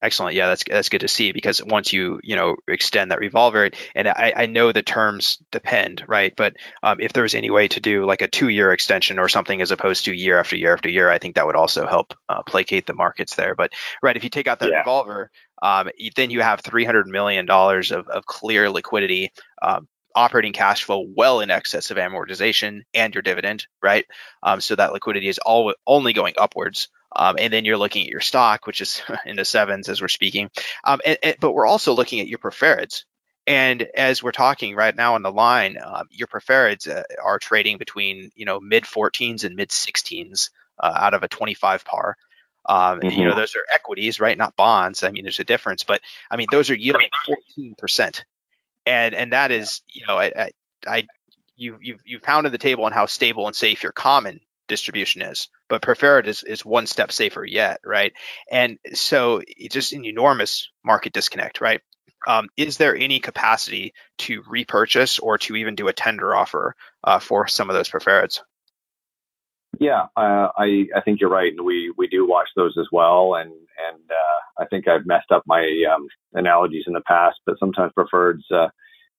Excellent. 0.02 0.34
Yeah, 0.34 0.48
that's 0.48 0.64
that's 0.64 0.88
good 0.88 1.02
to 1.02 1.10
see 1.10 1.34
because 1.34 1.62
once 1.62 1.92
you 1.92 2.22
you 2.24 2.36
know 2.36 2.56
extend 2.70 3.12
that 3.12 3.20
revolver, 3.20 3.70
and 3.94 4.08
I, 4.08 4.34
I 4.34 4.46
know 4.46 4.72
the 4.72 4.82
terms 4.82 5.38
depend, 5.52 6.06
right? 6.08 6.34
But 6.38 6.56
um, 6.84 7.02
if 7.02 7.12
there's 7.12 7.36
any 7.36 7.50
way 7.50 7.68
to 7.68 7.82
do 7.82 8.06
like 8.06 8.22
a 8.22 8.28
two-year 8.30 8.72
extension 8.72 9.20
or 9.20 9.28
something 9.28 9.62
as 9.62 9.72
opposed 9.72 10.06
to 10.06 10.14
year 10.14 10.40
after 10.40 10.56
year 10.56 10.74
after 10.74 10.90
year, 10.90 11.10
I 11.10 11.18
think 11.18 11.36
that 11.36 11.46
would 11.46 11.58
also 11.58 11.86
help 11.86 12.14
uh, 12.30 12.44
placate 12.44 12.86
the 12.88 12.94
markets 12.94 13.36
there. 13.36 13.56
But 13.56 13.74
right, 14.02 14.16
if 14.16 14.24
you 14.24 14.30
take 14.30 14.48
out 14.48 14.60
that 14.60 14.70
yeah. 14.70 14.80
revolver, 14.80 15.32
um, 15.62 15.90
then 16.16 16.30
you 16.30 16.40
have 16.40 16.62
three 16.62 16.86
hundred 16.86 17.08
million 17.08 17.46
dollars 17.46 17.92
of, 17.92 18.08
of 18.08 18.26
clear 18.26 18.70
liquidity. 18.70 19.34
Um, 19.62 19.88
operating 20.16 20.54
cash 20.54 20.84
flow 20.84 21.06
well 21.16 21.40
in 21.40 21.52
excess 21.52 21.92
of 21.92 21.98
amortization 21.98 22.82
and 22.94 23.14
your 23.14 23.22
dividend, 23.22 23.68
right? 23.82 24.06
Um, 24.44 24.60
so 24.60 24.76
that 24.76 24.92
liquidity 24.92 25.28
is 25.28 25.38
all 25.40 25.74
only 25.86 26.14
going 26.14 26.34
upwards. 26.38 26.90
Um, 27.16 27.36
and 27.40 27.52
then 27.52 27.66
you're 27.66 27.78
looking 27.78 28.04
at 28.04 28.12
your 28.12 28.22
stock, 28.22 28.68
which 28.68 28.82
is 28.82 29.02
in 29.26 29.36
the 29.36 29.46
sevens 29.46 29.90
as 29.90 30.02
we're 30.02 30.08
speaking. 30.08 30.50
Um, 30.84 31.00
and, 31.06 31.18
and, 31.24 31.36
but 31.40 31.54
we're 31.54 31.66
also 31.66 31.94
looking 31.94 32.20
at 32.20 32.28
your 32.28 32.40
preferreds. 32.40 33.04
And 33.48 33.82
as 33.96 34.22
we're 34.22 34.32
talking 34.32 34.76
right 34.76 34.96
now 34.96 35.16
on 35.16 35.24
the 35.24 35.32
line, 35.32 35.78
um, 35.84 36.08
your 36.12 36.28
preferreds 36.28 36.88
uh, 36.88 37.04
are 37.24 37.40
trading 37.40 37.78
between 37.78 38.30
you 38.36 38.46
know 38.46 38.60
mid 38.60 38.84
14s 38.84 39.44
and 39.44 39.56
mid 39.56 39.70
16s 39.70 40.52
uh, 40.80 40.94
out 40.96 41.16
of 41.16 41.24
a 41.24 41.28
25 41.28 41.84
par. 41.84 42.16
Um, 42.68 43.00
mm-hmm. 43.00 43.10
You 43.10 43.24
know 43.24 43.32
mm-hmm. 43.32 43.40
those 43.40 43.56
are 43.56 43.66
equities, 43.74 44.20
right? 44.20 44.38
Not 44.38 44.56
bonds. 44.56 45.04
I 45.04 45.10
mean, 45.10 45.24
there's 45.24 45.40
a 45.40 45.46
difference, 45.46 45.84
but 45.84 46.02
I 46.30 46.38
mean 46.38 46.48
those 46.52 46.70
are 46.70 46.76
yielding 46.76 47.10
14 47.26 47.76
percent, 47.76 48.24
and 48.86 49.16
and 49.16 49.34
that 49.34 49.52
is 49.52 49.82
you 49.88 50.06
know 50.08 50.18
I, 50.18 50.26
I, 50.26 50.52
I 50.86 51.08
you 51.56 51.80
you've 51.82 52.02
you've 52.06 52.22
pounded 52.22 52.52
the 52.52 52.60
table 52.60 52.86
on 52.86 52.92
how 52.92 53.08
stable 53.08 53.48
and 53.48 53.56
safe 53.56 53.82
your 53.82 53.92
common 53.92 54.42
distribution 54.68 55.24
is, 55.24 55.50
but 55.70 55.82
preferred 55.82 56.28
is, 56.28 56.44
is 56.44 56.66
one 56.66 56.88
step 56.88 57.12
safer 57.12 57.46
yet, 57.46 57.80
right? 57.86 58.14
And 58.52 58.80
so 58.94 59.42
it's 59.46 59.74
just 59.74 59.94
an 59.94 60.06
enormous 60.06 60.70
market 60.84 61.14
disconnect, 61.14 61.62
right? 61.62 61.82
Um, 62.28 62.50
is 62.58 62.78
there 62.78 62.96
any 62.96 63.20
capacity 63.20 63.94
to 64.20 64.44
repurchase 64.50 65.20
or 65.20 65.38
to 65.38 65.56
even 65.56 65.76
do 65.76 65.88
a 65.88 65.94
tender 65.94 66.36
offer 66.36 66.76
uh, 67.04 67.20
for 67.20 67.48
some 67.48 67.70
of 67.70 67.76
those 67.76 67.90
preferreds? 67.90 68.42
Yeah, 69.80 70.08
uh, 70.18 70.50
I 70.58 70.88
I 70.96 71.02
think 71.06 71.22
you're 71.22 71.30
right, 71.30 71.54
and 71.54 71.64
we 71.66 71.94
we 71.96 72.08
do 72.08 72.28
watch 72.28 72.50
those 72.56 72.76
as 72.78 72.88
well, 72.92 73.36
and 73.36 73.52
and 73.52 74.12
uh, 74.12 74.62
I 74.64 74.66
think 74.66 74.88
I've 74.88 75.06
messed 75.06 75.32
up 75.32 75.44
my 75.46 75.62
um, 75.94 76.08
analogies 76.34 76.84
in 76.88 76.94
the 76.94 77.02
past, 77.02 77.40
but 77.46 77.58
sometimes 77.60 77.94
preferreds 77.98 78.52
uh, 78.52 78.68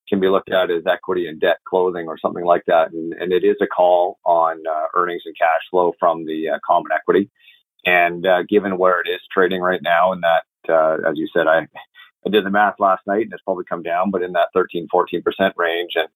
can 0.09 0.19
be 0.19 0.29
looked 0.29 0.51
at 0.51 0.69
as 0.69 0.85
equity 0.85 1.27
and 1.27 1.39
debt 1.39 1.57
clothing 1.67 2.07
or 2.07 2.17
something 2.17 2.43
like 2.43 2.63
that. 2.67 2.91
And, 2.91 3.13
and 3.13 3.31
it 3.31 3.43
is 3.43 3.57
a 3.61 3.67
call 3.67 4.19
on 4.25 4.61
uh, 4.69 4.85
earnings 4.95 5.23
and 5.25 5.37
cash 5.37 5.61
flow 5.69 5.93
from 5.99 6.25
the 6.25 6.49
uh, 6.49 6.59
common 6.65 6.91
equity. 6.93 7.29
And 7.85 8.25
uh, 8.25 8.43
given 8.43 8.77
where 8.77 9.01
it 9.01 9.09
is 9.09 9.21
trading 9.31 9.61
right 9.61 9.81
now, 9.81 10.11
and 10.11 10.23
that, 10.23 10.73
uh, 10.73 11.09
as 11.09 11.17
you 11.17 11.27
said, 11.33 11.47
I, 11.47 11.67
I 12.25 12.29
did 12.29 12.45
the 12.45 12.51
math 12.51 12.75
last 12.79 13.07
night 13.07 13.23
and 13.23 13.33
it's 13.33 13.43
probably 13.43 13.65
come 13.65 13.83
down, 13.83 14.11
but 14.11 14.21
in 14.21 14.33
that 14.33 14.49
13, 14.53 14.87
14% 14.93 15.23
range, 15.57 15.91
and, 15.95 16.07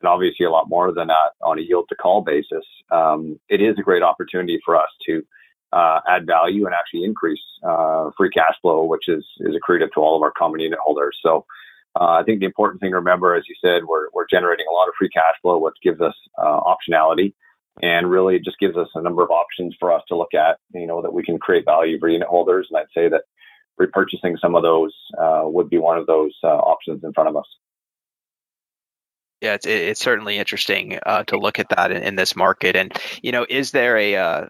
and 0.00 0.08
obviously 0.08 0.44
a 0.44 0.50
lot 0.50 0.68
more 0.68 0.92
than 0.92 1.06
that 1.06 1.32
on 1.42 1.58
a 1.58 1.62
yield 1.62 1.86
to 1.88 1.94
call 1.94 2.20
basis, 2.20 2.64
um, 2.90 3.38
it 3.48 3.62
is 3.62 3.78
a 3.78 3.82
great 3.82 4.02
opportunity 4.02 4.60
for 4.64 4.76
us 4.76 4.90
to 5.06 5.24
uh, 5.72 6.00
add 6.08 6.26
value 6.26 6.66
and 6.66 6.74
actually 6.74 7.04
increase 7.04 7.40
uh, 7.62 8.10
free 8.16 8.30
cash 8.30 8.54
flow, 8.60 8.84
which 8.84 9.08
is, 9.08 9.24
is 9.40 9.54
accretive 9.54 9.92
to 9.92 10.00
all 10.00 10.16
of 10.16 10.22
our 10.22 10.32
common 10.32 10.60
unit 10.60 10.78
holders. 10.82 11.18
So, 11.22 11.44
uh, 11.98 12.18
I 12.20 12.22
think 12.24 12.40
the 12.40 12.46
important 12.46 12.80
thing 12.80 12.90
to 12.90 12.96
remember, 12.96 13.34
as 13.34 13.44
you 13.48 13.54
said, 13.60 13.84
we're, 13.86 14.08
we're 14.12 14.26
generating 14.30 14.66
a 14.70 14.72
lot 14.72 14.88
of 14.88 14.94
free 14.98 15.08
cash 15.08 15.34
flow, 15.40 15.58
which 15.58 15.76
gives 15.82 16.00
us 16.00 16.14
uh, 16.38 16.60
optionality 16.60 17.34
and 17.82 18.10
really 18.10 18.38
just 18.38 18.58
gives 18.58 18.76
us 18.76 18.88
a 18.94 19.02
number 19.02 19.22
of 19.22 19.30
options 19.30 19.74
for 19.78 19.92
us 19.92 20.02
to 20.08 20.16
look 20.16 20.34
at, 20.34 20.58
you 20.74 20.86
know, 20.86 21.02
that 21.02 21.12
we 21.12 21.22
can 21.22 21.38
create 21.38 21.64
value 21.64 21.98
for 21.98 22.08
unit 22.08 22.28
holders. 22.28 22.68
And 22.70 22.78
I'd 22.78 22.86
say 22.94 23.08
that 23.08 23.22
repurchasing 23.80 24.38
some 24.40 24.54
of 24.54 24.62
those 24.62 24.94
uh, 25.18 25.42
would 25.44 25.68
be 25.68 25.78
one 25.78 25.98
of 25.98 26.06
those 26.06 26.34
uh, 26.42 26.48
options 26.48 27.04
in 27.04 27.12
front 27.12 27.28
of 27.28 27.36
us. 27.36 27.46
Yeah, 29.42 29.54
it's, 29.54 29.66
it's 29.66 30.00
certainly 30.00 30.38
interesting 30.38 30.98
uh, 31.04 31.24
to 31.24 31.38
look 31.38 31.58
at 31.58 31.68
that 31.68 31.92
in, 31.92 32.02
in, 32.02 32.16
this 32.16 32.34
market. 32.34 32.74
And, 32.74 32.92
you 33.22 33.32
know, 33.32 33.44
is 33.48 33.70
there 33.70 33.96
a, 33.98 34.16
uh, 34.16 34.46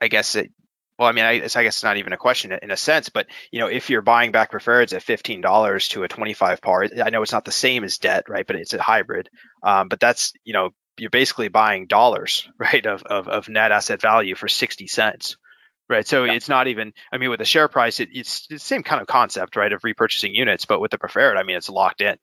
I 0.00 0.08
guess, 0.08 0.34
it, 0.34 0.50
well, 0.98 1.08
I 1.08 1.12
mean, 1.12 1.24
I, 1.24 1.34
I, 1.34 1.38
guess 1.38 1.76
it's 1.76 1.84
not 1.84 1.96
even 1.96 2.12
a 2.12 2.16
question 2.16 2.52
in 2.60 2.72
a 2.72 2.76
sense, 2.76 3.08
but 3.08 3.28
you 3.52 3.60
know, 3.60 3.68
if 3.68 3.88
you're 3.88 4.02
buying 4.02 4.32
back 4.32 4.50
preferreds 4.50 4.92
at 4.92 5.02
fifteen 5.02 5.40
dollars 5.40 5.88
to 5.88 6.02
a 6.02 6.08
twenty-five 6.08 6.60
par, 6.60 6.86
I 7.02 7.10
know 7.10 7.22
it's 7.22 7.32
not 7.32 7.44
the 7.44 7.52
same 7.52 7.84
as 7.84 7.98
debt, 7.98 8.28
right? 8.28 8.46
But 8.46 8.56
it's 8.56 8.74
a 8.74 8.82
hybrid. 8.82 9.30
Um, 9.62 9.88
but 9.88 10.00
that's 10.00 10.32
you 10.44 10.52
know, 10.52 10.70
you're 10.98 11.10
basically 11.10 11.48
buying 11.48 11.86
dollars, 11.86 12.48
right, 12.58 12.84
of 12.84 13.04
of, 13.04 13.28
of 13.28 13.48
net 13.48 13.70
asset 13.70 14.02
value 14.02 14.34
for 14.34 14.48
sixty 14.48 14.88
cents, 14.88 15.36
right? 15.88 16.06
So 16.06 16.24
yeah. 16.24 16.32
it's 16.32 16.48
not 16.48 16.66
even. 16.66 16.92
I 17.12 17.18
mean, 17.18 17.30
with 17.30 17.38
the 17.38 17.44
share 17.44 17.68
price, 17.68 18.00
it, 18.00 18.08
it's 18.12 18.48
the 18.48 18.58
same 18.58 18.82
kind 18.82 19.00
of 19.00 19.06
concept, 19.06 19.54
right, 19.54 19.72
of 19.72 19.82
repurchasing 19.82 20.34
units, 20.34 20.64
but 20.64 20.80
with 20.80 20.90
the 20.90 20.98
preferred, 20.98 21.36
I 21.36 21.44
mean, 21.44 21.56
it's 21.56 21.70
locked 21.70 22.00
in, 22.00 22.16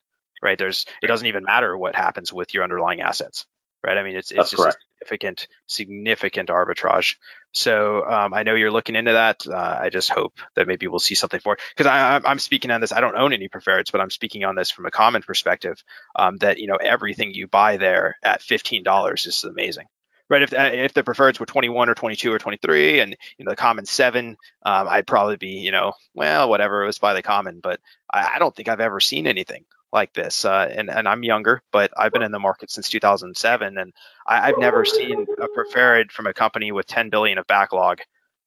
right? 0.43 0.57
There's 0.57 0.85
it 1.01 1.07
doesn't 1.07 1.27
even 1.27 1.45
matter 1.45 1.77
what 1.77 1.95
happens 1.95 2.33
with 2.33 2.53
your 2.53 2.63
underlying 2.63 2.99
assets, 2.99 3.45
right? 3.85 3.97
I 3.97 4.03
mean, 4.03 4.15
it's 4.15 4.31
it's 4.31 4.51
just 4.51 4.61
correct. 4.61 4.77
significant 4.99 5.47
significant 5.67 6.49
arbitrage. 6.49 7.15
So 7.53 8.03
um, 8.05 8.33
I 8.33 8.43
know 8.43 8.55
you're 8.55 8.71
looking 8.71 8.95
into 8.95 9.13
that. 9.13 9.45
Uh, 9.47 9.79
I 9.81 9.89
just 9.89 10.09
hope 10.09 10.39
that 10.55 10.67
maybe 10.67 10.87
we'll 10.87 10.99
see 10.99 11.15
something 11.15 11.39
for 11.39 11.53
it 11.53 11.61
because 11.75 11.89
I'm 12.25 12.39
speaking 12.39 12.71
on 12.71 12.81
this. 12.81 12.91
I 12.91 12.99
don't 12.99 13.15
own 13.15 13.31
any 13.31 13.47
preferreds, 13.47 13.91
but 13.91 14.01
I'm 14.01 14.09
speaking 14.09 14.43
on 14.43 14.55
this 14.55 14.71
from 14.71 14.85
a 14.85 14.91
common 14.91 15.21
perspective. 15.21 15.81
Um, 16.15 16.37
that 16.37 16.57
you 16.57 16.67
know 16.67 16.75
everything 16.75 17.33
you 17.33 17.47
buy 17.47 17.77
there 17.77 18.17
at 18.23 18.41
fifteen 18.41 18.83
dollars 18.83 19.27
is 19.27 19.43
amazing, 19.43 19.85
right? 20.29 20.41
If 20.41 20.53
uh, 20.53 20.71
if 20.73 20.93
the 20.93 21.03
preferreds 21.03 21.39
were 21.39 21.45
21 21.45 21.89
or 21.89 21.95
22 21.95 22.33
or 22.33 22.39
23, 22.39 22.99
and 22.99 23.15
you 23.37 23.45
know 23.45 23.51
the 23.51 23.55
common 23.55 23.85
seven, 23.85 24.37
um, 24.65 24.87
I'd 24.89 25.07
probably 25.07 25.37
be 25.37 25.59
you 25.59 25.71
know 25.71 25.93
well 26.15 26.49
whatever 26.49 26.83
it 26.83 26.87
was 26.87 26.99
by 26.99 27.13
the 27.13 27.21
common, 27.21 27.59
but 27.61 27.79
I, 28.11 28.33
I 28.35 28.39
don't 28.39 28.55
think 28.55 28.67
I've 28.67 28.79
ever 28.81 28.99
seen 28.99 29.27
anything 29.27 29.65
like 29.95 30.13
this. 30.13 30.45
Uh, 30.45 30.69
and, 30.71 30.91
and 30.91 31.07
I'm 31.07 31.23
younger, 31.23 31.63
but 31.71 31.91
I've 31.97 32.11
been 32.11 32.21
in 32.21 32.31
the 32.31 32.39
market 32.39 32.69
since 32.69 32.89
2007, 32.89 33.77
and 33.79 33.93
I, 34.27 34.47
have 34.47 34.59
never 34.59 34.85
seen 34.85 35.25
a 35.41 35.47
preferred 35.47 36.11
from 36.11 36.27
a 36.27 36.33
company 36.33 36.71
with 36.71 36.85
10 36.85 37.09
billion 37.09 37.39
of 37.39 37.47
backlog 37.47 38.01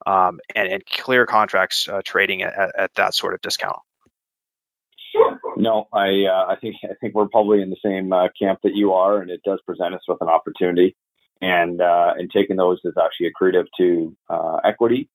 um, 0.07 0.39
and, 0.55 0.69
and, 0.69 0.87
clear 0.87 1.27
contracts 1.27 1.89
uh, 1.89 2.03
trading 2.05 2.43
at, 2.43 2.73
at, 2.79 2.95
that 2.95 3.15
sort 3.15 3.35
of 3.35 3.41
discount. 3.41 3.79
No, 5.57 5.89
I 5.93 6.27
uh, 6.27 6.47
I 6.49 6.57
think 6.61 6.77
I 6.85 6.95
think 7.01 7.15
we're 7.15 7.27
probably 7.27 7.63
in 7.63 7.71
the 7.71 7.77
same 7.85 8.13
uh, 8.13 8.29
camp 8.41 8.61
that 8.63 8.77
you 8.77 8.93
are, 8.93 9.21
and 9.21 9.29
it 9.29 9.41
does 9.43 9.61
present 9.67 9.93
us 9.93 10.03
with 10.07 10.19
an 10.21 10.29
opportunity, 10.29 10.95
and 11.41 11.81
uh, 11.81 12.15
and 12.17 12.31
taking 12.31 12.55
those 12.55 12.79
is 12.85 12.95
actually 13.03 13.33
accretive 13.33 13.65
to 13.79 14.17
uh, 14.29 14.59
equity 14.65 15.09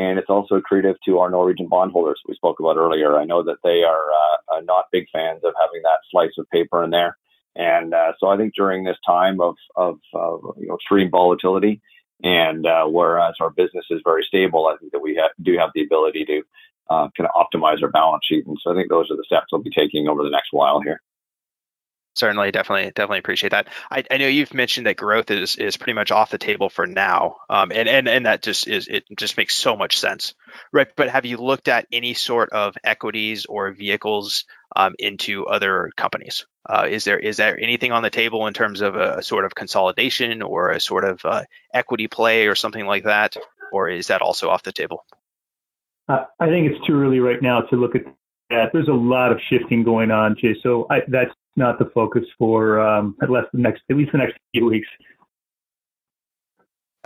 and 0.00 0.18
it's 0.18 0.30
also 0.30 0.58
accretive 0.58 0.94
to 1.04 1.18
our 1.18 1.30
Norwegian 1.30 1.68
bondholders 1.68 2.20
we 2.26 2.34
spoke 2.34 2.58
about 2.58 2.78
earlier. 2.78 3.18
I 3.18 3.26
know 3.26 3.42
that 3.42 3.58
they 3.62 3.82
are 3.82 4.06
uh, 4.10 4.56
uh, 4.56 4.60
not 4.62 4.86
big 4.90 5.06
fans 5.12 5.42
of 5.44 5.52
having 5.60 5.82
that 5.82 5.98
slice 6.10 6.32
of 6.38 6.48
paper 6.48 6.82
in 6.82 6.90
there, 6.90 7.18
and 7.54 7.92
uh, 7.92 8.12
so 8.18 8.28
I 8.28 8.38
think 8.38 8.54
during 8.54 8.84
this 8.84 8.96
time 9.06 9.40
of 9.42 9.56
of, 9.76 9.98
you 10.58 10.68
know, 10.68 10.76
extreme 10.76 11.10
volatility, 11.10 11.82
and 12.22 12.66
uh, 12.66 12.86
whereas 12.86 13.34
our 13.40 13.50
business 13.50 13.84
is 13.90 14.00
very 14.02 14.24
stable, 14.26 14.68
I 14.68 14.78
think 14.78 14.92
that 14.92 15.02
we 15.02 15.22
do 15.42 15.58
have 15.58 15.70
the 15.74 15.84
ability 15.84 16.24
to 16.24 16.42
uh, 16.88 17.08
kind 17.14 17.28
of 17.28 17.34
optimize 17.34 17.82
our 17.82 17.90
balance 17.90 18.24
sheet, 18.26 18.46
and 18.46 18.56
so 18.62 18.72
I 18.72 18.74
think 18.74 18.88
those 18.88 19.10
are 19.10 19.16
the 19.16 19.24
steps 19.26 19.48
we'll 19.52 19.62
be 19.62 19.70
taking 19.70 20.08
over 20.08 20.22
the 20.22 20.30
next 20.30 20.48
while 20.52 20.80
here 20.80 21.02
certainly 22.14 22.50
definitely 22.50 22.86
definitely 22.86 23.18
appreciate 23.18 23.50
that 23.50 23.68
I, 23.90 24.04
I 24.10 24.16
know 24.16 24.26
you've 24.26 24.54
mentioned 24.54 24.86
that 24.86 24.96
growth 24.96 25.30
is 25.30 25.56
is 25.56 25.76
pretty 25.76 25.92
much 25.92 26.10
off 26.10 26.30
the 26.30 26.38
table 26.38 26.68
for 26.68 26.86
now 26.86 27.36
um, 27.48 27.70
and 27.72 27.88
and 27.88 28.08
and 28.08 28.26
that 28.26 28.42
just 28.42 28.66
is 28.66 28.88
it 28.88 29.04
just 29.16 29.36
makes 29.36 29.56
so 29.56 29.76
much 29.76 29.98
sense 29.98 30.34
right 30.72 30.88
but 30.96 31.08
have 31.08 31.24
you 31.24 31.36
looked 31.36 31.68
at 31.68 31.86
any 31.92 32.14
sort 32.14 32.50
of 32.50 32.76
equities 32.84 33.46
or 33.46 33.72
vehicles 33.72 34.44
um, 34.76 34.94
into 34.98 35.46
other 35.46 35.90
companies 35.96 36.46
uh, 36.68 36.86
is 36.88 37.04
there 37.04 37.18
is 37.18 37.36
there 37.36 37.58
anything 37.58 37.92
on 37.92 38.02
the 38.02 38.10
table 38.10 38.46
in 38.46 38.54
terms 38.54 38.80
of 38.80 38.96
a, 38.96 39.18
a 39.18 39.22
sort 39.22 39.44
of 39.44 39.54
consolidation 39.54 40.42
or 40.42 40.70
a 40.70 40.80
sort 40.80 41.04
of 41.04 41.24
uh, 41.24 41.42
equity 41.72 42.08
play 42.08 42.46
or 42.46 42.54
something 42.54 42.86
like 42.86 43.04
that 43.04 43.36
or 43.72 43.88
is 43.88 44.08
that 44.08 44.22
also 44.22 44.48
off 44.48 44.62
the 44.62 44.72
table 44.72 45.04
uh, 46.08 46.24
I 46.40 46.46
think 46.46 46.70
it's 46.70 46.86
too 46.86 47.00
early 47.00 47.20
right 47.20 47.40
now 47.40 47.60
to 47.60 47.76
look 47.76 47.94
at 47.94 48.02
that. 48.50 48.70
There's 48.72 48.88
a 48.88 48.92
lot 48.92 49.30
of 49.30 49.38
shifting 49.48 49.84
going 49.84 50.10
on, 50.10 50.36
Jay. 50.36 50.56
So 50.60 50.86
I, 50.90 51.02
that's 51.06 51.30
not 51.56 51.78
the 51.78 51.90
focus 51.94 52.24
for 52.38 52.80
um, 52.80 53.16
at 53.22 53.30
least 53.30 53.48
the 53.52 53.60
next 53.60 53.82
at 53.90 53.96
least 53.96 54.12
the 54.12 54.18
next 54.18 54.38
few 54.52 54.66
weeks. 54.66 54.88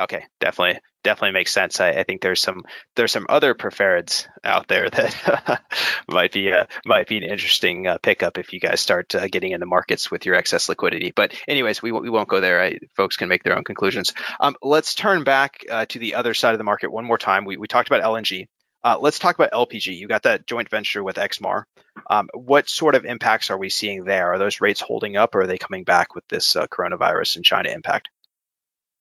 Okay, 0.01 0.25
definitely, 0.41 0.81
definitely 1.05 1.35
makes 1.35 1.53
sense. 1.53 1.81
I, 1.81 1.91
I, 1.91 2.03
think 2.03 2.21
there's 2.21 2.41
some 2.41 2.65
there's 2.97 3.13
some 3.13 3.27
other 3.29 3.55
preferreds 3.55 4.27
out 4.43 4.67
there 4.67 4.91
that 4.91 5.63
might 6.09 6.33
be 6.33 6.49
a, 6.49 6.67
might 6.85 7.07
be 7.07 7.19
an 7.19 7.23
interesting 7.23 7.87
uh, 7.87 7.99
pickup 7.99 8.37
if 8.37 8.53
you 8.53 8.59
guys 8.59 8.81
start 8.81 9.15
uh, 9.15 9.29
getting 9.29 9.53
into 9.53 9.67
markets 9.67 10.11
with 10.11 10.27
your 10.27 10.35
excess 10.35 10.69
liquidity. 10.69 11.13
But 11.15 11.35
anyways, 11.47 11.81
we 11.81 11.93
we 11.93 12.11
won't 12.11 12.29
go 12.29 12.41
there. 12.41 12.61
I, 12.61 12.81
folks 12.97 13.17
can 13.17 13.29
make 13.29 13.45
their 13.45 13.57
own 13.57 13.63
conclusions. 13.63 14.15
Um, 14.41 14.57
let's 14.63 14.97
turn 14.97 15.23
back 15.23 15.65
uh, 15.71 15.87
to 15.87 16.01
the 16.01 16.17
other 16.17 16.35
side 16.35 16.55
of 16.55 16.59
the 16.59 16.65
market 16.65 16.91
one 16.91 17.05
more 17.05 17.19
time. 17.19 17.45
We 17.45 17.57
we 17.57 17.69
talked 17.69 17.89
about 17.89 18.03
LNG. 18.03 18.49
Uh, 18.85 18.99
let's 19.01 19.19
talk 19.19 19.35
about 19.35 19.51
LPG. 19.51 19.97
You 19.97 20.07
got 20.07 20.25
that 20.25 20.47
joint 20.47 20.69
venture 20.69 21.03
with 21.03 21.17
Exmar. 21.17 21.65
Um, 22.11 22.29
what 22.35 22.69
sort 22.69 22.95
of 22.95 23.07
impacts 23.07 23.51
are 23.51 23.57
we 23.57 23.71
seeing 23.71 24.05
there? 24.05 24.35
Are 24.35 24.39
those 24.39 24.61
rates 24.61 24.81
holding 24.81 25.17
up, 25.17 25.35
or 25.35 25.43
are 25.43 25.47
they 25.47 25.57
coming 25.57 25.85
back 25.85 26.15
with 26.15 26.27
this 26.29 26.55
uh, 26.55 26.67
coronavirus 26.67 27.37
and 27.37 27.45
China 27.45 27.71
impact? 27.71 28.11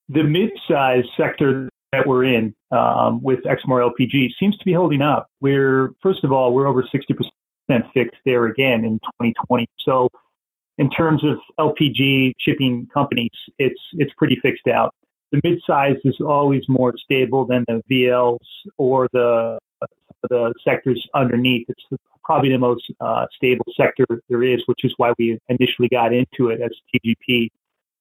The 0.07 0.23
mid-size 0.23 1.03
sector 1.17 1.69
that 1.91 2.07
we're 2.07 2.23
in 2.23 2.55
um, 2.71 3.21
with 3.21 3.43
Exmar 3.43 3.91
LPG 3.91 4.29
seems 4.39 4.57
to 4.57 4.65
be 4.65 4.71
holding 4.71 5.01
up. 5.01 5.27
We're 5.41 5.91
first 6.01 6.23
of 6.23 6.31
all 6.31 6.53
we're 6.53 6.67
over 6.67 6.83
60% 6.83 7.29
fixed 7.93 8.19
there 8.25 8.45
again 8.45 8.85
in 8.85 8.99
2020. 8.99 9.67
So 9.79 10.09
in 10.77 10.89
terms 10.89 11.23
of 11.23 11.37
LPG 11.59 12.33
shipping 12.39 12.87
companies, 12.93 13.31
it's 13.59 13.79
it's 13.93 14.13
pretty 14.17 14.37
fixed 14.41 14.67
out. 14.67 14.93
The 15.31 15.41
mid-size 15.43 15.97
is 16.03 16.17
always 16.21 16.63
more 16.69 16.93
stable 16.97 17.45
than 17.45 17.65
the 17.67 17.81
VLs 17.89 18.37
or 18.77 19.07
the 19.13 19.59
the 20.29 20.53
sectors 20.63 21.07
underneath. 21.13 21.67
It's 21.69 22.01
probably 22.23 22.49
the 22.49 22.57
most 22.57 22.89
uh, 22.99 23.25
stable 23.35 23.65
sector 23.75 24.05
there 24.29 24.43
is, 24.43 24.63
which 24.65 24.83
is 24.83 24.93
why 24.97 25.13
we 25.17 25.39
initially 25.49 25.89
got 25.89 26.13
into 26.13 26.49
it 26.49 26.61
as 26.61 26.71
TGP. 26.93 27.49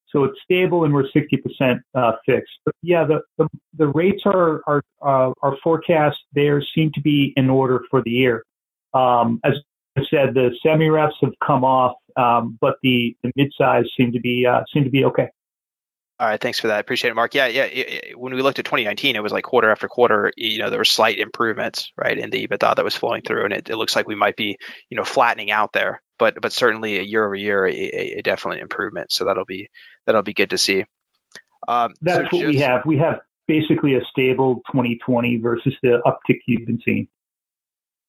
So 0.09 0.25
it's 0.25 0.39
stable 0.45 0.85
and 0.85 0.93
we're 0.93 1.09
60% 1.09 1.81
uh, 1.95 2.13
fixed. 2.27 2.53
But 2.65 2.75
yeah, 2.83 3.05
the, 3.05 3.23
the, 3.39 3.49
the 3.79 3.89
rates 3.89 4.23
are, 4.27 4.63
are, 4.67 4.83
uh, 5.01 5.33
our 5.43 5.57
forecast 5.63 6.19
there 6.35 6.63
seem 6.75 6.93
to 6.93 7.01
be 7.01 7.33
in 7.37 7.49
order 7.49 7.83
for 7.91 8.03
the 8.03 8.11
year. 8.11 8.45
Um, 8.93 9.41
as 9.43 9.55
I 9.97 10.03
said, 10.11 10.35
the 10.35 10.55
semi 10.63 10.89
refs 10.89 11.15
have 11.23 11.33
come 11.45 11.65
off, 11.65 11.97
um, 12.17 12.59
but 12.61 12.77
the, 12.83 13.17
the 13.23 13.33
mid 13.37 13.53
size 13.57 13.87
seem 13.97 14.13
to 14.13 14.21
be, 14.21 14.47
uh, 14.47 14.63
seem 14.73 14.85
to 14.85 14.91
be 14.91 15.05
okay. 15.07 15.29
All 16.23 16.29
right, 16.29 16.41
thanks 16.41 16.61
for 16.61 16.69
that. 16.69 16.79
Appreciate 16.79 17.11
it, 17.11 17.15
Mark. 17.15 17.35
Yeah, 17.35 17.49
yeah. 17.49 17.65
It, 17.65 17.89
it, 17.89 18.17
when 18.19 18.33
we 18.33 18.43
looked 18.43 18.61
at 18.61 18.65
2019, 18.65 19.17
it 19.17 19.23
was 19.25 19.33
like 19.33 19.43
quarter 19.43 19.73
after 19.73 19.89
quarter. 19.89 20.33
You 20.37 20.59
know, 20.59 20.71
there 20.71 20.79
were 20.79 20.85
slight 20.85 21.19
improvements, 21.19 21.91
right, 21.97 22.17
in 22.17 22.31
the 22.31 22.47
EBITDA 22.47 22.77
that 22.77 22.85
was 22.85 22.95
flowing 22.95 23.23
through, 23.23 23.47
and 23.47 23.53
it, 23.53 23.69
it 23.69 23.75
looks 23.75 23.97
like 23.97 24.07
we 24.07 24.15
might 24.15 24.37
be, 24.37 24.57
you 24.89 24.97
know, 24.97 25.03
flattening 25.03 25.51
out 25.51 25.73
there. 25.73 26.01
But 26.21 26.41
but 26.41 26.53
certainly 26.53 27.01
a 27.01 27.03
year 27.03 27.25
over 27.25 27.35
year, 27.35 27.67
a, 27.67 27.73
a 27.73 28.23
definite 28.23 28.61
improvement. 28.61 29.11
So 29.11 29.25
that'll 29.25 29.47
be 29.47 29.69
that'll 30.07 30.23
be 30.23 30.33
good 30.33 30.51
to 30.51 30.59
see. 30.59 30.85
Um, 31.67 31.95
That's 32.01 32.19
so 32.19 32.23
what 32.23 32.31
just, 32.31 32.47
we 32.47 32.59
have. 32.59 32.87
We 32.87 32.99
have 32.99 33.19
basically 33.49 33.97
a 33.97 34.05
stable 34.05 34.63
2020 34.71 35.39
versus 35.39 35.75
the 35.83 36.01
uptick 36.07 36.39
you've 36.47 36.69
been 36.69 36.81
seeing. 36.85 37.09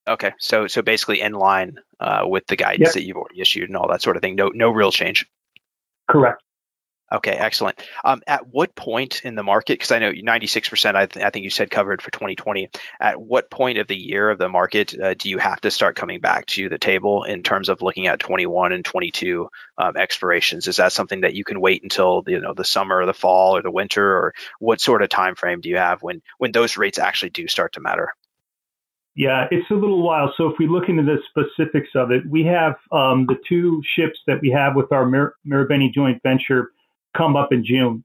Okay, 0.07 0.33
so 0.37 0.67
so 0.67 0.83
basically 0.83 1.19
in 1.21 1.33
line 1.33 1.79
uh, 1.99 2.25
with 2.25 2.45
the 2.45 2.57
guidance 2.57 2.89
yep. 2.89 2.93
that 2.93 3.05
you've 3.05 3.17
already 3.17 3.41
issued 3.41 3.69
and 3.69 3.75
all 3.75 3.87
that 3.89 4.03
sort 4.03 4.17
of 4.17 4.21
thing. 4.21 4.35
No 4.35 4.49
no 4.49 4.69
real 4.69 4.91
change. 4.91 5.25
Correct. 6.07 6.43
Okay, 7.13 7.31
excellent. 7.31 7.79
Um, 8.03 8.23
at 8.25 8.47
what 8.47 8.73
point 8.73 9.21
in 9.23 9.35
the 9.35 9.43
market, 9.43 9.73
because 9.73 9.91
I 9.91 9.99
know 9.99 10.11
96%, 10.11 10.95
I, 10.95 11.05
th- 11.05 11.23
I, 11.23 11.29
think 11.29 11.43
you 11.43 11.51
said 11.51 11.69
covered 11.69 12.01
for 12.01 12.09
2020, 12.09 12.69
at 12.99 13.21
what 13.21 13.51
point 13.51 13.77
of 13.77 13.85
the 13.85 13.95
year 13.95 14.31
of 14.31 14.39
the 14.39 14.49
market 14.49 14.99
uh, 14.99 15.13
do 15.13 15.29
you 15.29 15.37
have 15.37 15.61
to 15.61 15.69
start 15.69 15.95
coming 15.95 16.21
back 16.21 16.47
to 16.47 16.69
the 16.69 16.79
table 16.79 17.23
in 17.23 17.43
terms 17.43 17.69
of 17.69 17.83
looking 17.83 18.07
at 18.07 18.19
21 18.19 18.71
and 18.71 18.83
22 18.83 19.47
um, 19.77 19.95
expirations? 19.95 20.67
Is 20.67 20.77
that 20.77 20.91
something 20.91 21.21
that 21.21 21.35
you 21.35 21.43
can 21.43 21.61
wait 21.61 21.83
until 21.83 22.23
you 22.25 22.39
know 22.39 22.55
the 22.55 22.65
summer 22.65 22.97
or 22.97 23.05
the 23.05 23.13
fall 23.13 23.55
or 23.55 23.61
the 23.61 23.69
winter, 23.69 24.03
or 24.03 24.33
what 24.57 24.81
sort 24.81 25.03
of 25.03 25.09
time 25.09 25.35
frame 25.35 25.61
do 25.61 25.69
you 25.69 25.77
have 25.77 26.01
when 26.01 26.23
when 26.39 26.51
those 26.51 26.77
rates 26.77 26.97
actually 26.97 27.29
do 27.29 27.47
start 27.47 27.73
to 27.73 27.79
matter? 27.79 28.09
Yeah, 29.15 29.47
it's 29.51 29.69
a 29.69 29.75
little 29.75 30.01
while. 30.01 30.33
So 30.35 30.47
if 30.47 30.57
we 30.57 30.67
look 30.67 30.89
into 30.89 31.03
the 31.03 31.19
specifics 31.29 31.89
of 31.93 32.09
it, 32.09 32.23
we 32.27 32.43
have 32.45 32.73
um, 32.91 33.27
the 33.27 33.37
two 33.47 33.83
ships 33.85 34.17
that 34.25 34.41
we 34.41 34.49
have 34.49 34.75
with 34.75 34.91
our 34.91 35.05
Mar- 35.05 35.35
Marubeni 35.45 35.93
joint 35.93 36.19
venture 36.23 36.71
come 37.15 37.35
up 37.35 37.51
in 37.51 37.65
June. 37.65 38.03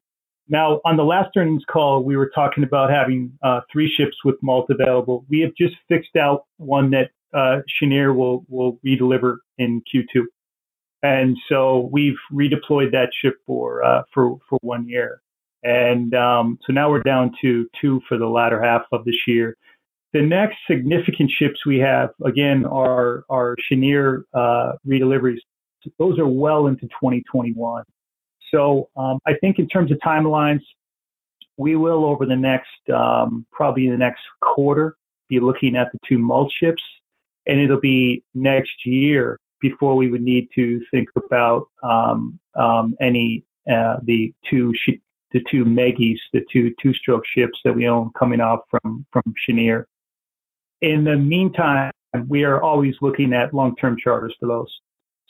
Now, 0.48 0.80
on 0.84 0.96
the 0.96 1.04
last 1.04 1.36
earnings 1.36 1.64
call, 1.70 2.02
we 2.02 2.16
were 2.16 2.30
talking 2.34 2.64
about 2.64 2.90
having 2.90 3.32
uh, 3.42 3.60
three 3.70 3.88
ships 3.88 4.16
with 4.24 4.36
MALT 4.42 4.66
available. 4.70 5.26
We 5.28 5.40
have 5.40 5.54
just 5.54 5.74
fixed 5.88 6.16
out 6.16 6.44
one 6.56 6.90
that 6.90 7.10
uh, 7.34 7.60
Cheniere 7.68 8.14
will 8.14 8.46
will 8.48 8.78
redeliver 8.84 9.36
in 9.58 9.82
Q2, 9.82 10.24
and 11.02 11.36
so 11.48 11.90
we've 11.92 12.16
redeployed 12.32 12.92
that 12.92 13.10
ship 13.20 13.34
for 13.46 13.84
uh, 13.84 14.04
for 14.14 14.38
for 14.48 14.58
one 14.62 14.88
year, 14.88 15.20
and 15.62 16.14
um, 16.14 16.58
so 16.66 16.72
now 16.72 16.90
we're 16.90 17.02
down 17.02 17.32
to 17.42 17.68
two 17.78 18.00
for 18.08 18.16
the 18.16 18.26
latter 18.26 18.62
half 18.62 18.82
of 18.92 19.04
this 19.04 19.26
year. 19.26 19.54
The 20.14 20.22
next 20.22 20.56
significant 20.66 21.30
ships 21.30 21.66
we 21.66 21.78
have 21.80 22.10
again 22.24 22.64
are 22.64 23.24
our 23.28 23.54
Cheniere 23.70 24.22
uh, 24.32 24.72
redeliveries. 24.86 25.40
Those 25.98 26.18
are 26.18 26.26
well 26.26 26.66
into 26.66 26.86
2021. 26.86 27.84
So 28.50 28.88
um, 28.96 29.18
I 29.26 29.34
think 29.34 29.58
in 29.58 29.68
terms 29.68 29.90
of 29.90 29.98
timelines, 29.98 30.62
we 31.56 31.76
will 31.76 32.04
over 32.04 32.24
the 32.24 32.36
next 32.36 32.88
um, 32.94 33.44
probably 33.52 33.88
the 33.88 33.96
next 33.96 34.22
quarter 34.40 34.96
be 35.28 35.40
looking 35.40 35.76
at 35.76 35.90
the 35.92 35.98
two 36.06 36.18
MALT 36.18 36.52
ships, 36.52 36.82
and 37.46 37.60
it'll 37.60 37.80
be 37.80 38.22
next 38.34 38.86
year 38.86 39.38
before 39.60 39.96
we 39.96 40.08
would 40.08 40.22
need 40.22 40.48
to 40.54 40.80
think 40.90 41.08
about 41.16 41.68
um, 41.82 42.38
um 42.54 42.94
any 43.00 43.44
uh, 43.70 43.96
the 44.04 44.32
two 44.48 44.72
sh- 44.74 45.00
the 45.32 45.44
two 45.50 45.64
MEGIs, 45.64 46.18
the 46.32 46.44
two 46.50 46.74
two-stroke 46.80 47.26
ships 47.26 47.58
that 47.64 47.74
we 47.74 47.86
own 47.86 48.10
coming 48.18 48.40
off 48.40 48.60
from 48.70 49.04
from 49.12 49.22
Cheniere. 49.46 49.86
In 50.80 51.04
the 51.04 51.16
meantime, 51.16 51.90
we 52.28 52.44
are 52.44 52.62
always 52.62 52.94
looking 53.02 53.32
at 53.32 53.52
long-term 53.52 53.96
charters 53.98 54.34
for 54.38 54.46
those. 54.46 54.80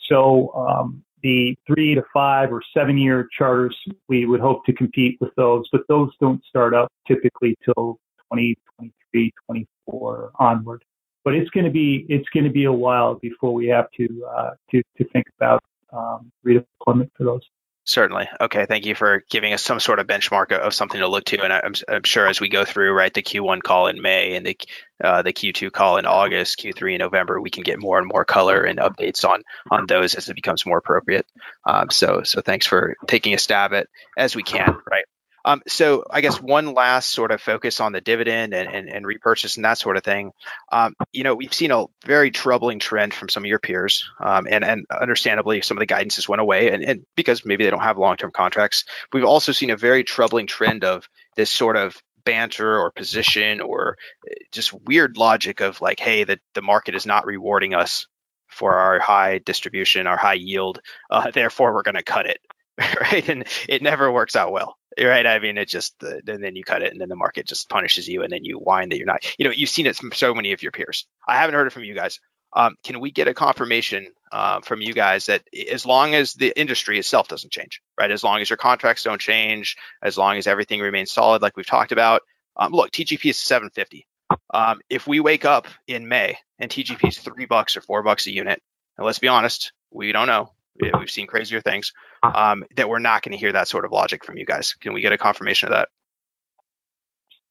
So 0.09 0.53
um, 0.55 1.03
the 1.23 1.57
three 1.67 1.95
to 1.95 2.03
five 2.13 2.53
or 2.53 2.63
seven 2.77 2.99
year 2.99 3.29
charters, 3.37 3.77
we 4.09 4.27
would 4.27 4.41
hope 4.41 4.65
to 4.67 4.73
compete 4.73 5.19
with 5.21 5.35
those, 5.37 5.67
but 5.73 5.83
those 5.89 6.11
don't 6.21 6.45
start 6.45 6.75
up 6.75 6.93
typically 7.07 7.57
till 7.65 7.99
2023, 8.33 9.33
24 9.47 10.31
onward. 10.39 10.85
But 11.25 11.35
it's 11.35 11.51
going 11.51 11.65
to 11.65 11.71
be 11.71 12.07
it's 12.09 12.29
going 12.31 12.45
to 12.45 12.51
be 12.51 12.65
a 12.65 12.73
while 12.73 13.17
before 13.17 13.53
we 13.53 13.67
have 13.67 13.91
to 13.97 14.27
uh, 14.27 14.51
to 14.71 14.83
to 14.97 15.05
think 15.13 15.27
about 15.39 15.63
um, 15.93 16.31
redeployment 16.47 17.11
for 17.17 17.25
those. 17.25 17.43
Certainly. 17.89 18.29
Okay. 18.39 18.67
Thank 18.67 18.85
you 18.85 18.95
for 18.95 19.25
giving 19.31 19.55
us 19.55 19.65
some 19.65 19.81
sort 19.81 19.99
of 19.99 20.07
benchmark 20.07 20.53
of 20.53 20.75
something 20.75 21.01
to 21.01 21.09
look 21.09 21.25
to. 21.25 21.43
And 21.43 21.51
I'm, 21.51 21.73
I'm 21.89 22.03
sure 22.03 22.27
as 22.27 22.39
we 22.39 22.51
go 22.51 22.67
through, 22.67 22.93
right, 22.93 23.13
the 23.15 23.23
Q1 23.23 23.63
call 23.63 23.87
in 23.87 24.03
May 24.03 24.35
and 24.37 24.45
the 24.45 24.59
uh, 25.03 25.23
the 25.23 25.33
Q2 25.33 25.73
call 25.73 25.97
in 25.97 26.05
August, 26.05 26.59
Q3 26.59 26.97
in 26.97 26.99
November, 26.99 27.41
we 27.41 27.49
can 27.49 27.63
get 27.63 27.81
more 27.81 27.99
and 27.99 28.07
more 28.07 28.27
color 28.27 28.63
and 28.63 28.79
updates 28.79 29.25
on 29.27 29.43
on 29.71 29.87
those 29.87 30.15
as 30.15 30.29
it 30.29 30.35
becomes 30.35 30.67
more 30.67 30.77
appropriate. 30.77 31.25
Um, 31.67 31.89
so 31.89 32.25
so 32.25 32.43
thanks 32.43 32.67
for 32.67 32.95
taking 33.07 33.33
a 33.33 33.39
stab 33.39 33.73
at 33.73 33.87
as 34.19 34.37
we 34.37 34.43
can, 34.43 34.77
right? 34.91 35.07
Um, 35.49 35.63
so 35.67 36.05
I 36.11 36.21
guess 36.21 36.43
one 36.43 36.75
last 36.75 37.11
sort 37.11 37.31
of 37.31 37.41
focus 37.41 37.81
on 37.81 37.93
the 37.93 38.03
dividend 38.03 38.53
and, 38.53 38.69
and, 38.69 38.87
and 38.87 39.07
repurchase 39.07 39.57
and 39.57 39.65
that 39.65 39.79
sort 39.79 39.97
of 39.97 40.05
thing. 40.05 40.33
Um, 40.71 40.95
you 41.11 41.25
know, 41.25 41.35
we've 41.35 41.55
seen 41.55 41.71
a 41.71 41.87
very 42.05 42.31
troubling 42.31 42.79
trend 42.79 43.15
from 43.15 43.31
some 43.31 43.45
of 43.45 43.49
your 43.49 43.59
peers, 43.59 44.11
um, 44.21 44.47
and 44.51 44.63
and 44.63 44.85
understandably, 44.91 45.63
some 45.63 45.79
of 45.79 45.81
the 45.81 45.87
guidances 45.87 46.29
went 46.29 46.43
away, 46.43 46.71
and, 46.71 46.85
and 46.85 47.07
because 47.17 47.47
maybe 47.47 47.65
they 47.65 47.71
don't 47.71 47.81
have 47.81 47.97
long 47.97 48.19
term 48.19 48.31
contracts. 48.31 48.85
We've 49.11 49.25
also 49.25 49.53
seen 49.53 49.71
a 49.71 49.77
very 49.77 50.05
troubling 50.05 50.47
trend 50.47 50.85
of 50.85 51.09
this 51.35 51.49
sort 51.49 51.77
of 51.77 51.97
banter 52.27 52.79
or 52.79 52.91
position 52.91 53.63
or 53.63 53.97
eh, 54.31 54.35
just 54.53 54.75
weird 54.85 55.17
logic 55.17 55.63
of 55.63 55.81
like, 55.81 55.99
hey, 55.99 56.25
the 56.25 56.39
the 56.53 56.63
market 56.63 56.95
is 56.95 57.07
not 57.07 57.25
rewarding 57.25 57.73
us 57.73 58.07
for 58.49 58.75
our 58.75 58.99
high 58.99 59.39
distribution, 59.39 60.07
our 60.07 60.19
high 60.19 60.35
yield, 60.35 60.81
uh, 61.11 61.31
therefore 61.35 61.73
we're 61.73 61.83
going 61.83 61.95
to 61.95 62.03
cut 62.03 62.27
it, 62.27 62.41
right? 63.01 63.27
And 63.31 63.47
it 63.67 63.81
never 63.81 64.13
works 64.13 64.37
out 64.37 64.53
well 64.53 64.77
right? 65.05 65.27
I 65.27 65.39
mean, 65.39 65.59
it 65.59 65.69
just 65.69 66.03
uh, 66.03 66.17
and 66.27 66.43
then 66.43 66.57
you 66.57 66.65
cut 66.65 66.83
it, 66.83 66.93
and 66.93 67.01
then 67.01 67.09
the 67.09 67.17
market 67.17 67.47
just 67.47 67.69
punishes 67.69 68.09
you, 68.09 68.23
and 68.23 68.33
then 68.33 68.45
you 68.45 68.59
whine 68.59 68.89
that 68.91 68.99
you're 68.99 69.07
not. 69.07 69.25
You 69.39 69.45
know, 69.45 69.51
you've 69.51 69.71
seen 69.71 69.87
it 69.87 69.97
from 69.97 70.13
so 70.13 70.35
many 70.35 70.53
of 70.53 70.63
your 70.63 70.73
peers. 70.73 71.07
I 71.27 71.37
haven't 71.37 71.55
heard 71.55 71.67
it 71.67 71.73
from 71.73 71.85
you 71.85 71.95
guys. 71.95 72.21
Um, 72.53 72.77
can 72.83 73.01
we 73.01 73.11
get 73.11 73.29
a 73.29 73.35
confirmation 73.35 74.09
uh, 74.33 74.61
from 74.61 74.81
you 74.81 74.95
guys 74.95 75.27
that 75.27 75.43
as 75.71 75.85
long 75.85 76.15
as 76.15 76.35
the 76.35 76.59
industry 76.59 76.99
itself 76.99 77.29
doesn't 77.29 77.53
change, 77.53 77.83
right? 77.99 78.11
As 78.11 78.25
long 78.25 78.41
as 78.41 78.49
your 78.49 78.57
contracts 78.57 79.03
don't 79.03 79.21
change, 79.21 79.77
as 80.03 80.17
long 80.17 80.39
as 80.39 80.47
everything 80.47 80.81
remains 80.81 81.13
solid, 81.13 81.43
like 81.43 81.57
we've 81.57 81.67
talked 81.67 81.93
about. 81.93 82.23
Um, 82.57 82.73
look, 82.73 82.91
TGP 82.91 83.31
is 83.31 83.39
750. 83.39 84.07
Um, 84.53 84.81
if 84.89 85.07
we 85.07 85.21
wake 85.21 85.45
up 85.45 85.69
in 85.87 86.09
May 86.09 86.39
and 86.59 86.71
TGP 86.71 87.09
is 87.09 87.19
three 87.19 87.47
bucks 87.47 87.77
or 87.77 87.83
four 87.83 88.03
bucks 88.03 88.27
a 88.27 88.33
unit, 88.33 88.63
and 88.97 89.07
let's 89.07 89.19
be 89.19 89.29
honest, 89.29 89.73
we 89.91 90.13
don't 90.13 90.27
know 90.27 90.53
we've 90.99 91.11
seen 91.11 91.27
crazier 91.27 91.61
things. 91.61 91.93
Um, 92.23 92.65
that 92.77 92.89
we're 92.89 92.99
not 92.99 93.23
going 93.23 93.33
to 93.33 93.39
hear 93.39 93.53
that 93.53 93.69
sort 93.69 93.85
of 93.85 93.93
logic 93.93 94.25
from 94.25 94.37
you 94.37 94.45
guys. 94.45 94.75
Can 94.75 94.93
we 94.93 95.01
get 95.01 95.13
a 95.13 95.19
confirmation 95.19 95.69
of 95.69 95.75
that? 95.75 95.89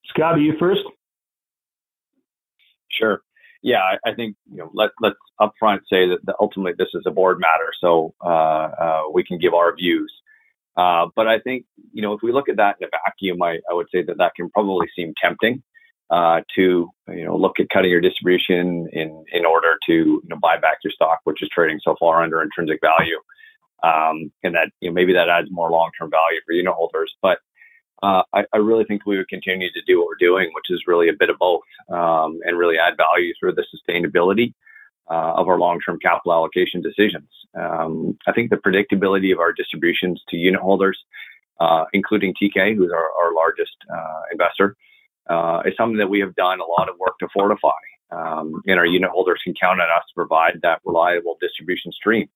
Scott, 0.07 0.35
are 0.35 0.39
you 0.39 0.53
first? 0.59 0.81
Sure. 2.89 3.21
Yeah, 3.61 3.79
I, 3.79 4.09
I 4.09 4.13
think 4.13 4.35
you 4.51 4.57
know 4.57 4.71
let 4.73 4.91
let's 5.01 5.15
upfront 5.41 5.79
say 5.89 6.07
that, 6.07 6.19
that 6.25 6.35
ultimately 6.39 6.73
this 6.77 6.89
is 6.93 7.03
a 7.05 7.11
board 7.11 7.39
matter, 7.39 7.71
so 7.81 8.13
uh, 8.23 8.27
uh, 8.27 9.01
we 9.11 9.23
can 9.23 9.39
give 9.39 9.53
our 9.53 9.75
views. 9.75 10.13
Uh, 10.77 11.07
but 11.15 11.27
I 11.27 11.39
think 11.39 11.65
you 11.91 12.01
know 12.01 12.13
if 12.13 12.21
we 12.21 12.31
look 12.31 12.49
at 12.49 12.57
that 12.57 12.77
in 12.79 12.87
a 12.87 12.89
vacuum, 12.91 13.41
I, 13.41 13.59
I 13.69 13.73
would 13.73 13.87
say 13.91 14.03
that 14.03 14.17
that 14.19 14.35
can 14.35 14.49
probably 14.49 14.87
seem 14.95 15.13
tempting 15.21 15.63
uh, 16.09 16.41
to 16.55 16.89
you 17.09 17.25
know 17.25 17.35
look 17.35 17.59
at 17.59 17.69
cutting 17.69 17.91
your 17.91 18.01
distribution 18.01 18.87
in 18.93 19.25
in 19.31 19.45
order 19.45 19.77
to 19.85 19.93
you 19.93 20.23
know 20.29 20.37
buy 20.41 20.57
back 20.57 20.77
your 20.83 20.91
stock, 20.91 21.19
which 21.25 21.41
is 21.41 21.49
trading 21.49 21.79
so 21.83 21.95
far 21.99 22.23
under 22.23 22.41
intrinsic 22.41 22.79
value, 22.81 23.19
um, 23.83 24.31
and 24.43 24.55
that 24.55 24.69
you 24.81 24.89
know 24.89 24.93
maybe 24.93 25.13
that 25.13 25.29
adds 25.29 25.49
more 25.51 25.69
long 25.69 25.91
term 25.99 26.09
value 26.09 26.39
for 26.45 26.53
unit 26.53 26.73
holders. 26.73 27.13
But 27.21 27.39
uh, 28.03 28.23
I, 28.33 28.45
I, 28.53 28.57
really 28.57 28.85
think 28.85 29.05
we 29.05 29.17
would 29.17 29.27
continue 29.27 29.71
to 29.71 29.81
do 29.87 29.99
what 29.99 30.07
we're 30.07 30.27
doing, 30.27 30.51
which 30.53 30.69
is 30.69 30.83
really 30.85 31.09
a 31.09 31.13
bit 31.17 31.31
of 31.31 31.39
both, 31.39 31.63
um, 31.89 32.39
and 32.43 32.57
really 32.57 32.77
add 32.77 32.95
value 32.95 33.33
through 33.39 33.53
the 33.53 33.65
sustainability 33.73 34.53
uh, 35.09 35.33
of 35.33 35.47
our 35.47 35.57
long 35.57 35.79
term 35.81 35.97
capital 35.99 36.33
allocation 36.33 36.81
decisions. 36.81 37.27
Um, 37.59 38.17
I 38.27 38.33
think 38.33 38.49
the 38.49 38.57
predictability 38.57 39.33
of 39.33 39.39
our 39.39 39.51
distributions 39.51 40.21
to 40.29 40.37
unit 40.37 40.61
holders, 40.61 40.99
uh, 41.59 41.85
including 41.91 42.35
Teekay, 42.35 42.75
who's 42.75 42.91
our, 42.91 43.09
our 43.19 43.33
largest 43.33 43.75
uh, 43.91 44.21
investor 44.31 44.77
uh, 45.29 45.61
is 45.65 45.73
something 45.77 45.97
that 45.97 46.09
we 46.09 46.19
have 46.19 46.35
done 46.35 46.59
a 46.59 46.65
lot 46.65 46.89
of 46.89 46.97
work 46.99 47.17
to 47.19 47.27
fortify. 47.33 47.69
Um, 48.11 48.61
and 48.67 48.79
our 48.79 48.85
unit 48.85 49.09
holders 49.09 49.41
can 49.43 49.53
count 49.53 49.81
on 49.81 49.89
us 49.89 50.03
to 50.07 50.13
provide 50.15 50.59
that 50.63 50.79
reliable 50.85 51.37
distribution 51.41 51.91
stream, 51.91 52.29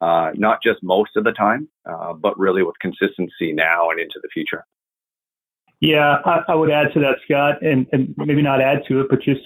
uh, 0.00 0.32
not 0.34 0.60
just 0.62 0.82
most 0.82 1.16
of 1.16 1.24
the 1.24 1.32
time, 1.32 1.68
uh, 1.88 2.12
but 2.14 2.36
really 2.38 2.62
with 2.64 2.78
consistency 2.80 3.52
now 3.52 3.90
and 3.90 4.00
into 4.00 4.18
the 4.22 4.28
future. 4.32 4.64
Yeah, 5.80 6.18
I, 6.24 6.42
I 6.48 6.54
would 6.54 6.70
add 6.70 6.92
to 6.94 7.00
that, 7.00 7.18
Scott, 7.24 7.62
and, 7.62 7.86
and 7.92 8.14
maybe 8.16 8.42
not 8.42 8.60
add 8.60 8.82
to 8.88 9.00
it, 9.00 9.06
but 9.08 9.20
just 9.20 9.42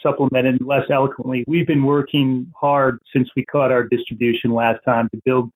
supplement 0.00 0.46
it 0.46 0.66
less 0.66 0.84
eloquently. 0.90 1.44
We've 1.46 1.66
been 1.66 1.84
working 1.84 2.52
hard 2.60 2.98
since 3.12 3.28
we 3.36 3.44
cut 3.46 3.70
our 3.72 3.84
distribution 3.84 4.52
last 4.52 4.80
time 4.84 5.08
to 5.10 5.20
build 5.24 5.50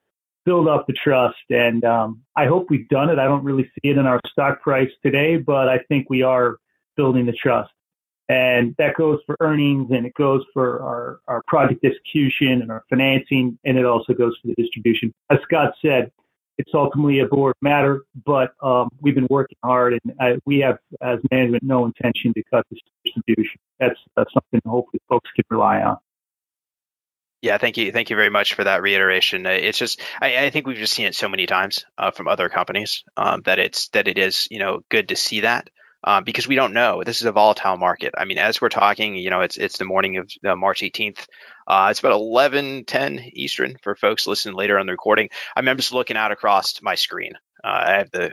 build 0.48 0.66
up 0.66 0.86
the 0.86 0.94
trust. 0.94 1.36
And 1.50 1.84
um, 1.84 2.22
I 2.34 2.46
hope 2.46 2.70
we've 2.70 2.88
done 2.88 3.10
it. 3.10 3.18
I 3.18 3.26
don't 3.26 3.44
really 3.44 3.64
see 3.64 3.90
it 3.90 3.98
in 3.98 4.06
our 4.06 4.18
stock 4.30 4.62
price 4.62 4.88
today, 5.04 5.36
but 5.36 5.68
I 5.68 5.80
think 5.88 6.08
we 6.08 6.22
are 6.22 6.56
building 6.96 7.26
the 7.26 7.34
trust. 7.34 7.70
And 8.30 8.74
that 8.78 8.96
goes 8.96 9.18
for 9.26 9.36
earnings 9.40 9.90
and 9.90 10.06
it 10.06 10.14
goes 10.14 10.42
for 10.54 10.82
our, 10.82 11.20
our 11.28 11.42
project 11.46 11.84
execution 11.84 12.62
and 12.62 12.70
our 12.70 12.82
financing, 12.88 13.58
and 13.66 13.76
it 13.76 13.84
also 13.84 14.14
goes 14.14 14.38
for 14.40 14.48
the 14.48 14.54
distribution. 14.54 15.12
As 15.28 15.38
Scott 15.42 15.74
said, 15.84 16.10
it's 16.56 16.70
ultimately 16.72 17.20
a 17.20 17.26
board 17.26 17.54
matter, 17.60 18.04
but 18.24 18.52
um, 18.62 18.88
we've 19.02 19.14
been 19.14 19.28
working 19.28 19.58
hard 19.62 19.92
and 19.92 20.14
I, 20.18 20.38
we 20.46 20.60
have, 20.60 20.78
as 21.02 21.18
management, 21.30 21.62
no 21.62 21.84
intention 21.84 22.32
to 22.32 22.42
cut 22.50 22.64
this 22.70 22.80
distribution. 23.04 23.60
That's, 23.80 24.00
that's 24.16 24.32
something 24.32 24.62
hopefully 24.64 25.00
folks 25.10 25.30
can 25.36 25.44
rely 25.50 25.82
on. 25.82 25.98
Yeah, 27.40 27.58
thank 27.58 27.76
you, 27.76 27.92
thank 27.92 28.10
you 28.10 28.16
very 28.16 28.30
much 28.30 28.54
for 28.54 28.64
that 28.64 28.82
reiteration. 28.82 29.46
Uh, 29.46 29.50
it's 29.50 29.78
just, 29.78 30.00
I, 30.20 30.46
I 30.46 30.50
think 30.50 30.66
we've 30.66 30.76
just 30.76 30.92
seen 30.92 31.06
it 31.06 31.14
so 31.14 31.28
many 31.28 31.46
times 31.46 31.84
uh, 31.96 32.10
from 32.10 32.26
other 32.26 32.48
companies 32.48 33.04
um, 33.16 33.42
that 33.44 33.60
it's 33.60 33.88
that 33.88 34.08
it 34.08 34.18
is, 34.18 34.48
you 34.50 34.58
know, 34.58 34.80
good 34.88 35.08
to 35.10 35.16
see 35.16 35.40
that 35.40 35.70
um, 36.04 36.24
because 36.24 36.48
we 36.48 36.56
don't 36.56 36.72
know. 36.72 37.02
This 37.04 37.20
is 37.20 37.26
a 37.26 37.32
volatile 37.32 37.76
market. 37.76 38.14
I 38.16 38.24
mean, 38.24 38.38
as 38.38 38.60
we're 38.60 38.68
talking, 38.68 39.14
you 39.14 39.30
know, 39.30 39.40
it's 39.40 39.56
it's 39.56 39.78
the 39.78 39.84
morning 39.84 40.16
of 40.16 40.30
uh, 40.44 40.56
March 40.56 40.80
18th. 40.80 41.26
Uh, 41.66 41.88
it's 41.90 42.00
about 42.00 42.12
11, 42.12 42.84
10 42.86 43.30
Eastern 43.34 43.76
for 43.82 43.94
folks 43.94 44.26
listening 44.26 44.56
later 44.56 44.78
on 44.78 44.86
the 44.86 44.92
recording. 44.92 45.28
I 45.54 45.60
am 45.60 45.76
just 45.76 45.92
looking 45.92 46.16
out 46.16 46.32
across 46.32 46.80
my 46.82 46.94
screen. 46.94 47.34
Uh, 47.62 47.84
I 47.86 47.92
have 47.98 48.10
the 48.10 48.30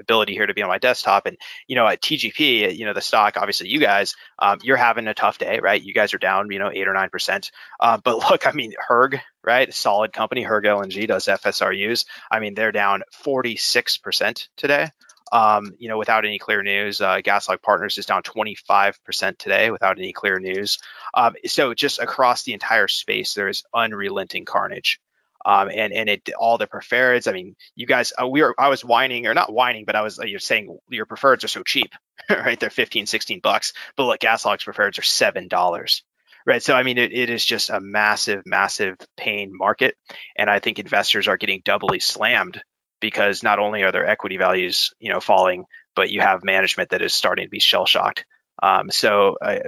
ability 0.00 0.32
here 0.34 0.46
to 0.46 0.54
be 0.54 0.62
on 0.62 0.68
my 0.68 0.78
desktop. 0.78 1.26
And 1.26 1.36
you 1.66 1.76
know, 1.76 1.86
at 1.86 2.00
TGP, 2.00 2.76
you 2.76 2.84
know, 2.84 2.92
the 2.92 3.00
stock, 3.00 3.36
obviously, 3.36 3.68
you 3.68 3.80
guys, 3.80 4.14
um, 4.38 4.58
you're 4.62 4.76
having 4.76 5.06
a 5.06 5.14
tough 5.14 5.38
day, 5.38 5.60
right? 5.60 5.82
You 5.82 5.94
guys 5.94 6.14
are 6.14 6.18
down, 6.18 6.50
you 6.50 6.58
know, 6.58 6.70
eight 6.72 6.88
or 6.88 6.94
nine 6.94 7.10
percent. 7.10 7.50
Uh, 7.80 7.98
but 8.02 8.18
look, 8.30 8.46
I 8.46 8.52
mean, 8.52 8.72
Höegh, 8.88 9.20
right, 9.44 9.72
solid 9.72 10.12
company, 10.12 10.44
Höegh 10.44 10.64
LNG 10.64 11.06
does 11.06 11.26
FSRUs. 11.26 12.06
I 12.30 12.40
mean, 12.40 12.54
they're 12.54 12.72
down 12.72 13.02
46 13.12 13.98
percent 13.98 14.48
today. 14.56 14.90
Um, 15.30 15.74
you 15.78 15.88
know, 15.88 15.98
without 15.98 16.24
any 16.24 16.38
clear 16.38 16.62
news, 16.62 17.00
uh, 17.00 17.18
GasLog 17.18 17.60
Partners 17.60 17.98
is 17.98 18.06
down 18.06 18.22
25% 18.22 19.38
today 19.38 19.70
without 19.70 19.98
any 19.98 20.12
clear 20.12 20.38
news. 20.38 20.78
Um, 21.12 21.34
so 21.44 21.74
just 21.74 21.98
across 21.98 22.44
the 22.44 22.54
entire 22.54 22.88
space, 22.88 23.34
there 23.34 23.48
is 23.48 23.62
unrelenting 23.74 24.46
carnage 24.46 25.00
um, 25.48 25.70
and 25.74 25.94
and 25.94 26.10
it 26.10 26.28
all 26.38 26.58
the 26.58 26.66
preferreds. 26.66 27.26
I 27.26 27.32
mean, 27.32 27.56
you 27.74 27.86
guys, 27.86 28.12
uh, 28.20 28.28
we 28.28 28.42
were 28.42 28.54
I 28.58 28.68
was 28.68 28.84
whining 28.84 29.26
or 29.26 29.32
not 29.32 29.50
whining, 29.50 29.86
but 29.86 29.96
I 29.96 30.02
was 30.02 30.18
uh, 30.18 30.24
you're 30.24 30.40
saying 30.40 30.78
your 30.90 31.06
preferreds 31.06 31.42
are 31.42 31.48
so 31.48 31.62
cheap, 31.62 31.90
right? 32.30 32.60
They're 32.60 32.68
15, 32.68 33.06
16 33.06 33.40
bucks, 33.40 33.72
but 33.96 34.04
look, 34.04 34.20
GasLog's 34.20 34.64
preferreds 34.64 34.98
are 34.98 35.02
seven 35.02 35.48
dollars. 35.48 36.02
Right. 36.46 36.62
So, 36.62 36.74
I 36.74 36.82
mean, 36.82 36.96
it, 36.96 37.12
it 37.12 37.28
is 37.28 37.44
just 37.44 37.68
a 37.68 37.78
massive, 37.78 38.46
massive 38.46 38.96
pain 39.18 39.50
market. 39.52 39.96
And 40.36 40.48
I 40.48 40.60
think 40.60 40.78
investors 40.78 41.28
are 41.28 41.36
getting 41.36 41.60
doubly 41.62 42.00
slammed 42.00 42.62
because 43.00 43.42
not 43.42 43.58
only 43.58 43.82
are 43.82 43.92
their 43.92 44.06
equity 44.06 44.38
values, 44.38 44.94
you 44.98 45.12
know, 45.12 45.20
falling, 45.20 45.64
but 45.94 46.10
you 46.10 46.22
have 46.22 46.44
management 46.44 46.90
that 46.90 47.02
is 47.02 47.12
starting 47.12 47.44
to 47.44 47.50
be 47.50 47.58
shell 47.58 47.84
shocked. 47.84 48.24
Um, 48.62 48.90
so 48.90 49.36
I, 49.42 49.60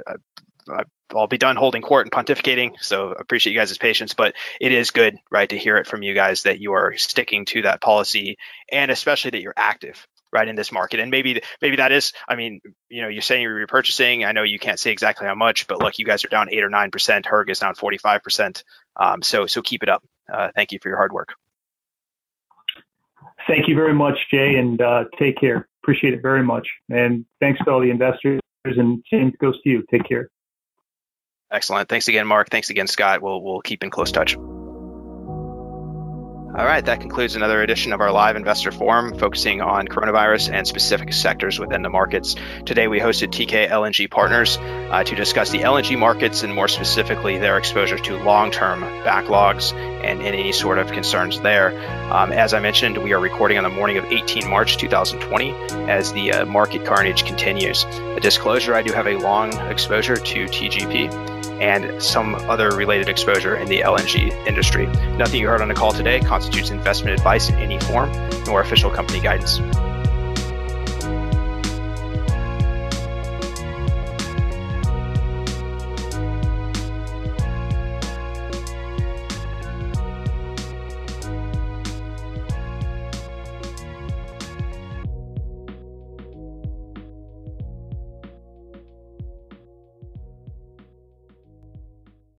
I, 0.70 0.84
I'll 1.14 1.26
be 1.26 1.38
done 1.38 1.56
holding 1.56 1.82
court 1.82 2.06
and 2.06 2.12
pontificating. 2.12 2.72
So 2.80 3.12
appreciate 3.12 3.52
you 3.52 3.58
guys' 3.58 3.76
patience, 3.78 4.14
but 4.14 4.34
it 4.60 4.72
is 4.72 4.90
good, 4.90 5.18
right, 5.30 5.48
to 5.48 5.58
hear 5.58 5.76
it 5.76 5.86
from 5.86 6.02
you 6.02 6.14
guys 6.14 6.44
that 6.44 6.60
you 6.60 6.72
are 6.72 6.96
sticking 6.96 7.44
to 7.46 7.62
that 7.62 7.80
policy, 7.80 8.38
and 8.70 8.90
especially 8.90 9.32
that 9.32 9.42
you're 9.42 9.54
active, 9.56 10.06
right, 10.32 10.48
in 10.48 10.56
this 10.56 10.72
market. 10.72 11.00
And 11.00 11.10
maybe 11.10 11.42
maybe 11.60 11.76
that 11.76 11.92
is, 11.92 12.12
I 12.28 12.36
mean, 12.36 12.60
you 12.88 13.02
know, 13.02 13.08
you're 13.08 13.22
saying 13.22 13.42
you're 13.42 13.66
repurchasing. 13.66 14.26
I 14.26 14.32
know 14.32 14.42
you 14.42 14.58
can't 14.58 14.78
say 14.78 14.90
exactly 14.90 15.26
how 15.26 15.34
much, 15.34 15.66
but 15.66 15.78
look, 15.78 15.98
you 15.98 16.04
guys 16.04 16.24
are 16.24 16.28
down 16.28 16.48
eight 16.50 16.62
or 16.62 16.70
nine 16.70 16.90
percent. 16.90 17.26
Höegh 17.26 17.50
is 17.50 17.58
down 17.58 17.74
forty 17.74 17.98
five 17.98 18.22
percent. 18.22 18.64
Um, 18.96 19.22
so 19.22 19.46
so 19.46 19.62
keep 19.62 19.82
it 19.82 19.88
up. 19.88 20.02
Uh, 20.32 20.50
thank 20.54 20.72
you 20.72 20.78
for 20.80 20.88
your 20.88 20.98
hard 20.98 21.12
work. 21.12 21.34
Thank 23.46 23.68
you 23.68 23.74
very 23.74 23.94
much, 23.94 24.18
Jay, 24.30 24.56
and 24.56 24.80
uh, 24.80 25.04
take 25.18 25.38
care. 25.38 25.66
Appreciate 25.82 26.14
it 26.14 26.22
very 26.22 26.42
much. 26.42 26.68
And 26.90 27.24
thanks 27.40 27.58
to 27.64 27.70
all 27.70 27.80
the 27.80 27.90
investors. 27.90 28.40
And 28.64 29.02
same 29.10 29.32
goes 29.40 29.60
to 29.62 29.70
you. 29.70 29.82
Take 29.90 30.06
care. 30.06 30.28
Excellent. 31.50 31.88
Thanks 31.88 32.06
again, 32.08 32.26
Mark. 32.26 32.48
Thanks 32.48 32.70
again, 32.70 32.86
Scott. 32.86 33.22
We'll 33.22 33.42
we'll 33.42 33.60
keep 33.60 33.82
in 33.82 33.90
close 33.90 34.12
touch. 34.12 34.36
All 36.52 36.66
right, 36.66 36.84
that 36.84 37.00
concludes 37.00 37.36
another 37.36 37.62
edition 37.62 37.92
of 37.92 38.00
our 38.00 38.10
live 38.10 38.34
investor 38.34 38.72
forum 38.72 39.16
focusing 39.16 39.60
on 39.60 39.86
coronavirus 39.86 40.52
and 40.52 40.66
specific 40.66 41.12
sectors 41.12 41.60
within 41.60 41.82
the 41.82 41.88
markets. 41.88 42.34
Today 42.66 42.88
we 42.88 42.98
hosted 42.98 43.28
Teekay 43.28 43.68
LNG 43.70 44.10
Partners 44.10 44.58
uh, 44.58 45.04
to 45.04 45.14
discuss 45.14 45.50
the 45.50 45.60
LNG 45.60 45.96
markets 45.96 46.42
and 46.42 46.52
more 46.52 46.66
specifically 46.66 47.38
their 47.38 47.56
exposure 47.56 47.98
to 47.98 48.16
long 48.18 48.50
term 48.50 48.82
backlogs 49.04 49.72
and, 49.72 50.22
any 50.22 50.50
sort 50.50 50.78
of 50.78 50.90
concerns 50.90 51.40
there. 51.40 51.70
Um, 52.12 52.32
as 52.32 52.52
I 52.52 52.58
mentioned, 52.58 52.98
we 52.98 53.12
are 53.12 53.20
recording 53.20 53.56
on 53.56 53.62
the 53.62 53.70
morning 53.70 53.96
of 53.96 54.04
18 54.06 54.50
March 54.50 54.76
2020 54.76 55.52
as 55.88 56.12
the 56.12 56.32
uh, 56.32 56.46
market 56.46 56.84
carnage 56.84 57.24
continues. 57.24 57.84
A 57.84 58.20
disclosure 58.20 58.74
I 58.74 58.82
do 58.82 58.92
have 58.92 59.06
a 59.06 59.18
long 59.18 59.52
exposure 59.70 60.16
to 60.16 60.44
TGP 60.46 61.39
and 61.60 62.02
some 62.02 62.34
other 62.34 62.70
related 62.70 63.08
exposure 63.08 63.56
in 63.56 63.68
the 63.68 63.80
LNG 63.80 64.30
industry. 64.46 64.86
Nothing 65.16 65.40
you 65.40 65.48
heard 65.48 65.60
on 65.60 65.68
the 65.68 65.74
call 65.74 65.92
today 65.92 66.20
constitutes 66.20 66.70
investment 66.70 67.18
advice 67.18 67.48
in 67.48 67.56
any 67.56 67.78
form, 67.78 68.10
nor 68.46 68.60
official 68.60 68.90
company 68.90 69.20
guidance. 69.20 69.60